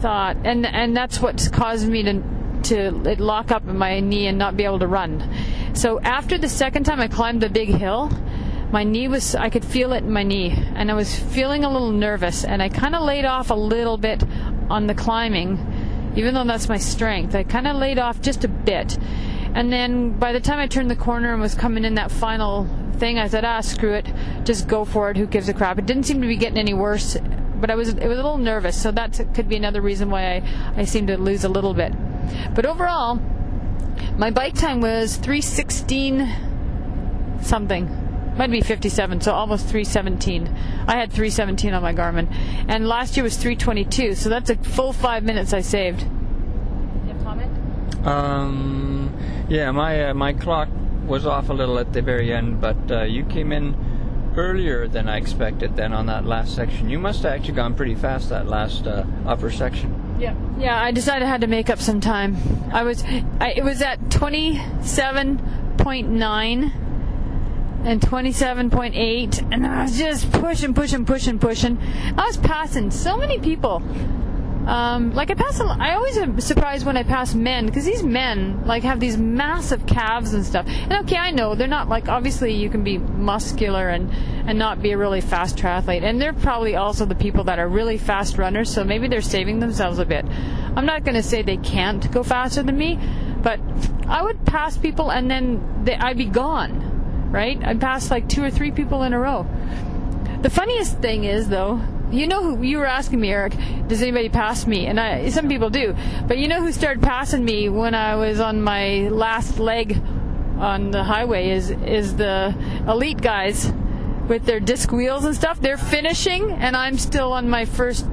thought, 0.00 0.36
and 0.44 0.66
and 0.66 0.96
that's 0.96 1.20
what's 1.20 1.48
caused 1.48 1.88
me 1.88 2.02
to 2.02 2.22
to 2.68 2.90
lock 3.18 3.50
up 3.50 3.64
my 3.64 4.00
knee 4.00 4.26
and 4.26 4.38
not 4.38 4.56
be 4.56 4.64
able 4.64 4.78
to 4.80 4.86
run. 4.86 5.28
So 5.74 6.00
after 6.00 6.38
the 6.38 6.48
second 6.48 6.84
time 6.84 7.00
I 7.00 7.08
climbed 7.08 7.42
the 7.42 7.50
big 7.50 7.68
hill, 7.68 8.10
my 8.72 8.82
knee 8.82 9.08
was 9.08 9.34
I 9.34 9.50
could 9.50 9.64
feel 9.64 9.92
it 9.92 10.04
in 10.04 10.10
my 10.10 10.22
knee 10.22 10.52
and 10.74 10.90
I 10.90 10.94
was 10.94 11.16
feeling 11.18 11.64
a 11.64 11.70
little 11.70 11.92
nervous 11.92 12.44
and 12.44 12.62
I 12.62 12.68
kind 12.68 12.94
of 12.94 13.02
laid 13.02 13.24
off 13.24 13.50
a 13.50 13.54
little 13.54 13.96
bit 13.96 14.24
on 14.68 14.86
the 14.86 14.94
climbing 14.94 15.58
even 16.16 16.34
though 16.34 16.44
that's 16.44 16.68
my 16.68 16.78
strength. 16.78 17.34
I 17.34 17.44
kind 17.44 17.66
of 17.66 17.76
laid 17.76 17.98
off 17.98 18.20
just 18.20 18.42
a 18.42 18.48
bit. 18.48 18.98
And 19.54 19.72
then 19.72 20.18
by 20.18 20.32
the 20.32 20.40
time 20.40 20.58
I 20.58 20.66
turned 20.66 20.90
the 20.90 20.96
corner 20.96 21.32
and 21.32 21.40
was 21.40 21.54
coming 21.54 21.84
in 21.84 21.94
that 21.94 22.10
final 22.10 22.66
thing, 22.94 23.18
I 23.18 23.28
said, 23.28 23.44
"Ah, 23.44 23.60
screw 23.60 23.92
it. 23.92 24.06
Just 24.44 24.66
go 24.66 24.84
for 24.84 25.10
it. 25.10 25.16
Who 25.16 25.26
gives 25.26 25.48
a 25.48 25.54
crap?" 25.54 25.78
It 25.78 25.86
didn't 25.86 26.04
seem 26.04 26.20
to 26.22 26.26
be 26.26 26.36
getting 26.36 26.58
any 26.58 26.74
worse, 26.74 27.16
but 27.60 27.70
I 27.70 27.74
was 27.74 27.90
it 27.90 28.08
was 28.08 28.18
a 28.18 28.22
little 28.22 28.38
nervous. 28.38 28.80
So 28.80 28.90
that 28.92 29.20
could 29.34 29.48
be 29.48 29.56
another 29.56 29.80
reason 29.80 30.10
why 30.10 30.36
I 30.36 30.42
I 30.76 30.84
seemed 30.84 31.08
to 31.08 31.18
lose 31.18 31.44
a 31.44 31.48
little 31.48 31.74
bit. 31.74 31.92
But 32.54 32.66
overall, 32.66 33.16
my 34.16 34.30
bike 34.30 34.54
time 34.54 34.80
was 34.80 35.16
316 35.16 36.28
something. 37.42 38.02
Might 38.36 38.50
be 38.50 38.60
57, 38.60 39.22
so 39.22 39.32
almost 39.32 39.66
317. 39.66 40.46
I 40.86 40.96
had 40.96 41.10
317 41.10 41.72
on 41.72 41.82
my 41.82 41.94
Garmin. 41.94 42.28
And 42.68 42.86
last 42.86 43.16
year 43.16 43.24
was 43.24 43.36
322, 43.36 44.14
so 44.14 44.28
that's 44.28 44.50
a 44.50 44.56
full 44.56 44.92
five 44.92 45.24
minutes 45.24 45.54
I 45.54 45.62
saved. 45.62 46.02
You 46.02 47.12
have 47.12 47.24
comment? 47.24 48.06
Um, 48.06 49.16
yeah, 49.48 49.70
my 49.70 50.10
uh, 50.10 50.14
my 50.14 50.34
clock 50.34 50.68
was 51.06 51.24
off 51.24 51.48
a 51.48 51.54
little 51.54 51.78
at 51.78 51.94
the 51.94 52.02
very 52.02 52.32
end, 52.32 52.60
but 52.60 52.76
uh, 52.90 53.02
you 53.04 53.24
came 53.24 53.52
in 53.52 53.74
earlier 54.36 54.86
than 54.86 55.08
I 55.08 55.16
expected. 55.16 55.76
Then 55.76 55.94
on 55.94 56.06
that 56.06 56.26
last 56.26 56.54
section, 56.54 56.90
you 56.90 56.98
must 56.98 57.22
have 57.22 57.32
actually 57.32 57.54
gone 57.54 57.74
pretty 57.74 57.94
fast 57.94 58.28
that 58.28 58.46
last 58.46 58.86
uh, 58.86 59.04
upper 59.26 59.50
section. 59.50 60.05
Yeah. 60.18 60.34
Yeah, 60.58 60.82
I 60.82 60.90
decided 60.90 61.26
I 61.26 61.28
had 61.28 61.42
to 61.42 61.46
make 61.46 61.70
up 61.70 61.78
some 61.78 62.00
time. 62.00 62.36
I 62.72 62.82
was, 62.82 63.04
I, 63.04 63.54
it 63.56 63.62
was 63.64 63.82
at 63.82 64.00
27.9 64.08 66.72
and 67.84 68.00
27.8, 68.00 69.52
and 69.52 69.66
I 69.66 69.82
was 69.82 69.98
just 69.98 70.32
pushing, 70.32 70.72
pushing, 70.74 71.04
pushing, 71.04 71.38
pushing. 71.38 71.78
I 72.16 72.26
was 72.26 72.38
passing 72.38 72.90
so 72.90 73.16
many 73.16 73.38
people. 73.38 73.80
Um, 74.66 75.14
like 75.14 75.30
I 75.30 75.34
pass, 75.34 75.60
a, 75.60 75.64
I 75.64 75.94
always 75.94 76.18
am 76.18 76.40
surprised 76.40 76.84
when 76.84 76.96
I 76.96 77.04
pass 77.04 77.34
men 77.34 77.66
because 77.66 77.84
these 77.84 78.02
men 78.02 78.66
like 78.66 78.82
have 78.82 78.98
these 78.98 79.16
massive 79.16 79.86
calves 79.86 80.34
and 80.34 80.44
stuff. 80.44 80.66
And 80.66 80.92
okay, 81.04 81.16
I 81.16 81.30
know 81.30 81.54
they're 81.54 81.68
not 81.68 81.88
like 81.88 82.08
obviously 82.08 82.52
you 82.52 82.68
can 82.68 82.82
be 82.82 82.98
muscular 82.98 83.88
and 83.88 84.10
and 84.48 84.58
not 84.58 84.82
be 84.82 84.90
a 84.90 84.98
really 84.98 85.20
fast 85.20 85.56
triathlete, 85.56 86.02
and 86.02 86.20
they're 86.20 86.32
probably 86.32 86.74
also 86.74 87.04
the 87.04 87.14
people 87.14 87.44
that 87.44 87.60
are 87.60 87.68
really 87.68 87.96
fast 87.96 88.38
runners. 88.38 88.72
So 88.72 88.82
maybe 88.82 89.06
they're 89.06 89.20
saving 89.20 89.60
themselves 89.60 90.00
a 90.00 90.04
bit. 90.04 90.24
I'm 90.24 90.86
not 90.86 91.04
going 91.04 91.14
to 91.14 91.22
say 91.22 91.42
they 91.42 91.56
can't 91.56 92.10
go 92.10 92.22
faster 92.24 92.62
than 92.62 92.76
me, 92.76 92.98
but 93.42 93.60
I 94.08 94.22
would 94.22 94.44
pass 94.44 94.76
people 94.76 95.10
and 95.10 95.30
then 95.30 95.84
they, 95.84 95.94
I'd 95.94 96.18
be 96.18 96.26
gone, 96.26 97.30
right? 97.30 97.58
I'd 97.64 97.80
pass 97.80 98.10
like 98.10 98.28
two 98.28 98.42
or 98.42 98.50
three 98.50 98.72
people 98.72 99.04
in 99.04 99.12
a 99.12 99.18
row. 99.18 99.46
The 100.42 100.50
funniest 100.50 100.98
thing 100.98 101.24
is 101.24 101.48
though 101.48 101.80
you 102.10 102.26
know 102.26 102.42
who 102.42 102.62
you 102.62 102.78
were 102.78 102.86
asking 102.86 103.20
me, 103.20 103.30
Eric? 103.30 103.54
Does 103.88 104.02
anybody 104.02 104.28
pass 104.28 104.66
me? 104.66 104.86
And 104.86 105.00
I, 105.00 105.28
some 105.30 105.48
people 105.48 105.70
do, 105.70 105.94
but 106.26 106.38
you 106.38 106.48
know 106.48 106.60
who 106.60 106.72
started 106.72 107.02
passing 107.02 107.44
me 107.44 107.68
when 107.68 107.94
I 107.94 108.16
was 108.16 108.40
on 108.40 108.62
my 108.62 109.08
last 109.08 109.58
leg 109.58 110.00
on 110.58 110.90
the 110.90 111.04
highway 111.04 111.50
is 111.50 111.70
is 111.70 112.16
the 112.16 112.54
elite 112.88 113.20
guys 113.20 113.70
with 114.28 114.44
their 114.44 114.60
disc 114.60 114.90
wheels 114.92 115.24
and 115.24 115.34
stuff. 115.34 115.60
They're 115.60 115.76
finishing, 115.76 116.50
and 116.50 116.76
I'm 116.76 116.98
still 116.98 117.32
on 117.32 117.48
my 117.48 117.64
first 117.64 118.06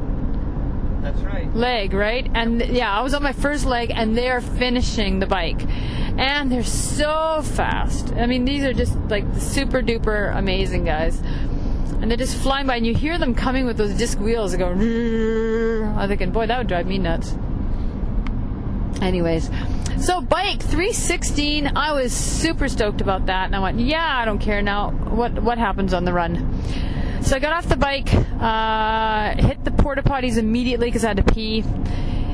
That's 1.02 1.20
right. 1.22 1.54
leg, 1.56 1.94
right? 1.94 2.30
And 2.34 2.62
yeah, 2.62 2.92
I 2.92 3.02
was 3.02 3.14
on 3.14 3.24
my 3.24 3.34
first 3.34 3.66
leg, 3.66 3.92
and 3.94 4.18
they're 4.18 4.42
finishing 4.42 5.20
the 5.20 5.26
bike, 5.26 5.62
and 6.18 6.52
they're 6.52 6.64
so 6.64 7.42
fast. 7.44 8.14
I 8.14 8.26
mean, 8.26 8.46
these 8.46 8.64
are 8.64 8.74
just 8.74 8.96
like 9.10 9.26
super 9.38 9.82
duper 9.82 10.36
amazing 10.38 10.84
guys 10.86 11.22
and 12.02 12.10
they're 12.10 12.18
just 12.18 12.38
flying 12.38 12.68
by, 12.68 12.78
and 12.78 12.86
you 12.86 12.94
hear 12.94 13.18
them 13.18 13.34
coming 13.36 13.66
with 13.66 13.78
those 13.78 13.94
disc 13.94 14.20
wheels. 14.20 14.52
They 14.52 14.58
go. 14.58 14.68
I'm 14.70 16.08
thinking, 16.08 16.32
boy, 16.32 16.48
that 16.48 16.58
would 16.58 16.68
drive 16.68 16.86
me 16.86 16.98
nuts. 16.98 17.36
Anyways, 19.02 19.50
so 20.00 20.22
bike 20.22 20.62
316. 20.62 21.76
I 21.76 21.94
was 21.94 22.14
super 22.14 22.68
stoked 22.68 23.02
about 23.02 23.26
that, 23.28 23.46
and 23.46 23.56
I 23.56 23.60
went, 23.60 23.80
yeah, 23.80 24.18
I 24.18 24.26
don't 24.26 24.40
care 24.40 24.62
now. 24.62 24.92
What 24.92 25.42
what 25.42 25.58
happens 25.58 25.94
on 25.94 26.06
the 26.06 26.14
run? 26.14 26.62
So 27.22 27.38
I 27.38 27.40
got 27.40 27.54
off 27.54 27.70
the 27.70 27.78
bike, 27.78 28.14
uh, 28.14 29.42
hit 29.42 29.64
the 29.64 29.72
porta 29.72 30.04
potties 30.04 30.38
immediately 30.38 30.88
because 30.88 31.06
I 31.06 31.10
had 31.10 31.18
to 31.18 31.24
pee. 31.24 31.64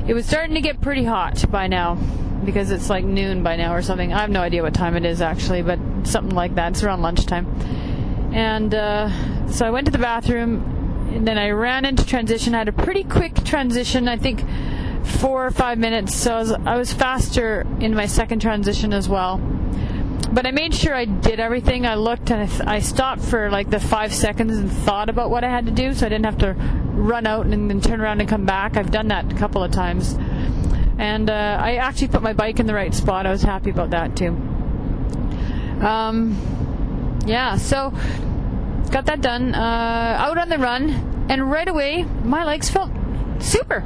It 0.06 0.14
was 0.14 0.26
starting 0.26 0.54
to 0.54 0.60
get 0.60 0.80
pretty 0.80 1.04
hot 1.04 1.44
by 1.48 1.68
now 1.68 1.94
because 2.44 2.72
it's 2.72 2.90
like 2.90 3.04
noon 3.04 3.44
by 3.44 3.54
now 3.54 3.72
or 3.72 3.82
something. 3.82 4.12
I 4.12 4.20
have 4.20 4.30
no 4.30 4.40
idea 4.40 4.62
what 4.62 4.74
time 4.74 4.96
it 4.96 5.04
is 5.04 5.20
actually, 5.20 5.62
but 5.62 5.78
something 6.04 6.34
like 6.34 6.56
that. 6.56 6.72
It's 6.72 6.82
around 6.82 7.02
lunchtime. 7.02 7.46
And 8.32 8.74
uh, 8.74 9.48
so 9.48 9.66
I 9.66 9.70
went 9.70 9.86
to 9.86 9.92
the 9.92 9.98
bathroom, 9.98 11.08
and 11.12 11.26
then 11.26 11.38
I 11.38 11.50
ran 11.50 11.84
into 11.84 12.06
transition. 12.06 12.54
I 12.54 12.58
had 12.58 12.68
a 12.68 12.72
pretty 12.72 13.04
quick 13.04 13.34
transition, 13.44 14.08
I 14.08 14.16
think 14.16 14.44
four 15.04 15.46
or 15.46 15.50
five 15.50 15.78
minutes. 15.78 16.14
So 16.14 16.34
I 16.34 16.38
was, 16.38 16.52
I 16.52 16.76
was 16.76 16.92
faster 16.92 17.66
in 17.80 17.94
my 17.94 18.06
second 18.06 18.40
transition 18.40 18.92
as 18.92 19.08
well. 19.08 19.38
But 20.32 20.46
I 20.46 20.52
made 20.52 20.72
sure 20.74 20.94
I 20.94 21.06
did 21.06 21.40
everything. 21.40 21.86
I 21.86 21.96
looked 21.96 22.30
and 22.30 22.42
I, 22.42 22.46
th- 22.46 22.60
I 22.60 22.78
stopped 22.78 23.22
for 23.22 23.50
like 23.50 23.68
the 23.68 23.80
five 23.80 24.14
seconds 24.14 24.56
and 24.56 24.70
thought 24.70 25.08
about 25.08 25.28
what 25.28 25.42
I 25.42 25.48
had 25.48 25.66
to 25.66 25.72
do, 25.72 25.92
so 25.92 26.06
I 26.06 26.08
didn't 26.08 26.26
have 26.26 26.38
to 26.38 26.54
run 26.94 27.26
out 27.26 27.46
and 27.46 27.68
then 27.68 27.80
turn 27.80 28.00
around 28.00 28.20
and 28.20 28.28
come 28.28 28.46
back. 28.46 28.76
I've 28.76 28.92
done 28.92 29.08
that 29.08 29.32
a 29.32 29.36
couple 29.36 29.64
of 29.64 29.72
times. 29.72 30.16
And 30.98 31.30
uh, 31.30 31.58
I 31.60 31.76
actually 31.76 32.08
put 32.08 32.22
my 32.22 32.32
bike 32.32 32.60
in 32.60 32.66
the 32.66 32.74
right 32.74 32.94
spot. 32.94 33.26
I 33.26 33.30
was 33.30 33.42
happy 33.42 33.70
about 33.70 33.90
that 33.90 34.16
too. 34.16 34.28
Um, 35.84 36.36
yeah, 37.30 37.56
so 37.56 37.90
got 38.90 39.06
that 39.06 39.20
done. 39.20 39.54
Uh, 39.54 40.16
out 40.18 40.36
on 40.36 40.48
the 40.48 40.58
run, 40.58 41.26
and 41.30 41.48
right 41.50 41.68
away 41.68 42.02
my 42.24 42.44
legs 42.44 42.68
felt 42.68 42.90
super, 43.38 43.84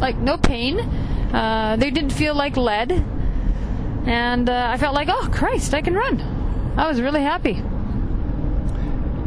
like 0.00 0.16
no 0.16 0.36
pain. 0.36 0.80
Uh, 0.80 1.76
they 1.76 1.90
didn't 1.90 2.10
feel 2.10 2.34
like 2.34 2.56
lead, 2.56 2.90
and 4.04 4.50
uh, 4.50 4.70
I 4.72 4.76
felt 4.78 4.94
like, 4.94 5.08
oh 5.08 5.28
Christ, 5.32 5.74
I 5.74 5.80
can 5.80 5.94
run. 5.94 6.20
I 6.76 6.88
was 6.88 7.00
really 7.00 7.22
happy. 7.22 7.62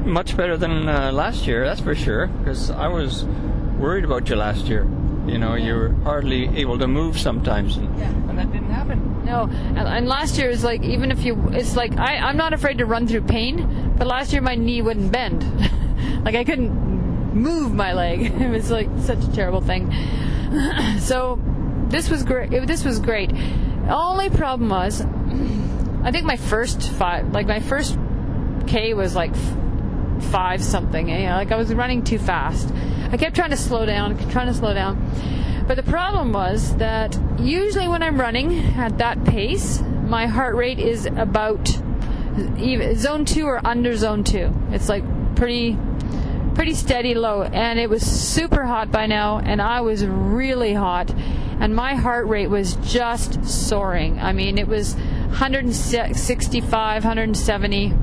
Much 0.05 0.35
better 0.35 0.57
than 0.57 0.89
uh, 0.89 1.11
last 1.13 1.47
year, 1.47 1.65
that's 1.65 1.81
for 1.81 1.95
sure. 1.95 2.27
Because 2.27 2.69
I 2.69 2.87
was 2.87 3.23
worried 3.79 4.03
about 4.03 4.29
you 4.29 4.35
last 4.35 4.65
year. 4.65 4.85
You 5.27 5.37
know, 5.39 5.55
you're 5.55 5.89
hardly 6.03 6.47
able 6.57 6.77
to 6.79 6.87
move 6.87 7.19
sometimes, 7.19 7.77
and, 7.77 7.87
and 8.29 8.37
that 8.37 8.51
didn't 8.51 8.69
happen. 8.69 9.25
No, 9.25 9.43
and, 9.43 9.79
and 9.79 10.07
last 10.07 10.37
year 10.37 10.49
is 10.49 10.63
like 10.63 10.83
even 10.83 11.11
if 11.11 11.25
you, 11.25 11.49
it's 11.51 11.75
like 11.75 11.97
I, 11.97 12.17
I'm 12.17 12.37
not 12.37 12.53
afraid 12.53 12.77
to 12.77 12.85
run 12.85 13.07
through 13.07 13.23
pain, 13.23 13.95
but 13.97 14.07
last 14.07 14.31
year 14.33 14.41
my 14.41 14.55
knee 14.55 14.81
wouldn't 14.81 15.11
bend, 15.11 15.43
like 16.25 16.35
I 16.35 16.43
couldn't 16.43 17.33
move 17.33 17.73
my 17.73 17.93
leg. 17.93 18.31
It 18.41 18.49
was 18.49 18.69
like 18.69 18.89
such 18.99 19.23
a 19.23 19.31
terrible 19.31 19.61
thing. 19.61 19.91
so 20.99 21.39
this 21.89 22.09
was 22.09 22.23
great. 22.23 22.51
This 22.67 22.85
was 22.85 22.99
great. 22.99 23.31
Only 23.89 24.29
problem 24.29 24.69
was 24.69 25.01
I 26.05 26.11
think 26.11 26.25
my 26.25 26.37
first 26.37 26.83
five, 26.83 27.33
like 27.33 27.47
my 27.47 27.59
first 27.59 27.97
K 28.67 28.93
was 28.93 29.15
like 29.15 29.31
f- 29.31 29.57
five 30.19 30.63
something. 30.63 31.11
Eh? 31.11 31.33
Like 31.33 31.51
I 31.51 31.57
was 31.57 31.73
running 31.73 32.03
too 32.03 32.19
fast. 32.19 32.71
I 33.11 33.17
kept 33.17 33.35
trying 33.35 33.51
to 33.51 33.57
slow 33.57 33.85
down, 33.85 34.17
trying 34.29 34.47
to 34.47 34.53
slow 34.53 34.73
down. 34.73 35.65
But 35.67 35.77
the 35.77 35.83
problem 35.83 36.31
was 36.31 36.75
that 36.77 37.17
usually 37.39 37.87
when 37.87 38.03
I'm 38.03 38.19
running 38.19 38.59
at 38.75 38.97
that 38.99 39.23
pace, 39.25 39.81
my 39.81 40.27
heart 40.27 40.55
rate 40.55 40.79
is 40.79 41.05
about 41.05 41.67
zone 42.95 43.25
two 43.25 43.45
or 43.45 43.65
under 43.65 43.95
zone 43.95 44.23
two. 44.23 44.53
It's 44.71 44.89
like 44.89 45.03
pretty 45.35 45.77
pretty 46.53 46.73
steady 46.73 47.15
low 47.15 47.43
and 47.43 47.79
it 47.79 47.89
was 47.89 48.01
super 48.01 48.63
hot 48.63 48.89
by 48.89 49.05
now 49.05 49.39
and 49.39 49.61
I 49.61 49.81
was 49.81 50.05
really 50.05 50.73
hot 50.73 51.13
and 51.59 51.75
my 51.75 51.95
heart 51.95 52.27
rate 52.27 52.47
was 52.47 52.75
just 52.77 53.43
soaring. 53.45 54.19
I 54.19 54.33
mean, 54.33 54.57
it 54.57 54.67
was 54.67 54.95
165, 54.95 57.03
170. 57.03 57.93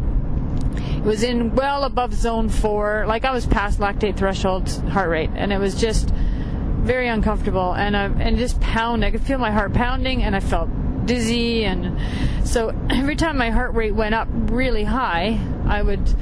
Was 1.05 1.23
in 1.23 1.55
well 1.55 1.85
above 1.85 2.15
zone 2.15 2.49
4. 2.49 3.07
Like 3.07 3.25
I 3.25 3.33
was 3.33 3.47
past 3.47 3.81
lactate 3.81 4.17
threshold 4.17 4.69
heart 4.91 5.09
rate 5.09 5.31
and 5.35 5.53
it 5.53 5.59
was 5.59 5.75
just 5.75 6.11
very 6.11 7.09
uncomfortable 7.09 7.75
and 7.75 7.97
I, 7.97 8.05
and 8.05 8.37
just 8.37 8.61
pound. 8.61 9.05
I 9.05 9.11
could 9.11 9.23
feel 9.23 9.39
my 9.39 9.51
heart 9.51 9.73
pounding 9.73 10.23
and 10.23 10.37
I 10.37 10.41
felt 10.41 10.69
dizzy 11.07 11.65
and 11.65 11.99
so 12.47 12.69
every 12.91 13.17
time 13.17 13.37
my 13.37 13.51
heart 13.51 13.75
rate 13.75 13.95
went 13.95 14.15
up 14.15 14.29
really 14.31 14.85
high, 14.85 15.41
I 15.67 15.83
would 15.83 16.15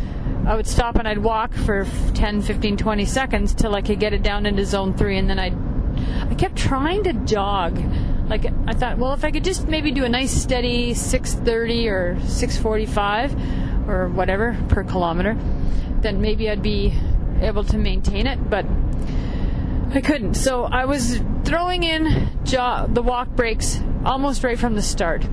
I 0.47 0.57
would 0.57 0.67
stop 0.67 0.97
and 0.97 1.07
I'd 1.07 1.19
walk 1.19 1.53
for 1.53 1.87
10, 2.15 2.43
15, 2.43 2.77
20 2.77 3.05
seconds 3.05 3.55
till 3.55 3.75
I 3.75 3.83
could 3.83 4.01
get 4.01 4.15
it 4.15 4.23
down 4.23 4.47
into 4.47 4.65
zone 4.65 4.95
three, 4.95 5.19
and 5.19 5.29
then 5.29 5.39
I'd. 5.39 5.57
I 6.31 6.35
kept 6.35 6.57
trying 6.57 7.05
to 7.05 7.13
jog. 7.13 7.79
Like 8.29 8.47
I 8.67 8.73
thought, 8.75 8.97
well, 8.97 9.13
if 9.13 9.25
I 9.25 9.31
could 9.31 9.45
just 9.45 9.69
maybe 9.69 9.91
do 9.91 10.05
a 10.05 10.09
nice 10.09 10.31
steady 10.31 10.93
6:30 10.95 11.87
or 11.91 12.17
6:45 12.23 13.70
or 13.91 14.09
whatever 14.09 14.57
per 14.69 14.85
kilometer, 14.85 15.37
then 16.01 16.21
maybe 16.21 16.49
I'd 16.49 16.63
be 16.63 16.95
able 17.41 17.65
to 17.65 17.79
maintain 17.79 18.27
it. 18.27 18.49
But 18.49 18.65
I 19.93 20.01
couldn't. 20.01 20.35
So 20.35 20.65
I 20.65 20.85
was 20.85 21.21
throwing 21.45 21.83
in 21.83 22.29
the 22.45 23.03
walk 23.05 23.29
breaks 23.31 23.81
almost 24.05 24.45
right 24.45 24.59
from 24.59 24.75
the 24.75 24.83
start. 24.83 25.27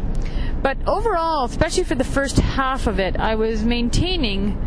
But 0.61 0.77
overall, 0.87 1.45
especially 1.45 1.83
for 1.83 1.95
the 1.95 2.03
first 2.03 2.37
half 2.37 2.87
of 2.87 2.99
it, 2.99 3.17
I 3.17 3.35
was 3.35 3.63
maintaining 3.63 4.57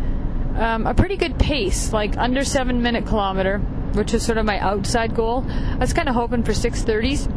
um, 0.57 0.87
a 0.87 0.93
pretty 0.93 1.17
good 1.17 1.37
pace, 1.37 1.91
like 1.91 2.17
under 2.17 2.43
seven 2.43 2.81
minute 2.81 3.05
kilometer, 3.05 3.59
which 3.93 4.13
was 4.13 4.25
sort 4.25 4.37
of 4.37 4.45
my 4.45 4.59
outside 4.59 5.15
goal. 5.15 5.45
I 5.49 5.75
was 5.75 5.93
kind 5.93 6.07
of 6.07 6.15
hoping 6.15 6.43
for 6.43 6.53
630s. 6.53 7.29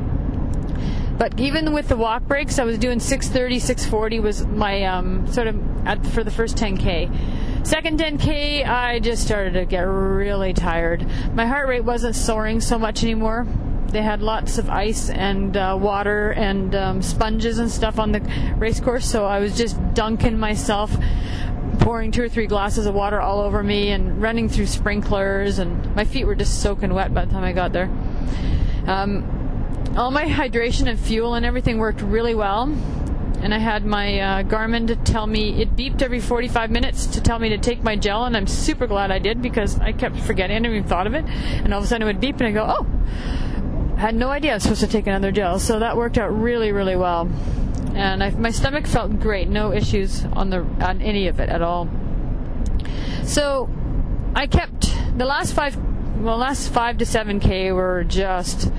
But 1.19 1.39
even 1.39 1.73
with 1.73 1.89
the 1.89 1.97
walk 1.97 2.25
breaks, 2.25 2.59
I 2.59 2.65
was 2.65 2.79
doing 2.79 2.99
630, 2.99 3.61
640 3.61 4.21
was 4.21 4.47
my 4.47 4.85
um, 4.85 5.27
sort 5.33 5.47
of 5.47 5.87
at, 5.87 6.05
for 6.07 6.25
the 6.25 6.31
first 6.31 6.57
10k. 6.57 7.67
Second 7.67 7.99
10k, 8.01 8.67
I 8.67 8.99
just 8.99 9.23
started 9.23 9.55
to 9.55 9.65
get 9.65 9.83
really 9.83 10.53
tired. 10.53 11.07
My 11.35 11.47
heart 11.47 11.69
rate 11.69 11.85
wasn't 11.85 12.17
soaring 12.17 12.61
so 12.61 12.79
much 12.79 13.03
anymore. 13.05 13.47
They 13.87 14.03
had 14.03 14.23
lots 14.23 14.59
of 14.59 14.69
ice 14.69 15.09
and 15.09 15.57
uh, 15.57 15.79
water 15.81 16.33
and 16.33 16.75
um, 16.75 17.01
sponges 17.03 17.59
and 17.59 17.71
stuff 17.71 18.01
on 18.01 18.11
the 18.11 18.21
race 18.59 18.81
course, 18.81 19.09
so 19.09 19.25
I 19.25 19.39
was 19.39 19.57
just 19.57 19.79
dunking 19.95 20.37
myself 20.37 20.95
pouring 21.79 22.11
two 22.11 22.23
or 22.23 22.29
three 22.29 22.47
glasses 22.47 22.87
of 22.87 22.95
water 22.95 23.21
all 23.21 23.41
over 23.41 23.63
me 23.63 23.91
and 23.91 24.21
running 24.21 24.49
through 24.49 24.67
sprinklers, 24.67 25.61
and 25.61 25.95
my 25.95 26.05
feet 26.05 26.25
were 26.25 26.35
just 26.35 26.61
soaking 26.61 26.93
wet 26.93 27.15
by 27.15 27.25
the 27.25 27.33
time 27.33 27.45
I 27.45 27.53
got 27.53 27.73
there. 27.73 27.91
Um, 28.87 29.44
all 29.97 30.11
my 30.11 30.25
hydration 30.25 30.89
and 30.89 30.99
fuel 30.99 31.35
and 31.35 31.47
everything 31.47 31.79
worked 31.79 32.01
really 32.01 32.35
well. 32.35 32.65
And 33.43 33.53
I 33.53 33.59
had 33.59 33.85
my 33.85 34.21
uh, 34.21 34.43
Garmin 34.45 34.87
to 34.87 34.97
tell 34.97 35.27
me, 35.27 35.61
it 35.61 35.77
beeped 35.77 36.01
every 36.01 36.21
45 36.21 36.71
minutes 36.71 37.07
to 37.09 37.21
tell 37.21 37.39
me 37.39 37.51
to 37.51 37.59
take 37.59 37.83
my 37.83 37.95
gel, 37.95 38.25
and 38.25 38.35
I'm 38.35 38.47
super 38.47 38.87
glad 38.87 39.11
I 39.11 39.19
did 39.19 39.43
because 39.43 39.79
I 39.81 39.93
kept 39.93 40.19
forgetting, 40.21 40.57
I 40.57 40.61
never 40.61 40.77
even 40.77 40.89
thought 40.89 41.07
of 41.07 41.13
it. 41.13 41.27
And 41.27 41.75
all 41.75 41.81
of 41.81 41.85
a 41.85 41.87
sudden 41.87 42.09
it 42.09 42.11
would 42.11 42.21
beep, 42.21 42.37
and 42.41 42.47
I 42.47 42.53
go, 42.53 42.65
oh, 42.67 42.87
I 43.97 44.01
had 44.01 44.15
no 44.15 44.31
idea 44.31 44.53
I 44.53 44.55
was 44.55 44.63
supposed 44.63 44.81
to 44.81 44.87
take 44.87 45.07
another 45.07 45.31
gel. 45.31 45.59
So 45.59 45.79
that 45.79 45.95
worked 45.97 46.17
out 46.17 46.29
really, 46.29 46.73
really 46.73 46.97
well 46.97 47.29
and 47.95 48.25
I, 48.25 48.31
my 48.31 48.51
stomach 48.51 48.87
felt 48.87 49.21
great, 49.21 49.49
no 49.49 49.73
issues 49.73 50.25
on 50.25 50.51
the 50.51 50.63
on 50.85 51.01
any 51.01 51.29
of 51.29 51.39
it 51.39 51.49
at 51.49 51.63
all. 51.63 51.89
So 53.25 53.71
I 54.35 54.47
kept 54.47 54.93
the 55.17 55.25
last 55.25 55.53
five, 55.53 55.77
well, 56.19 56.37
last 56.37 56.73
five 56.73 56.99
to 56.99 57.07
seven 57.07 57.39
k 57.41 57.73
were 57.73 58.05
just 58.05 58.73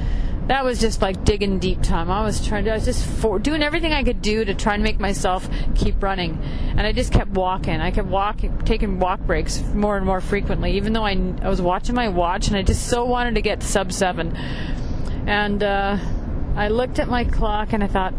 that 0.47 0.63
was 0.63 0.79
just 0.79 1.01
like 1.01 1.23
digging 1.23 1.59
deep 1.59 1.81
time. 1.81 2.11
I 2.11 2.23
was 2.23 2.45
trying 2.45 2.65
to, 2.65 2.71
I 2.71 2.75
was 2.75 2.85
just 2.85 3.05
for, 3.05 3.39
doing 3.39 3.63
everything 3.63 3.93
I 3.93 4.03
could 4.03 4.21
do 4.21 4.45
to 4.45 4.53
try 4.53 4.75
and 4.75 4.83
make 4.83 4.99
myself 4.99 5.49
keep 5.73 6.01
running. 6.03 6.39
And 6.77 6.81
I 6.81 6.91
just 6.91 7.11
kept 7.11 7.31
walking. 7.31 7.81
I 7.81 7.91
kept 7.91 8.07
walking, 8.07 8.57
taking 8.59 8.99
walk 8.99 9.21
breaks 9.21 9.61
more 9.73 9.97
and 9.97 10.05
more 10.05 10.21
frequently, 10.21 10.77
even 10.77 10.93
though 10.93 11.05
I, 11.05 11.13
I 11.41 11.49
was 11.49 11.61
watching 11.61 11.95
my 11.95 12.09
watch 12.09 12.47
and 12.47 12.55
I 12.55 12.61
just 12.61 12.87
so 12.87 13.05
wanted 13.05 13.35
to 13.35 13.41
get 13.41 13.63
sub 13.63 13.91
seven. 13.91 14.35
And, 15.27 15.63
uh, 15.63 15.97
I 16.55 16.69
looked 16.69 16.99
at 16.99 17.09
my 17.09 17.25
clock 17.25 17.73
and 17.73 17.83
I 17.83 17.87
thought, 17.87 18.13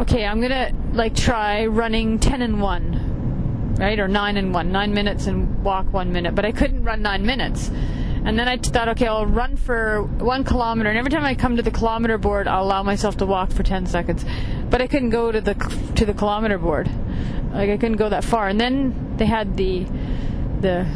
okay, 0.00 0.24
I'm 0.24 0.40
gonna 0.40 0.72
like 0.92 1.14
try 1.14 1.66
running 1.66 2.18
10 2.18 2.40
and 2.40 2.62
1, 2.62 3.76
right? 3.78 3.98
Or 4.00 4.08
9 4.08 4.36
and 4.38 4.54
1, 4.54 4.72
9 4.72 4.94
minutes 4.94 5.26
and 5.26 5.62
walk 5.62 5.92
1 5.92 6.10
minute, 6.10 6.34
but 6.34 6.46
I 6.46 6.52
couldn't 6.52 6.84
run 6.84 7.02
9 7.02 7.26
minutes. 7.26 7.70
And 8.24 8.38
then 8.38 8.46
I 8.46 8.56
thought, 8.56 8.88
okay, 8.90 9.08
I'll 9.08 9.26
run 9.26 9.56
for 9.56 10.02
one 10.02 10.44
kilometer, 10.44 10.88
and 10.88 10.96
every 10.96 11.10
time 11.10 11.24
I 11.24 11.34
come 11.34 11.56
to 11.56 11.62
the 11.62 11.72
kilometer 11.72 12.18
board, 12.18 12.46
I'll 12.46 12.62
allow 12.62 12.84
myself 12.84 13.16
to 13.16 13.26
walk 13.26 13.50
for 13.50 13.64
10 13.64 13.86
seconds. 13.86 14.24
But 14.70 14.80
I 14.80 14.86
couldn't 14.86 15.10
go 15.10 15.32
to 15.32 15.40
the 15.40 15.54
to 15.96 16.06
the 16.06 16.14
kilometer 16.14 16.56
board, 16.56 16.88
like 17.52 17.68
I 17.68 17.76
couldn't 17.76 17.96
go 17.96 18.08
that 18.08 18.24
far. 18.24 18.48
And 18.48 18.60
then 18.60 19.16
they 19.16 19.26
had 19.26 19.56
the 19.56 19.86
the 20.60 20.86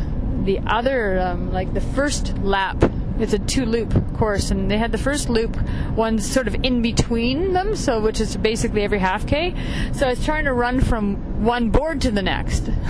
the 0.44 0.60
other 0.60 1.18
um, 1.18 1.52
like 1.52 1.74
the 1.74 1.80
first 1.80 2.38
lap. 2.38 2.76
It's 3.18 3.32
a 3.32 3.38
two 3.38 3.64
loop 3.64 3.92
course. 4.16 4.50
And 4.50 4.70
they 4.70 4.78
had 4.78 4.92
the 4.92 4.98
first 4.98 5.28
loop 5.28 5.56
one 5.94 6.20
sort 6.20 6.46
of 6.46 6.54
in 6.62 6.82
between 6.82 7.54
them 7.54 7.74
so 7.74 8.00
which 8.00 8.20
is 8.20 8.36
basically 8.36 8.82
every 8.82 8.98
half 8.98 9.26
k. 9.26 9.54
So 9.92 10.06
i 10.06 10.10
was 10.10 10.24
trying 10.24 10.44
to 10.44 10.52
run 10.52 10.80
from 10.80 11.44
one 11.44 11.70
board 11.70 12.02
to 12.02 12.10
the 12.10 12.22
next. 12.22 12.70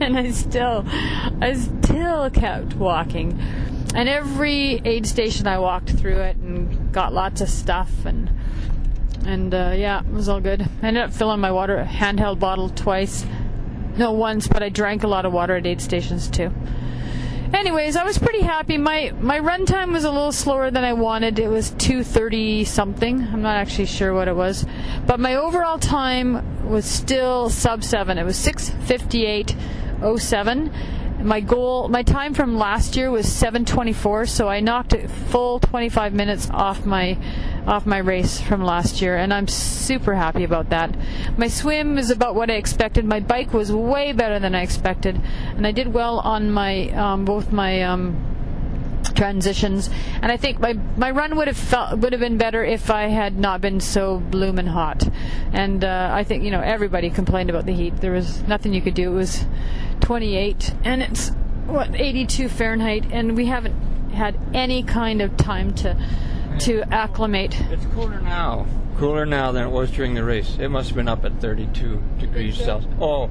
And 0.00 0.16
i 0.16 0.30
still 0.30 0.84
i 1.40 1.54
still 1.54 2.30
kept 2.30 2.74
walking 2.74 3.36
and 3.94 4.08
every 4.08 4.80
aid 4.84 5.06
station 5.06 5.46
i 5.46 5.58
walked 5.58 5.90
through 5.90 6.20
it 6.20 6.36
and 6.36 6.92
got 6.92 7.12
lots 7.12 7.40
of 7.40 7.48
stuff 7.48 7.90
and 8.04 8.30
and 9.26 9.54
uh, 9.54 9.72
yeah 9.74 10.00
it 10.00 10.12
was 10.12 10.28
all 10.28 10.40
good 10.40 10.68
i 10.82 10.86
ended 10.86 11.02
up 11.02 11.12
filling 11.12 11.40
my 11.40 11.52
water 11.52 11.86
handheld 11.88 12.38
bottle 12.38 12.68
twice 12.68 13.24
no 13.96 14.12
once 14.12 14.48
but 14.48 14.62
i 14.62 14.68
drank 14.68 15.02
a 15.02 15.08
lot 15.08 15.24
of 15.24 15.32
water 15.32 15.56
at 15.56 15.66
aid 15.66 15.80
stations 15.80 16.28
too 16.28 16.52
anyways, 17.54 17.96
I 17.96 18.04
was 18.04 18.18
pretty 18.18 18.42
happy. 18.42 18.76
My 18.78 19.12
my 19.20 19.38
run 19.38 19.66
time 19.66 19.92
was 19.92 20.02
a 20.04 20.10
little 20.10 20.32
slower 20.32 20.70
than 20.70 20.84
I 20.84 20.94
wanted. 20.94 21.38
It 21.38 21.48
was 21.48 21.72
2:30 21.72 22.66
something. 22.66 23.28
I'm 23.32 23.42
not 23.42 23.56
actually 23.56 23.86
sure 23.86 24.14
what 24.14 24.28
it 24.28 24.36
was, 24.36 24.64
but 25.06 25.18
my 25.20 25.36
overall 25.36 25.78
time 25.78 26.68
was 26.68 26.84
still 26.84 27.48
sub 27.50 27.84
7. 27.84 28.18
It 28.18 28.24
was 28.24 28.36
6:58:07. 28.36 30.72
My 31.22 31.40
goal, 31.40 31.88
my 31.88 32.02
time 32.02 32.34
from 32.34 32.58
last 32.58 32.96
year 32.96 33.10
was 33.10 33.26
7:24, 33.26 34.26
so 34.26 34.48
I 34.48 34.60
knocked 34.60 34.92
a 34.92 35.06
full 35.06 35.60
25 35.60 36.12
minutes 36.12 36.50
off 36.50 36.84
my 36.84 37.16
off 37.66 37.86
my 37.86 37.98
race 37.98 38.40
from 38.40 38.64
last 38.64 39.00
year, 39.00 39.16
and 39.16 39.32
I'm 39.32 39.46
super 39.46 40.14
happy 40.14 40.42
about 40.42 40.70
that. 40.70 40.96
My 41.36 41.46
swim 41.46 41.96
is 41.96 42.10
about 42.10 42.34
what 42.34 42.50
I 42.50 42.54
expected. 42.54 43.04
My 43.04 43.20
bike 43.20 43.52
was 43.52 43.70
way 43.70 44.12
better 44.12 44.40
than 44.40 44.54
I 44.54 44.62
expected, 44.62 45.20
and 45.56 45.64
I 45.64 45.70
did 45.70 45.94
well 45.94 46.18
on 46.18 46.50
my 46.50 46.88
um, 46.88 47.24
both 47.24 47.52
my 47.52 47.82
um, 47.82 48.16
transitions. 49.14 49.90
And 50.20 50.32
I 50.32 50.36
think 50.36 50.58
my 50.58 50.72
my 50.96 51.10
run 51.10 51.36
would 51.36 51.46
have 51.46 51.56
felt 51.56 51.98
would 51.98 52.12
have 52.12 52.20
been 52.20 52.38
better 52.38 52.64
if 52.64 52.90
I 52.90 53.04
had 53.04 53.38
not 53.38 53.60
been 53.60 53.78
so 53.78 54.18
bloomin' 54.18 54.66
hot. 54.66 55.08
And 55.52 55.84
uh, 55.84 56.10
I 56.12 56.24
think 56.24 56.42
you 56.42 56.50
know 56.50 56.60
everybody 56.60 57.10
complained 57.10 57.50
about 57.50 57.66
the 57.66 57.72
heat. 57.72 58.00
There 58.00 58.12
was 58.12 58.42
nothing 58.42 58.74
you 58.74 58.82
could 58.82 58.94
do. 58.94 59.12
It 59.12 59.16
was 59.16 59.44
28, 60.02 60.74
and 60.84 61.02
it's 61.02 61.30
what 61.66 61.94
82 61.94 62.48
Fahrenheit, 62.48 63.06
and 63.10 63.36
we 63.36 63.46
haven't 63.46 63.74
had 64.12 64.38
any 64.52 64.82
kind 64.82 65.22
of 65.22 65.36
time 65.36 65.74
to 65.74 65.96
to 66.60 66.82
acclimate. 66.92 67.58
It's 67.70 67.86
cooler 67.86 68.20
now. 68.20 68.66
Cooler 68.98 69.24
now 69.24 69.52
than 69.52 69.66
it 69.66 69.70
was 69.70 69.90
during 69.90 70.14
the 70.14 70.22
race. 70.22 70.58
It 70.58 70.68
must 70.68 70.88
have 70.88 70.96
been 70.96 71.08
up 71.08 71.24
at 71.24 71.40
32 71.40 72.02
degrees 72.18 72.56
Celsius. 72.56 72.92
Oh, 73.00 73.30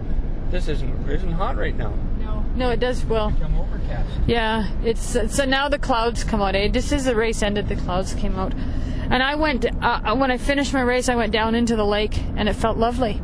this 0.50 0.68
isn't 0.68 1.10
isn't 1.10 1.32
hot 1.34 1.56
right 1.56 1.76
now. 1.76 1.94
No, 2.20 2.46
no, 2.56 2.70
it 2.72 2.80
does 2.80 3.06
well. 3.06 3.32
Become 3.32 3.60
overcast. 3.60 4.10
Yeah, 4.26 4.70
it's 4.84 5.02
so 5.34 5.46
now 5.46 5.70
the 5.70 5.78
clouds 5.78 6.24
come 6.24 6.42
out. 6.42 6.56
Eh? 6.56 6.68
Just 6.70 6.92
as 6.92 7.06
the 7.06 7.16
race 7.16 7.44
ended, 7.44 7.70
the 7.70 7.76
clouds 7.76 8.14
came 8.14 8.36
out, 8.38 8.54
and 8.54 9.22
I 9.22 9.36
went 9.36 9.66
uh, 9.84 10.16
when 10.16 10.32
I 10.32 10.38
finished 10.38 10.74
my 10.74 10.82
race. 10.82 11.10
I 11.10 11.16
went 11.16 11.32
down 11.32 11.54
into 11.54 11.76
the 11.76 11.86
lake, 11.86 12.18
and 12.36 12.50
it 12.50 12.54
felt 12.54 12.78
lovely. 12.78 13.22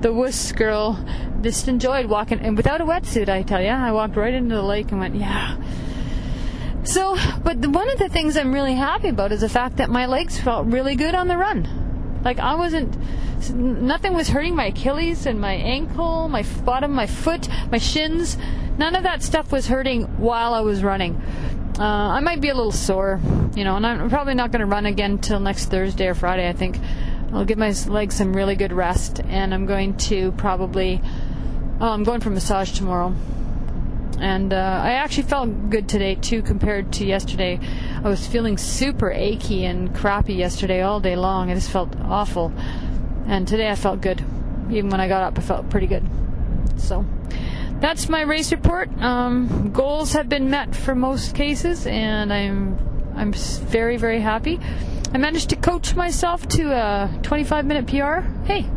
the 0.00 0.12
wuss 0.12 0.52
girl 0.52 1.02
just 1.40 1.68
enjoyed 1.68 2.06
walking, 2.06 2.40
and 2.40 2.56
without 2.56 2.80
a 2.80 2.84
wetsuit. 2.84 3.28
I 3.28 3.42
tell 3.42 3.62
you, 3.62 3.68
I 3.68 3.92
walked 3.92 4.16
right 4.16 4.34
into 4.34 4.54
the 4.54 4.62
lake 4.62 4.90
and 4.90 5.00
went, 5.00 5.14
yeah 5.14 5.56
so, 6.88 7.18
but 7.44 7.60
the, 7.60 7.68
one 7.68 7.90
of 7.90 7.98
the 7.98 8.08
things 8.08 8.36
I'm 8.36 8.54
really 8.54 8.74
happy 8.74 9.08
about 9.08 9.30
is 9.30 9.42
the 9.42 9.48
fact 9.48 9.76
that 9.76 9.90
my 9.90 10.06
legs 10.06 10.40
felt 10.40 10.66
really 10.66 10.96
good 10.96 11.14
on 11.14 11.28
the 11.28 11.36
run. 11.36 12.20
Like 12.24 12.38
I 12.38 12.54
wasn't 12.54 12.96
nothing 13.52 14.14
was 14.14 14.28
hurting 14.28 14.56
my 14.56 14.66
Achilles 14.66 15.26
and 15.26 15.40
my 15.40 15.52
ankle, 15.52 16.28
my 16.28 16.44
bottom, 16.64 16.92
my 16.92 17.06
foot, 17.06 17.46
my 17.70 17.78
shins. 17.78 18.38
None 18.78 18.96
of 18.96 19.02
that 19.02 19.22
stuff 19.22 19.52
was 19.52 19.66
hurting 19.66 20.04
while 20.18 20.54
I 20.54 20.60
was 20.60 20.82
running. 20.82 21.16
Uh, 21.78 21.84
I 21.84 22.20
might 22.20 22.40
be 22.40 22.48
a 22.48 22.54
little 22.54 22.72
sore, 22.72 23.20
you 23.54 23.64
know, 23.64 23.76
and 23.76 23.86
I'm 23.86 24.08
probably 24.08 24.34
not 24.34 24.50
going 24.50 24.60
to 24.60 24.66
run 24.66 24.86
again 24.86 25.18
till 25.18 25.40
next 25.40 25.66
Thursday 25.66 26.08
or 26.08 26.14
Friday. 26.14 26.48
I 26.48 26.52
think 26.54 26.78
I'll 27.32 27.44
give 27.44 27.58
my 27.58 27.72
legs 27.86 28.16
some 28.16 28.34
really 28.34 28.56
good 28.56 28.72
rest, 28.72 29.20
and 29.28 29.52
I'm 29.52 29.66
going 29.66 29.96
to 30.08 30.32
probably. 30.32 31.02
Oh, 31.80 31.90
I'm 31.90 32.04
going 32.04 32.20
for 32.20 32.30
massage 32.30 32.72
tomorrow 32.72 33.14
and 34.20 34.52
uh, 34.52 34.80
I 34.82 34.92
actually 34.94 35.24
felt 35.24 35.70
good 35.70 35.88
today 35.88 36.16
too 36.16 36.42
compared 36.42 36.92
to 36.94 37.06
yesterday. 37.06 37.60
I 38.02 38.08
was 38.08 38.26
feeling 38.26 38.58
super 38.58 39.10
achy 39.10 39.64
and 39.64 39.94
crappy 39.94 40.34
yesterday 40.34 40.82
all 40.82 41.00
day 41.00 41.16
long. 41.16 41.50
I 41.50 41.54
just 41.54 41.70
felt 41.70 41.94
awful, 42.00 42.52
and 43.26 43.46
today 43.46 43.70
I 43.70 43.74
felt 43.74 44.00
good. 44.00 44.24
Even 44.70 44.90
when 44.90 45.00
I 45.00 45.08
got 45.08 45.22
up, 45.22 45.38
I 45.38 45.42
felt 45.42 45.70
pretty 45.70 45.86
good. 45.86 46.04
So 46.76 47.06
that's 47.80 48.08
my 48.08 48.22
race 48.22 48.50
report. 48.52 48.90
Um, 49.00 49.70
goals 49.72 50.12
have 50.12 50.28
been 50.28 50.50
met 50.50 50.74
for 50.74 50.94
most 50.94 51.34
cases, 51.34 51.86
and 51.86 52.32
I'm 52.32 52.78
I'm 53.14 53.32
very 53.32 53.96
very 53.96 54.20
happy. 54.20 54.58
I 55.14 55.18
managed 55.18 55.50
to 55.50 55.56
coach 55.56 55.94
myself 55.94 56.46
to 56.48 56.72
a 56.72 57.18
25 57.22 57.64
minute 57.64 57.86
PR. 57.86 58.20
Hey, 58.44 58.68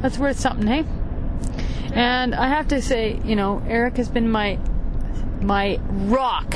that's 0.00 0.18
worth 0.18 0.38
something, 0.38 0.66
hey. 0.66 0.84
And 1.92 2.34
I 2.34 2.48
have 2.48 2.68
to 2.68 2.80
say, 2.80 3.20
you 3.24 3.36
know, 3.36 3.62
Eric 3.68 3.96
has 3.98 4.08
been 4.08 4.30
my 4.30 4.58
my 5.40 5.78
rock. 5.90 6.54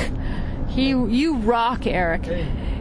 He, 0.69 0.89
you 0.89 1.37
rock, 1.39 1.87
Eric. 1.87 2.29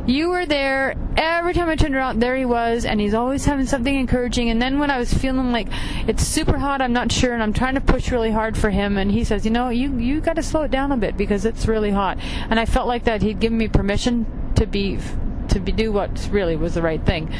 You 0.08 0.30
were 0.30 0.45
there 0.45 0.95
every 1.18 1.53
time 1.53 1.68
I 1.68 1.76
turned 1.76 1.95
around. 1.95 2.20
There 2.20 2.36
he 2.36 2.45
was, 2.45 2.86
and 2.86 2.99
he's 2.99 3.16
always 3.16 3.45
having 3.45 3.66
something 3.66 3.95
encouraging. 3.95 4.49
And 4.49 4.62
then 4.62 4.78
when 4.78 4.91
I 4.91 4.99
was 4.99 5.12
feeling 5.12 5.51
like 5.51 5.68
it's 6.08 6.24
super 6.24 6.58
hot, 6.60 6.82
I'm 6.82 6.93
not 6.93 7.12
sure, 7.12 7.34
and 7.34 7.41
I'm 7.41 7.53
trying 7.53 7.74
to 7.74 7.82
push 7.82 8.12
really 8.12 8.32
hard 8.32 8.56
for 8.58 8.70
him, 8.70 8.97
and 8.97 9.12
he 9.12 9.24
says, 9.24 9.45
you 9.45 9.51
know, 9.51 9.70
you 9.70 9.97
you 9.97 10.22
got 10.22 10.36
to 10.36 10.43
slow 10.43 10.62
it 10.64 10.72
down 10.72 10.91
a 10.91 10.97
bit 10.97 11.18
because 11.18 11.45
it's 11.45 11.68
really 11.68 11.91
hot. 11.91 12.20
And 12.22 12.60
I 12.60 12.66
felt 12.66 12.88
like 12.88 13.06
that 13.06 13.24
he'd 13.24 13.39
given 13.39 13.58
me 13.58 13.68
permission 13.68 14.53
to 14.56 14.68
be 14.68 14.99
to 15.50 15.60
be 15.60 15.72
do 15.72 15.91
what 15.91 16.30
really 16.32 16.56
was 16.56 16.74
the 16.74 16.82
right 16.82 17.04
thing. 17.06 17.32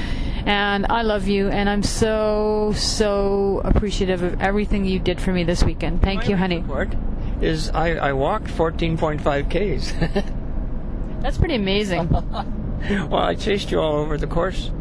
And 0.46 0.86
I 0.90 1.02
love 1.02 1.28
you, 1.28 1.48
and 1.50 1.70
I'm 1.70 1.84
so 1.84 2.74
so 2.76 3.62
appreciative 3.64 4.22
of 4.22 4.42
everything 4.42 4.86
you 4.86 5.00
did 5.00 5.20
for 5.20 5.32
me 5.32 5.44
this 5.44 5.64
weekend. 5.64 6.02
Thank 6.02 6.24
My 6.24 6.30
you, 6.30 6.38
honey. 6.38 6.60
report 6.60 6.94
is 7.42 7.70
I, 7.72 7.96
I 7.96 8.14
walked 8.14 8.48
14.5 8.48 9.50
Ks. 9.50 9.92
That's 11.22 11.38
pretty 11.38 11.56
amazing. 11.56 12.10
well, 12.10 13.16
I 13.16 13.36
chased 13.36 13.72
you 13.72 13.80
all 13.80 13.96
over 13.96 14.18
the 14.18 14.28
course. 14.28 14.72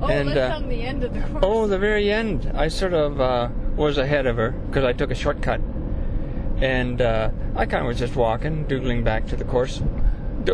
Oh, 0.00 0.08
And, 0.08 0.30
that's 0.30 0.54
uh, 0.54 0.56
on 0.56 0.68
the 0.68 0.82
end 0.82 1.04
of 1.04 1.14
the 1.14 1.20
course. 1.20 1.44
Oh, 1.44 1.66
the 1.68 1.78
very 1.78 2.10
end. 2.10 2.50
I 2.56 2.68
sort 2.68 2.92
of 2.92 3.20
uh, 3.20 3.50
was 3.76 3.98
ahead 3.98 4.26
of 4.26 4.36
her 4.36 4.50
because 4.50 4.82
I 4.84 4.92
took 4.92 5.10
a 5.10 5.14
shortcut. 5.14 5.60
And 6.56 7.00
uh, 7.00 7.30
I 7.54 7.66
kind 7.66 7.82
of 7.82 7.88
was 7.88 7.98
just 7.98 8.16
walking, 8.16 8.64
doodling 8.64 9.04
back 9.04 9.26
to 9.28 9.36
the 9.36 9.44
course, 9.44 9.80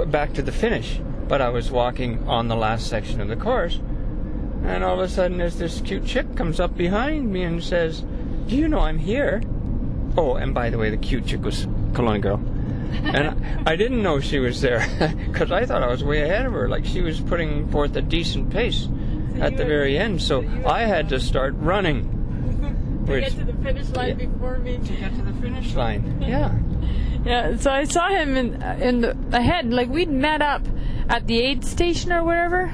back 0.06 0.34
to 0.34 0.42
the 0.42 0.52
finish. 0.52 1.00
But 1.28 1.42
I 1.42 1.50
was 1.50 1.70
walking 1.70 2.26
on 2.26 2.48
the 2.48 2.56
last 2.56 2.88
section 2.88 3.20
of 3.20 3.28
the 3.28 3.36
course. 3.36 3.80
And 4.64 4.82
all 4.82 4.94
of 4.94 5.00
a 5.00 5.08
sudden, 5.08 5.38
there's 5.38 5.56
this 5.58 5.80
cute 5.82 6.04
chick 6.04 6.34
comes 6.36 6.58
up 6.58 6.76
behind 6.76 7.32
me 7.32 7.42
and 7.42 7.62
says, 7.62 8.02
Do 8.48 8.56
you 8.56 8.66
know 8.68 8.80
I'm 8.80 8.98
here? 8.98 9.42
Oh, 10.16 10.34
and 10.34 10.52
by 10.54 10.70
the 10.70 10.78
way, 10.78 10.90
the 10.90 10.96
cute 10.96 11.26
chick 11.26 11.42
was 11.42 11.66
Kelowna 11.92 12.20
girl. 12.22 12.40
and 13.04 13.68
I, 13.68 13.76
didn't 13.76 14.02
know 14.02 14.18
she 14.20 14.38
was 14.38 14.60
there 14.62 14.80
because 15.26 15.52
I 15.52 15.64
thought 15.66 15.82
I 15.82 15.86
was 15.88 16.02
way 16.02 16.22
ahead 16.22 16.46
of 16.46 16.52
her. 16.54 16.68
Like 16.68 16.84
she 16.86 17.02
was 17.02 17.20
putting 17.20 17.68
forth 17.70 17.94
a 17.96 18.02
decent 18.02 18.50
pace 18.50 18.88
at 19.38 19.56
the 19.56 19.64
very 19.64 19.96
end. 19.98 20.20
So 20.22 20.44
I 20.66 20.80
had 20.82 21.10
to 21.10 21.20
start 21.20 21.54
running. 21.58 22.14
to 23.06 23.20
get 23.20 23.32
to 23.32 23.44
the 23.44 23.52
finish 23.62 23.88
line 23.90 24.08
Yeah. 24.18 24.26
before 24.26 24.58
me. 24.58 24.78
to 24.78 24.92
get 24.94 25.14
to 25.14 25.22
the 25.22 25.32
finish 25.40 25.74
line. 25.74 26.22
Yeah. 26.26 26.58
Yeah, 27.24 27.56
so 27.56 27.70
I 27.70 27.84
saw 27.84 28.08
him 28.08 28.36
in 28.36 28.62
in 28.80 29.00
the 29.02 29.16
ahead. 29.32 29.70
Like 29.72 29.88
we'd 29.88 30.10
met 30.10 30.40
up 30.40 30.62
at 31.08 31.26
the 31.26 31.38
aid 31.40 31.64
station 31.64 32.12
or 32.12 32.22
wherever. 32.22 32.72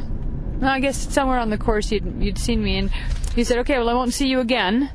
I 0.63 0.81
guess 0.81 1.13
somewhere 1.13 1.39
on 1.39 1.51
the 1.51 1.59
course 1.59 1.93
you'd 1.93 2.23
you'd 2.23 2.39
seen 2.39 2.63
me, 2.63 2.79
and 2.79 2.91
he 3.35 3.45
said, 3.45 3.59
"Okay, 3.59 3.79
well 3.79 3.89
I 3.89 3.95
won't 3.95 4.13
see 4.13 4.29
you 4.29 4.41
again." 4.41 4.91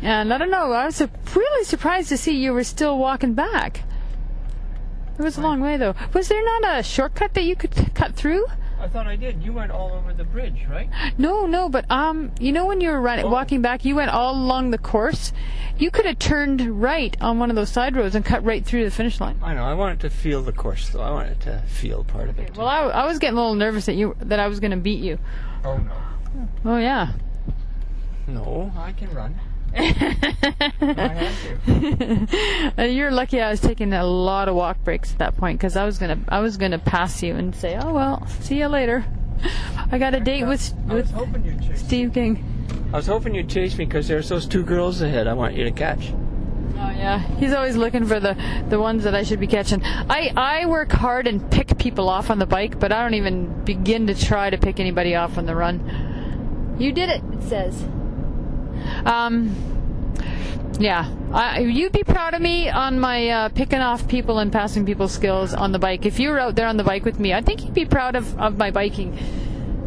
And 0.00 0.32
I 0.32 0.38
don't 0.38 0.50
know. 0.50 0.72
I 0.72 0.86
was 0.86 0.96
su- 0.96 1.10
really 1.34 1.64
surprised 1.64 2.08
to 2.10 2.16
see 2.16 2.36
you 2.36 2.52
were 2.52 2.64
still 2.64 2.98
walking 2.98 3.34
back. 3.34 3.82
It 5.18 5.22
was 5.22 5.36
a 5.36 5.40
long 5.40 5.60
way 5.60 5.76
though. 5.76 5.94
Was 6.12 6.28
there 6.28 6.44
not 6.44 6.78
a 6.78 6.82
shortcut 6.82 7.34
that 7.34 7.42
you 7.42 7.56
could 7.56 7.74
cut 7.94 8.14
through? 8.14 8.46
I 8.80 8.86
thought 8.88 9.06
I 9.06 9.16
did. 9.16 9.42
You 9.42 9.52
went 9.52 9.72
all 9.72 9.92
over 9.92 10.12
the 10.14 10.24
bridge, 10.24 10.64
right? 10.70 10.88
No, 11.18 11.46
no, 11.46 11.68
but 11.68 11.90
um, 11.90 12.30
you 12.38 12.52
know 12.52 12.66
when 12.66 12.80
you 12.80 12.90
were 12.90 13.00
running, 13.00 13.24
Oh. 13.24 13.28
walking 13.28 13.60
back, 13.60 13.84
you 13.84 13.96
went 13.96 14.10
all 14.10 14.34
along 14.34 14.70
the 14.70 14.78
course. 14.78 15.32
You 15.78 15.90
could 15.90 16.06
have 16.06 16.18
turned 16.18 16.80
right 16.80 17.16
on 17.20 17.38
one 17.38 17.50
of 17.50 17.56
those 17.56 17.70
side 17.70 17.96
roads 17.96 18.14
and 18.14 18.24
cut 18.24 18.44
right 18.44 18.64
through 18.64 18.84
the 18.84 18.90
finish 18.90 19.20
line. 19.20 19.38
I 19.42 19.54
know. 19.54 19.64
I 19.64 19.74
wanted 19.74 20.00
to 20.00 20.10
feel 20.10 20.42
the 20.42 20.52
course, 20.52 20.88
though. 20.90 21.00
I 21.02 21.10
wanted 21.10 21.40
to 21.42 21.62
feel 21.66 22.04
part 22.04 22.28
of 22.28 22.38
it. 22.38 22.56
Well, 22.56 22.66
I, 22.68 22.80
I 22.82 23.06
was 23.06 23.18
getting 23.18 23.36
a 23.36 23.40
little 23.40 23.54
nervous 23.56 23.86
that 23.86 23.94
you 23.94 24.16
that 24.20 24.38
I 24.40 24.46
was 24.48 24.60
going 24.60 24.70
to 24.72 24.76
beat 24.76 25.00
you. 25.02 25.18
oh 25.64 25.76
no. 25.76 25.92
Oh 26.64 26.78
yeah. 26.78 27.12
No, 28.26 28.72
I 28.76 28.92
can 28.92 29.10
run. 29.14 29.34
I 29.74 29.82
have 30.80 32.76
to. 32.76 32.88
You're 32.92 33.10
lucky 33.10 33.40
I 33.40 33.50
was 33.50 33.60
taking 33.60 33.92
a 33.92 34.04
lot 34.04 34.48
of 34.48 34.54
walk 34.54 34.82
breaks 34.84 35.12
at 35.12 35.18
that 35.18 35.36
point 35.36 35.58
because 35.58 35.76
I 35.76 35.84
was 35.84 35.98
gonna 35.98 36.18
I 36.28 36.40
was 36.40 36.56
gonna 36.56 36.78
pass 36.78 37.22
you 37.22 37.34
and 37.34 37.54
say, 37.54 37.76
oh 37.76 37.92
well, 37.92 38.26
see 38.40 38.58
you 38.58 38.68
later. 38.68 39.04
I 39.90 39.98
got 39.98 40.14
a 40.14 40.20
date 40.20 40.44
with 40.44 40.74
with 40.86 41.10
hoping 41.10 41.44
you'd 41.44 41.62
chase. 41.62 41.80
Steve 41.80 42.12
King. 42.12 42.44
I 42.92 42.96
was 42.96 43.06
hoping 43.06 43.34
you'd 43.34 43.48
chase 43.48 43.76
me 43.76 43.84
because 43.84 44.08
there's 44.08 44.28
those 44.28 44.46
two 44.46 44.64
girls 44.64 45.02
ahead. 45.02 45.26
I 45.26 45.34
want 45.34 45.54
you 45.54 45.64
to 45.64 45.70
catch. 45.70 46.12
Oh 46.80 46.90
yeah, 46.90 47.18
he's 47.36 47.52
always 47.52 47.76
looking 47.76 48.06
for 48.06 48.20
the 48.20 48.36
the 48.68 48.80
ones 48.80 49.04
that 49.04 49.14
I 49.14 49.22
should 49.22 49.40
be 49.40 49.46
catching. 49.46 49.82
I 49.84 50.32
I 50.36 50.66
work 50.66 50.92
hard 50.92 51.26
and 51.26 51.50
pick 51.50 51.76
people 51.78 52.08
off 52.08 52.30
on 52.30 52.38
the 52.38 52.46
bike, 52.46 52.78
but 52.78 52.92
I 52.92 53.02
don't 53.02 53.14
even 53.14 53.64
begin 53.64 54.06
to 54.06 54.14
try 54.14 54.50
to 54.50 54.58
pick 54.58 54.80
anybody 54.80 55.14
off 55.14 55.38
on 55.38 55.46
the 55.46 55.54
run. 55.54 56.76
You 56.78 56.92
did 56.92 57.08
it, 57.08 57.22
it 57.32 57.42
says. 57.42 57.84
Um, 59.04 59.54
yeah, 60.78 61.12
I, 61.32 61.60
you'd 61.60 61.92
be 61.92 62.04
proud 62.04 62.34
of 62.34 62.40
me 62.40 62.68
on 62.68 63.00
my 63.00 63.28
uh, 63.28 63.48
picking 63.48 63.80
off 63.80 64.06
people 64.08 64.38
and 64.38 64.52
passing 64.52 64.86
people 64.86 65.08
skills 65.08 65.54
on 65.54 65.72
the 65.72 65.78
bike. 65.78 66.06
If 66.06 66.20
you 66.20 66.30
were 66.30 66.38
out 66.38 66.54
there 66.54 66.66
on 66.66 66.76
the 66.76 66.84
bike 66.84 67.04
with 67.04 67.18
me, 67.18 67.34
I 67.34 67.40
think 67.40 67.64
you'd 67.64 67.74
be 67.74 67.84
proud 67.84 68.16
of, 68.16 68.38
of 68.38 68.56
my 68.56 68.70
biking. 68.70 69.18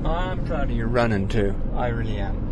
I'm 0.06 0.44
proud 0.46 0.70
of 0.70 0.76
your 0.76 0.88
running 0.88 1.28
too. 1.28 1.56
I 1.76 1.88
really 1.88 2.18
am. 2.18 2.50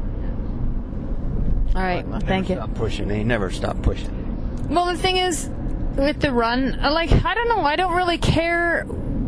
All 1.75 1.81
right, 1.81 2.07
well, 2.07 2.19
thank 2.19 2.49
you. 2.49 2.55
Stop 2.55 2.73
pushing. 2.75 3.07
They 3.07 3.23
never 3.23 3.51
stop 3.51 3.81
pushing. 3.81 4.67
Well, 4.69 4.85
the 4.85 4.97
thing 4.97 5.17
is, 5.17 5.49
with 5.95 6.19
the 6.21 6.31
run, 6.31 6.79
uh, 6.79 6.91
like 6.91 7.11
I 7.11 7.33
don't 7.33 7.47
know, 7.47 7.61
I 7.61 7.75
don't 7.75 7.95
really 7.95 8.17
care 8.17 8.87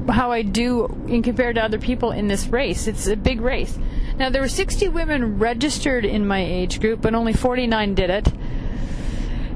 how 0.10 0.32
I 0.32 0.42
do 0.42 0.86
in 1.08 1.22
compared 1.22 1.56
to 1.56 1.64
other 1.64 1.80
people 1.80 2.12
in 2.12 2.28
this 2.28 2.48
race. 2.48 2.88
It's 2.88 3.08
a 3.08 3.16
big 3.16 3.42
race. 3.42 3.78
Now 4.22 4.30
there 4.30 4.44
were 4.44 4.48
60 4.48 4.88
women 4.90 5.40
registered 5.40 6.06
in 6.06 6.28
my 6.28 6.46
age 6.46 6.80
group, 6.80 7.02
but 7.02 7.16
only 7.16 7.34
49 7.34 7.96
did 7.96 8.12
it. 8.12 8.32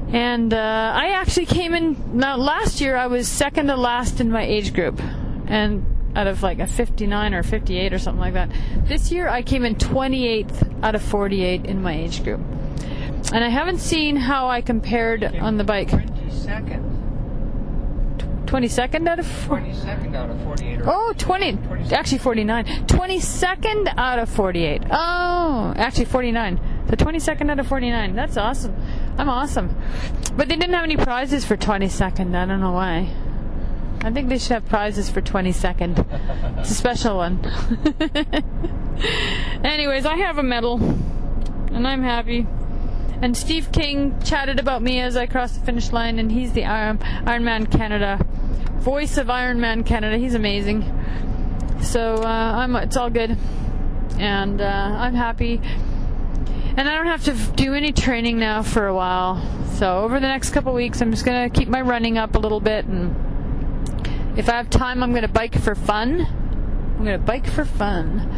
And 0.08 0.52
uh, 0.52 0.92
I 0.92 1.10
actually 1.10 1.46
came 1.46 1.72
in. 1.72 2.18
Now 2.18 2.36
last 2.36 2.80
year 2.80 2.96
I 2.96 3.06
was 3.06 3.28
second 3.28 3.68
to 3.68 3.76
last 3.76 4.20
in 4.20 4.28
my 4.28 4.42
age 4.42 4.74
group, 4.74 5.00
and 5.46 5.86
out 6.16 6.26
of 6.26 6.42
like 6.42 6.58
a 6.58 6.66
59 6.66 7.32
or 7.32 7.44
58 7.44 7.92
or 7.92 7.98
something 8.00 8.20
like 8.20 8.34
that. 8.34 8.50
This 8.86 9.12
year 9.12 9.28
I 9.28 9.42
came 9.42 9.64
in 9.64 9.76
28th 9.76 10.82
out 10.82 10.96
of 10.96 11.02
48 11.02 11.64
in 11.64 11.80
my 11.80 11.96
age 11.96 12.24
group. 12.24 12.40
And 13.32 13.44
I 13.44 13.48
haven't 13.48 13.78
seen 13.78 14.16
how 14.16 14.48
I 14.48 14.62
compared 14.62 15.22
on 15.22 15.58
the 15.58 15.64
bike. 15.64 15.90
22nd. 15.90 16.85
22nd 18.46 19.08
out 19.08 19.18
of 19.18 19.26
40. 19.26 19.64
22nd 19.70 20.14
out 20.14 20.30
of 20.30 20.42
48. 20.44 20.80
Or 20.82 20.84
Oh, 20.86 21.12
20. 21.18 21.58
Actually, 21.92 22.18
49. 22.18 22.64
22nd 22.86 23.94
out 23.96 24.18
of 24.18 24.28
48. 24.28 24.82
Oh, 24.90 25.72
actually, 25.76 26.04
49. 26.04 26.60
The 26.86 26.96
22nd 26.96 27.50
out 27.50 27.58
of 27.58 27.66
49. 27.66 28.14
That's 28.14 28.36
awesome. 28.36 28.74
I'm 29.18 29.28
awesome. 29.28 29.74
But 30.36 30.48
they 30.48 30.56
didn't 30.56 30.74
have 30.74 30.84
any 30.84 30.96
prizes 30.96 31.44
for 31.44 31.56
22nd. 31.56 32.34
I 32.36 32.46
don't 32.46 32.60
know 32.60 32.72
why. 32.72 33.10
I 34.02 34.12
think 34.12 34.28
they 34.28 34.38
should 34.38 34.52
have 34.52 34.66
prizes 34.66 35.10
for 35.10 35.20
22nd. 35.20 36.06
It's 36.60 36.70
a 36.70 36.74
special 36.74 37.16
one. 37.16 37.40
Anyways, 39.64 40.06
I 40.06 40.16
have 40.18 40.38
a 40.38 40.42
medal. 40.44 40.76
And 41.72 41.86
I'm 41.86 42.02
happy. 42.02 42.46
And 43.22 43.36
Steve 43.36 43.72
King 43.72 44.20
chatted 44.22 44.58
about 44.58 44.82
me 44.82 45.00
as 45.00 45.16
I 45.16 45.26
crossed 45.26 45.58
the 45.58 45.66
finish 45.66 45.92
line, 45.92 46.18
and 46.18 46.30
he's 46.30 46.52
the 46.52 46.64
Iron, 46.64 46.98
Ironman 46.98 47.70
Canada 47.70 48.24
voice 48.86 49.18
of 49.18 49.26
Ironman 49.26 49.84
Canada. 49.84 50.16
He's 50.16 50.34
amazing. 50.34 50.84
So 51.82 52.14
uh. 52.22 52.82
It's 52.82 52.96
all 52.96 53.10
good, 53.10 53.36
and 54.16 54.60
uh, 54.60 54.64
I'm 54.64 55.14
happy. 55.14 55.60
And 56.76 56.88
I 56.88 56.94
don't 56.94 57.06
have 57.06 57.24
to 57.24 57.34
do 57.56 57.74
any 57.74 57.90
training 57.92 58.38
now 58.38 58.62
for 58.62 58.86
a 58.86 58.94
while. 58.94 59.42
So 59.74 60.04
over 60.04 60.20
the 60.20 60.28
next 60.28 60.50
couple 60.50 60.72
weeks, 60.72 61.00
I'm 61.00 61.10
just 61.10 61.24
gonna 61.24 61.50
keep 61.50 61.66
my 61.66 61.80
running 61.80 62.16
up 62.16 62.36
a 62.36 62.38
little 62.38 62.60
bit, 62.60 62.84
and 62.84 64.38
if 64.38 64.48
I 64.48 64.52
have 64.52 64.70
time, 64.70 65.02
I'm 65.02 65.12
gonna 65.12 65.26
bike 65.26 65.58
for 65.58 65.74
fun. 65.74 66.20
I'm 66.20 67.04
gonna 67.04 67.18
bike 67.18 67.48
for 67.48 67.64
fun. 67.64 68.30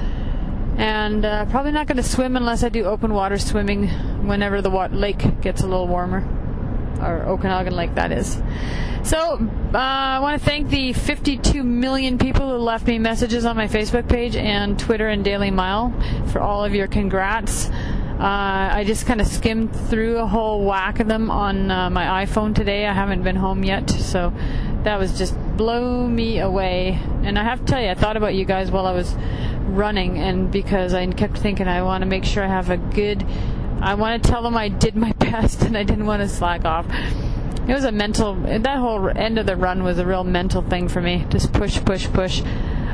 And 0.78 1.24
uh, 1.24 1.44
probably 1.46 1.72
not 1.72 1.86
going 1.88 1.96
to 1.96 2.02
swim 2.02 2.36
unless 2.36 2.62
I 2.62 2.68
do 2.68 2.84
open 2.84 3.12
water 3.12 3.36
swimming 3.36 3.88
whenever 4.26 4.62
the 4.62 4.70
wa- 4.70 4.88
lake 4.90 5.40
gets 5.40 5.62
a 5.62 5.66
little 5.66 5.88
warmer, 5.88 6.26
or 7.02 7.24
Okanagan 7.24 7.74
Lake 7.74 7.94
that 7.96 8.12
is. 8.12 8.40
So 9.02 9.38
uh, 9.74 9.78
I 9.78 10.20
want 10.20 10.40
to 10.40 10.44
thank 10.44 10.68
the 10.68 10.92
52 10.92 11.64
million 11.64 12.18
people 12.18 12.48
who 12.48 12.58
left 12.58 12.86
me 12.86 12.98
messages 12.98 13.44
on 13.44 13.56
my 13.56 13.66
Facebook 13.66 14.08
page 14.08 14.36
and 14.36 14.78
Twitter 14.78 15.08
and 15.08 15.24
Daily 15.24 15.50
Mile 15.50 15.92
for 16.28 16.40
all 16.40 16.64
of 16.64 16.74
your 16.74 16.86
congrats. 16.86 17.70
Uh, 18.18 18.70
I 18.72 18.82
just 18.84 19.06
kind 19.06 19.20
of 19.20 19.28
skimmed 19.28 19.72
through 19.88 20.18
a 20.18 20.26
whole 20.26 20.64
whack 20.64 20.98
of 20.98 21.06
them 21.06 21.30
on 21.30 21.70
uh, 21.70 21.88
my 21.88 22.26
iPhone 22.26 22.52
today. 22.52 22.84
I 22.84 22.92
haven't 22.92 23.22
been 23.22 23.36
home 23.36 23.62
yet, 23.62 23.88
so 23.88 24.32
that 24.82 24.98
was 24.98 25.16
just 25.16 25.38
blow 25.56 26.04
me 26.04 26.40
away. 26.40 26.98
And 27.22 27.38
I 27.38 27.44
have 27.44 27.60
to 27.60 27.64
tell 27.64 27.80
you, 27.80 27.90
I 27.90 27.94
thought 27.94 28.16
about 28.16 28.34
you 28.34 28.44
guys 28.44 28.72
while 28.72 28.86
I 28.86 28.92
was 28.92 29.14
running, 29.68 30.18
and 30.18 30.50
because 30.50 30.94
I 30.94 31.06
kept 31.06 31.38
thinking 31.38 31.68
I 31.68 31.82
want 31.82 32.02
to 32.02 32.06
make 32.06 32.24
sure 32.24 32.42
I 32.42 32.48
have 32.48 32.70
a 32.70 32.76
good. 32.76 33.24
I 33.80 33.94
want 33.94 34.20
to 34.20 34.28
tell 34.28 34.42
them 34.42 34.56
I 34.56 34.68
did 34.68 34.96
my 34.96 35.12
best, 35.20 35.62
and 35.62 35.78
I 35.78 35.84
didn't 35.84 36.06
want 36.06 36.20
to 36.20 36.28
slack 36.28 36.64
off. 36.64 36.86
It 37.68 37.72
was 37.72 37.84
a 37.84 37.92
mental. 37.92 38.34
That 38.34 38.78
whole 38.78 39.08
end 39.10 39.38
of 39.38 39.46
the 39.46 39.54
run 39.54 39.84
was 39.84 40.00
a 40.00 40.04
real 40.04 40.24
mental 40.24 40.62
thing 40.62 40.88
for 40.88 41.00
me. 41.00 41.24
Just 41.28 41.52
push, 41.52 41.80
push, 41.84 42.08
push. 42.08 42.42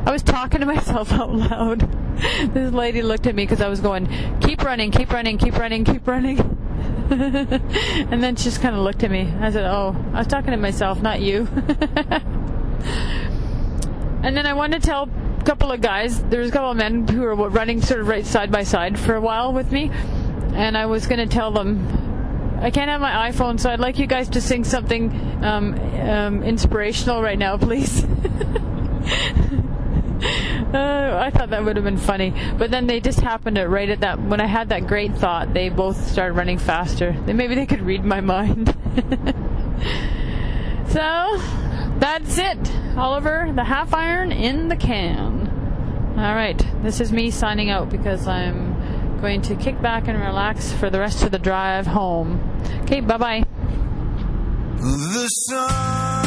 I 0.04 0.10
was 0.10 0.22
talking 0.22 0.60
to 0.60 0.66
myself 0.74 1.12
out 1.12 1.32
loud. 1.34 2.03
this 2.52 2.72
lady 2.72 3.02
looked 3.02 3.26
at 3.26 3.34
me 3.34 3.42
because 3.44 3.60
I 3.60 3.68
was 3.68 3.80
going, 3.80 4.06
keep 4.40 4.62
running, 4.62 4.90
keep 4.90 5.12
running, 5.12 5.38
keep 5.38 5.56
running, 5.58 5.84
keep 5.84 6.06
running. 6.06 6.38
and 7.10 8.22
then 8.22 8.36
she 8.36 8.44
just 8.44 8.62
kind 8.62 8.74
of 8.74 8.82
looked 8.82 9.02
at 9.02 9.10
me. 9.10 9.32
I 9.40 9.50
said, 9.50 9.66
oh, 9.66 9.94
I 10.12 10.18
was 10.18 10.26
talking 10.26 10.52
to 10.52 10.56
myself, 10.56 11.02
not 11.02 11.20
you. 11.20 11.48
and 14.22 14.36
then 14.36 14.46
I 14.46 14.54
wanted 14.54 14.82
to 14.82 14.88
tell 14.88 15.08
a 15.38 15.44
couple 15.44 15.70
of 15.72 15.80
guys, 15.80 16.22
there 16.24 16.40
was 16.40 16.48
a 16.50 16.52
couple 16.52 16.70
of 16.70 16.76
men 16.76 17.06
who 17.06 17.20
were 17.22 17.34
running 17.34 17.82
sort 17.82 18.00
of 18.00 18.08
right 18.08 18.24
side 18.24 18.50
by 18.50 18.62
side 18.62 18.98
for 18.98 19.14
a 19.14 19.20
while 19.20 19.52
with 19.52 19.70
me. 19.70 19.90
And 20.54 20.78
I 20.78 20.86
was 20.86 21.06
going 21.06 21.18
to 21.18 21.26
tell 21.26 21.50
them, 21.50 22.58
I 22.60 22.70
can't 22.70 22.88
have 22.88 23.00
my 23.00 23.30
iPhone, 23.30 23.60
so 23.60 23.70
I'd 23.70 23.80
like 23.80 23.98
you 23.98 24.06
guys 24.06 24.28
to 24.30 24.40
sing 24.40 24.64
something 24.64 25.10
um, 25.44 25.74
um, 26.00 26.42
inspirational 26.42 27.22
right 27.22 27.38
now, 27.38 27.58
please. 27.58 28.06
Uh, 30.74 31.16
I 31.22 31.30
thought 31.30 31.50
that 31.50 31.64
would 31.64 31.76
have 31.76 31.84
been 31.84 31.98
funny, 31.98 32.34
but 32.58 32.72
then 32.72 32.88
they 32.88 32.98
just 32.98 33.20
happened 33.20 33.54
to 33.56 33.68
right 33.68 33.88
at 33.88 34.00
that 34.00 34.20
when 34.20 34.40
I 34.40 34.46
had 34.46 34.70
that 34.70 34.88
great 34.88 35.14
thought. 35.14 35.54
They 35.54 35.68
both 35.68 36.10
started 36.10 36.32
running 36.34 36.58
faster. 36.58 37.12
Maybe 37.12 37.54
they 37.54 37.66
could 37.66 37.82
read 37.82 38.04
my 38.04 38.20
mind. 38.20 38.76
so 40.88 41.38
that's 42.00 42.38
it, 42.38 42.58
Oliver. 42.96 43.52
The 43.54 43.62
half 43.62 43.94
iron 43.94 44.32
in 44.32 44.66
the 44.66 44.74
can. 44.74 46.14
All 46.16 46.34
right, 46.34 46.58
this 46.82 47.00
is 47.00 47.12
me 47.12 47.30
signing 47.30 47.70
out 47.70 47.88
because 47.88 48.26
I'm 48.26 49.20
going 49.20 49.42
to 49.42 49.54
kick 49.54 49.80
back 49.80 50.08
and 50.08 50.20
relax 50.20 50.72
for 50.72 50.90
the 50.90 50.98
rest 50.98 51.22
of 51.22 51.30
the 51.30 51.38
drive 51.38 51.86
home. 51.86 52.40
Okay, 52.82 52.98
bye 52.98 53.16
bye. 53.16 53.44
The 54.80 55.28
sun 55.28 56.24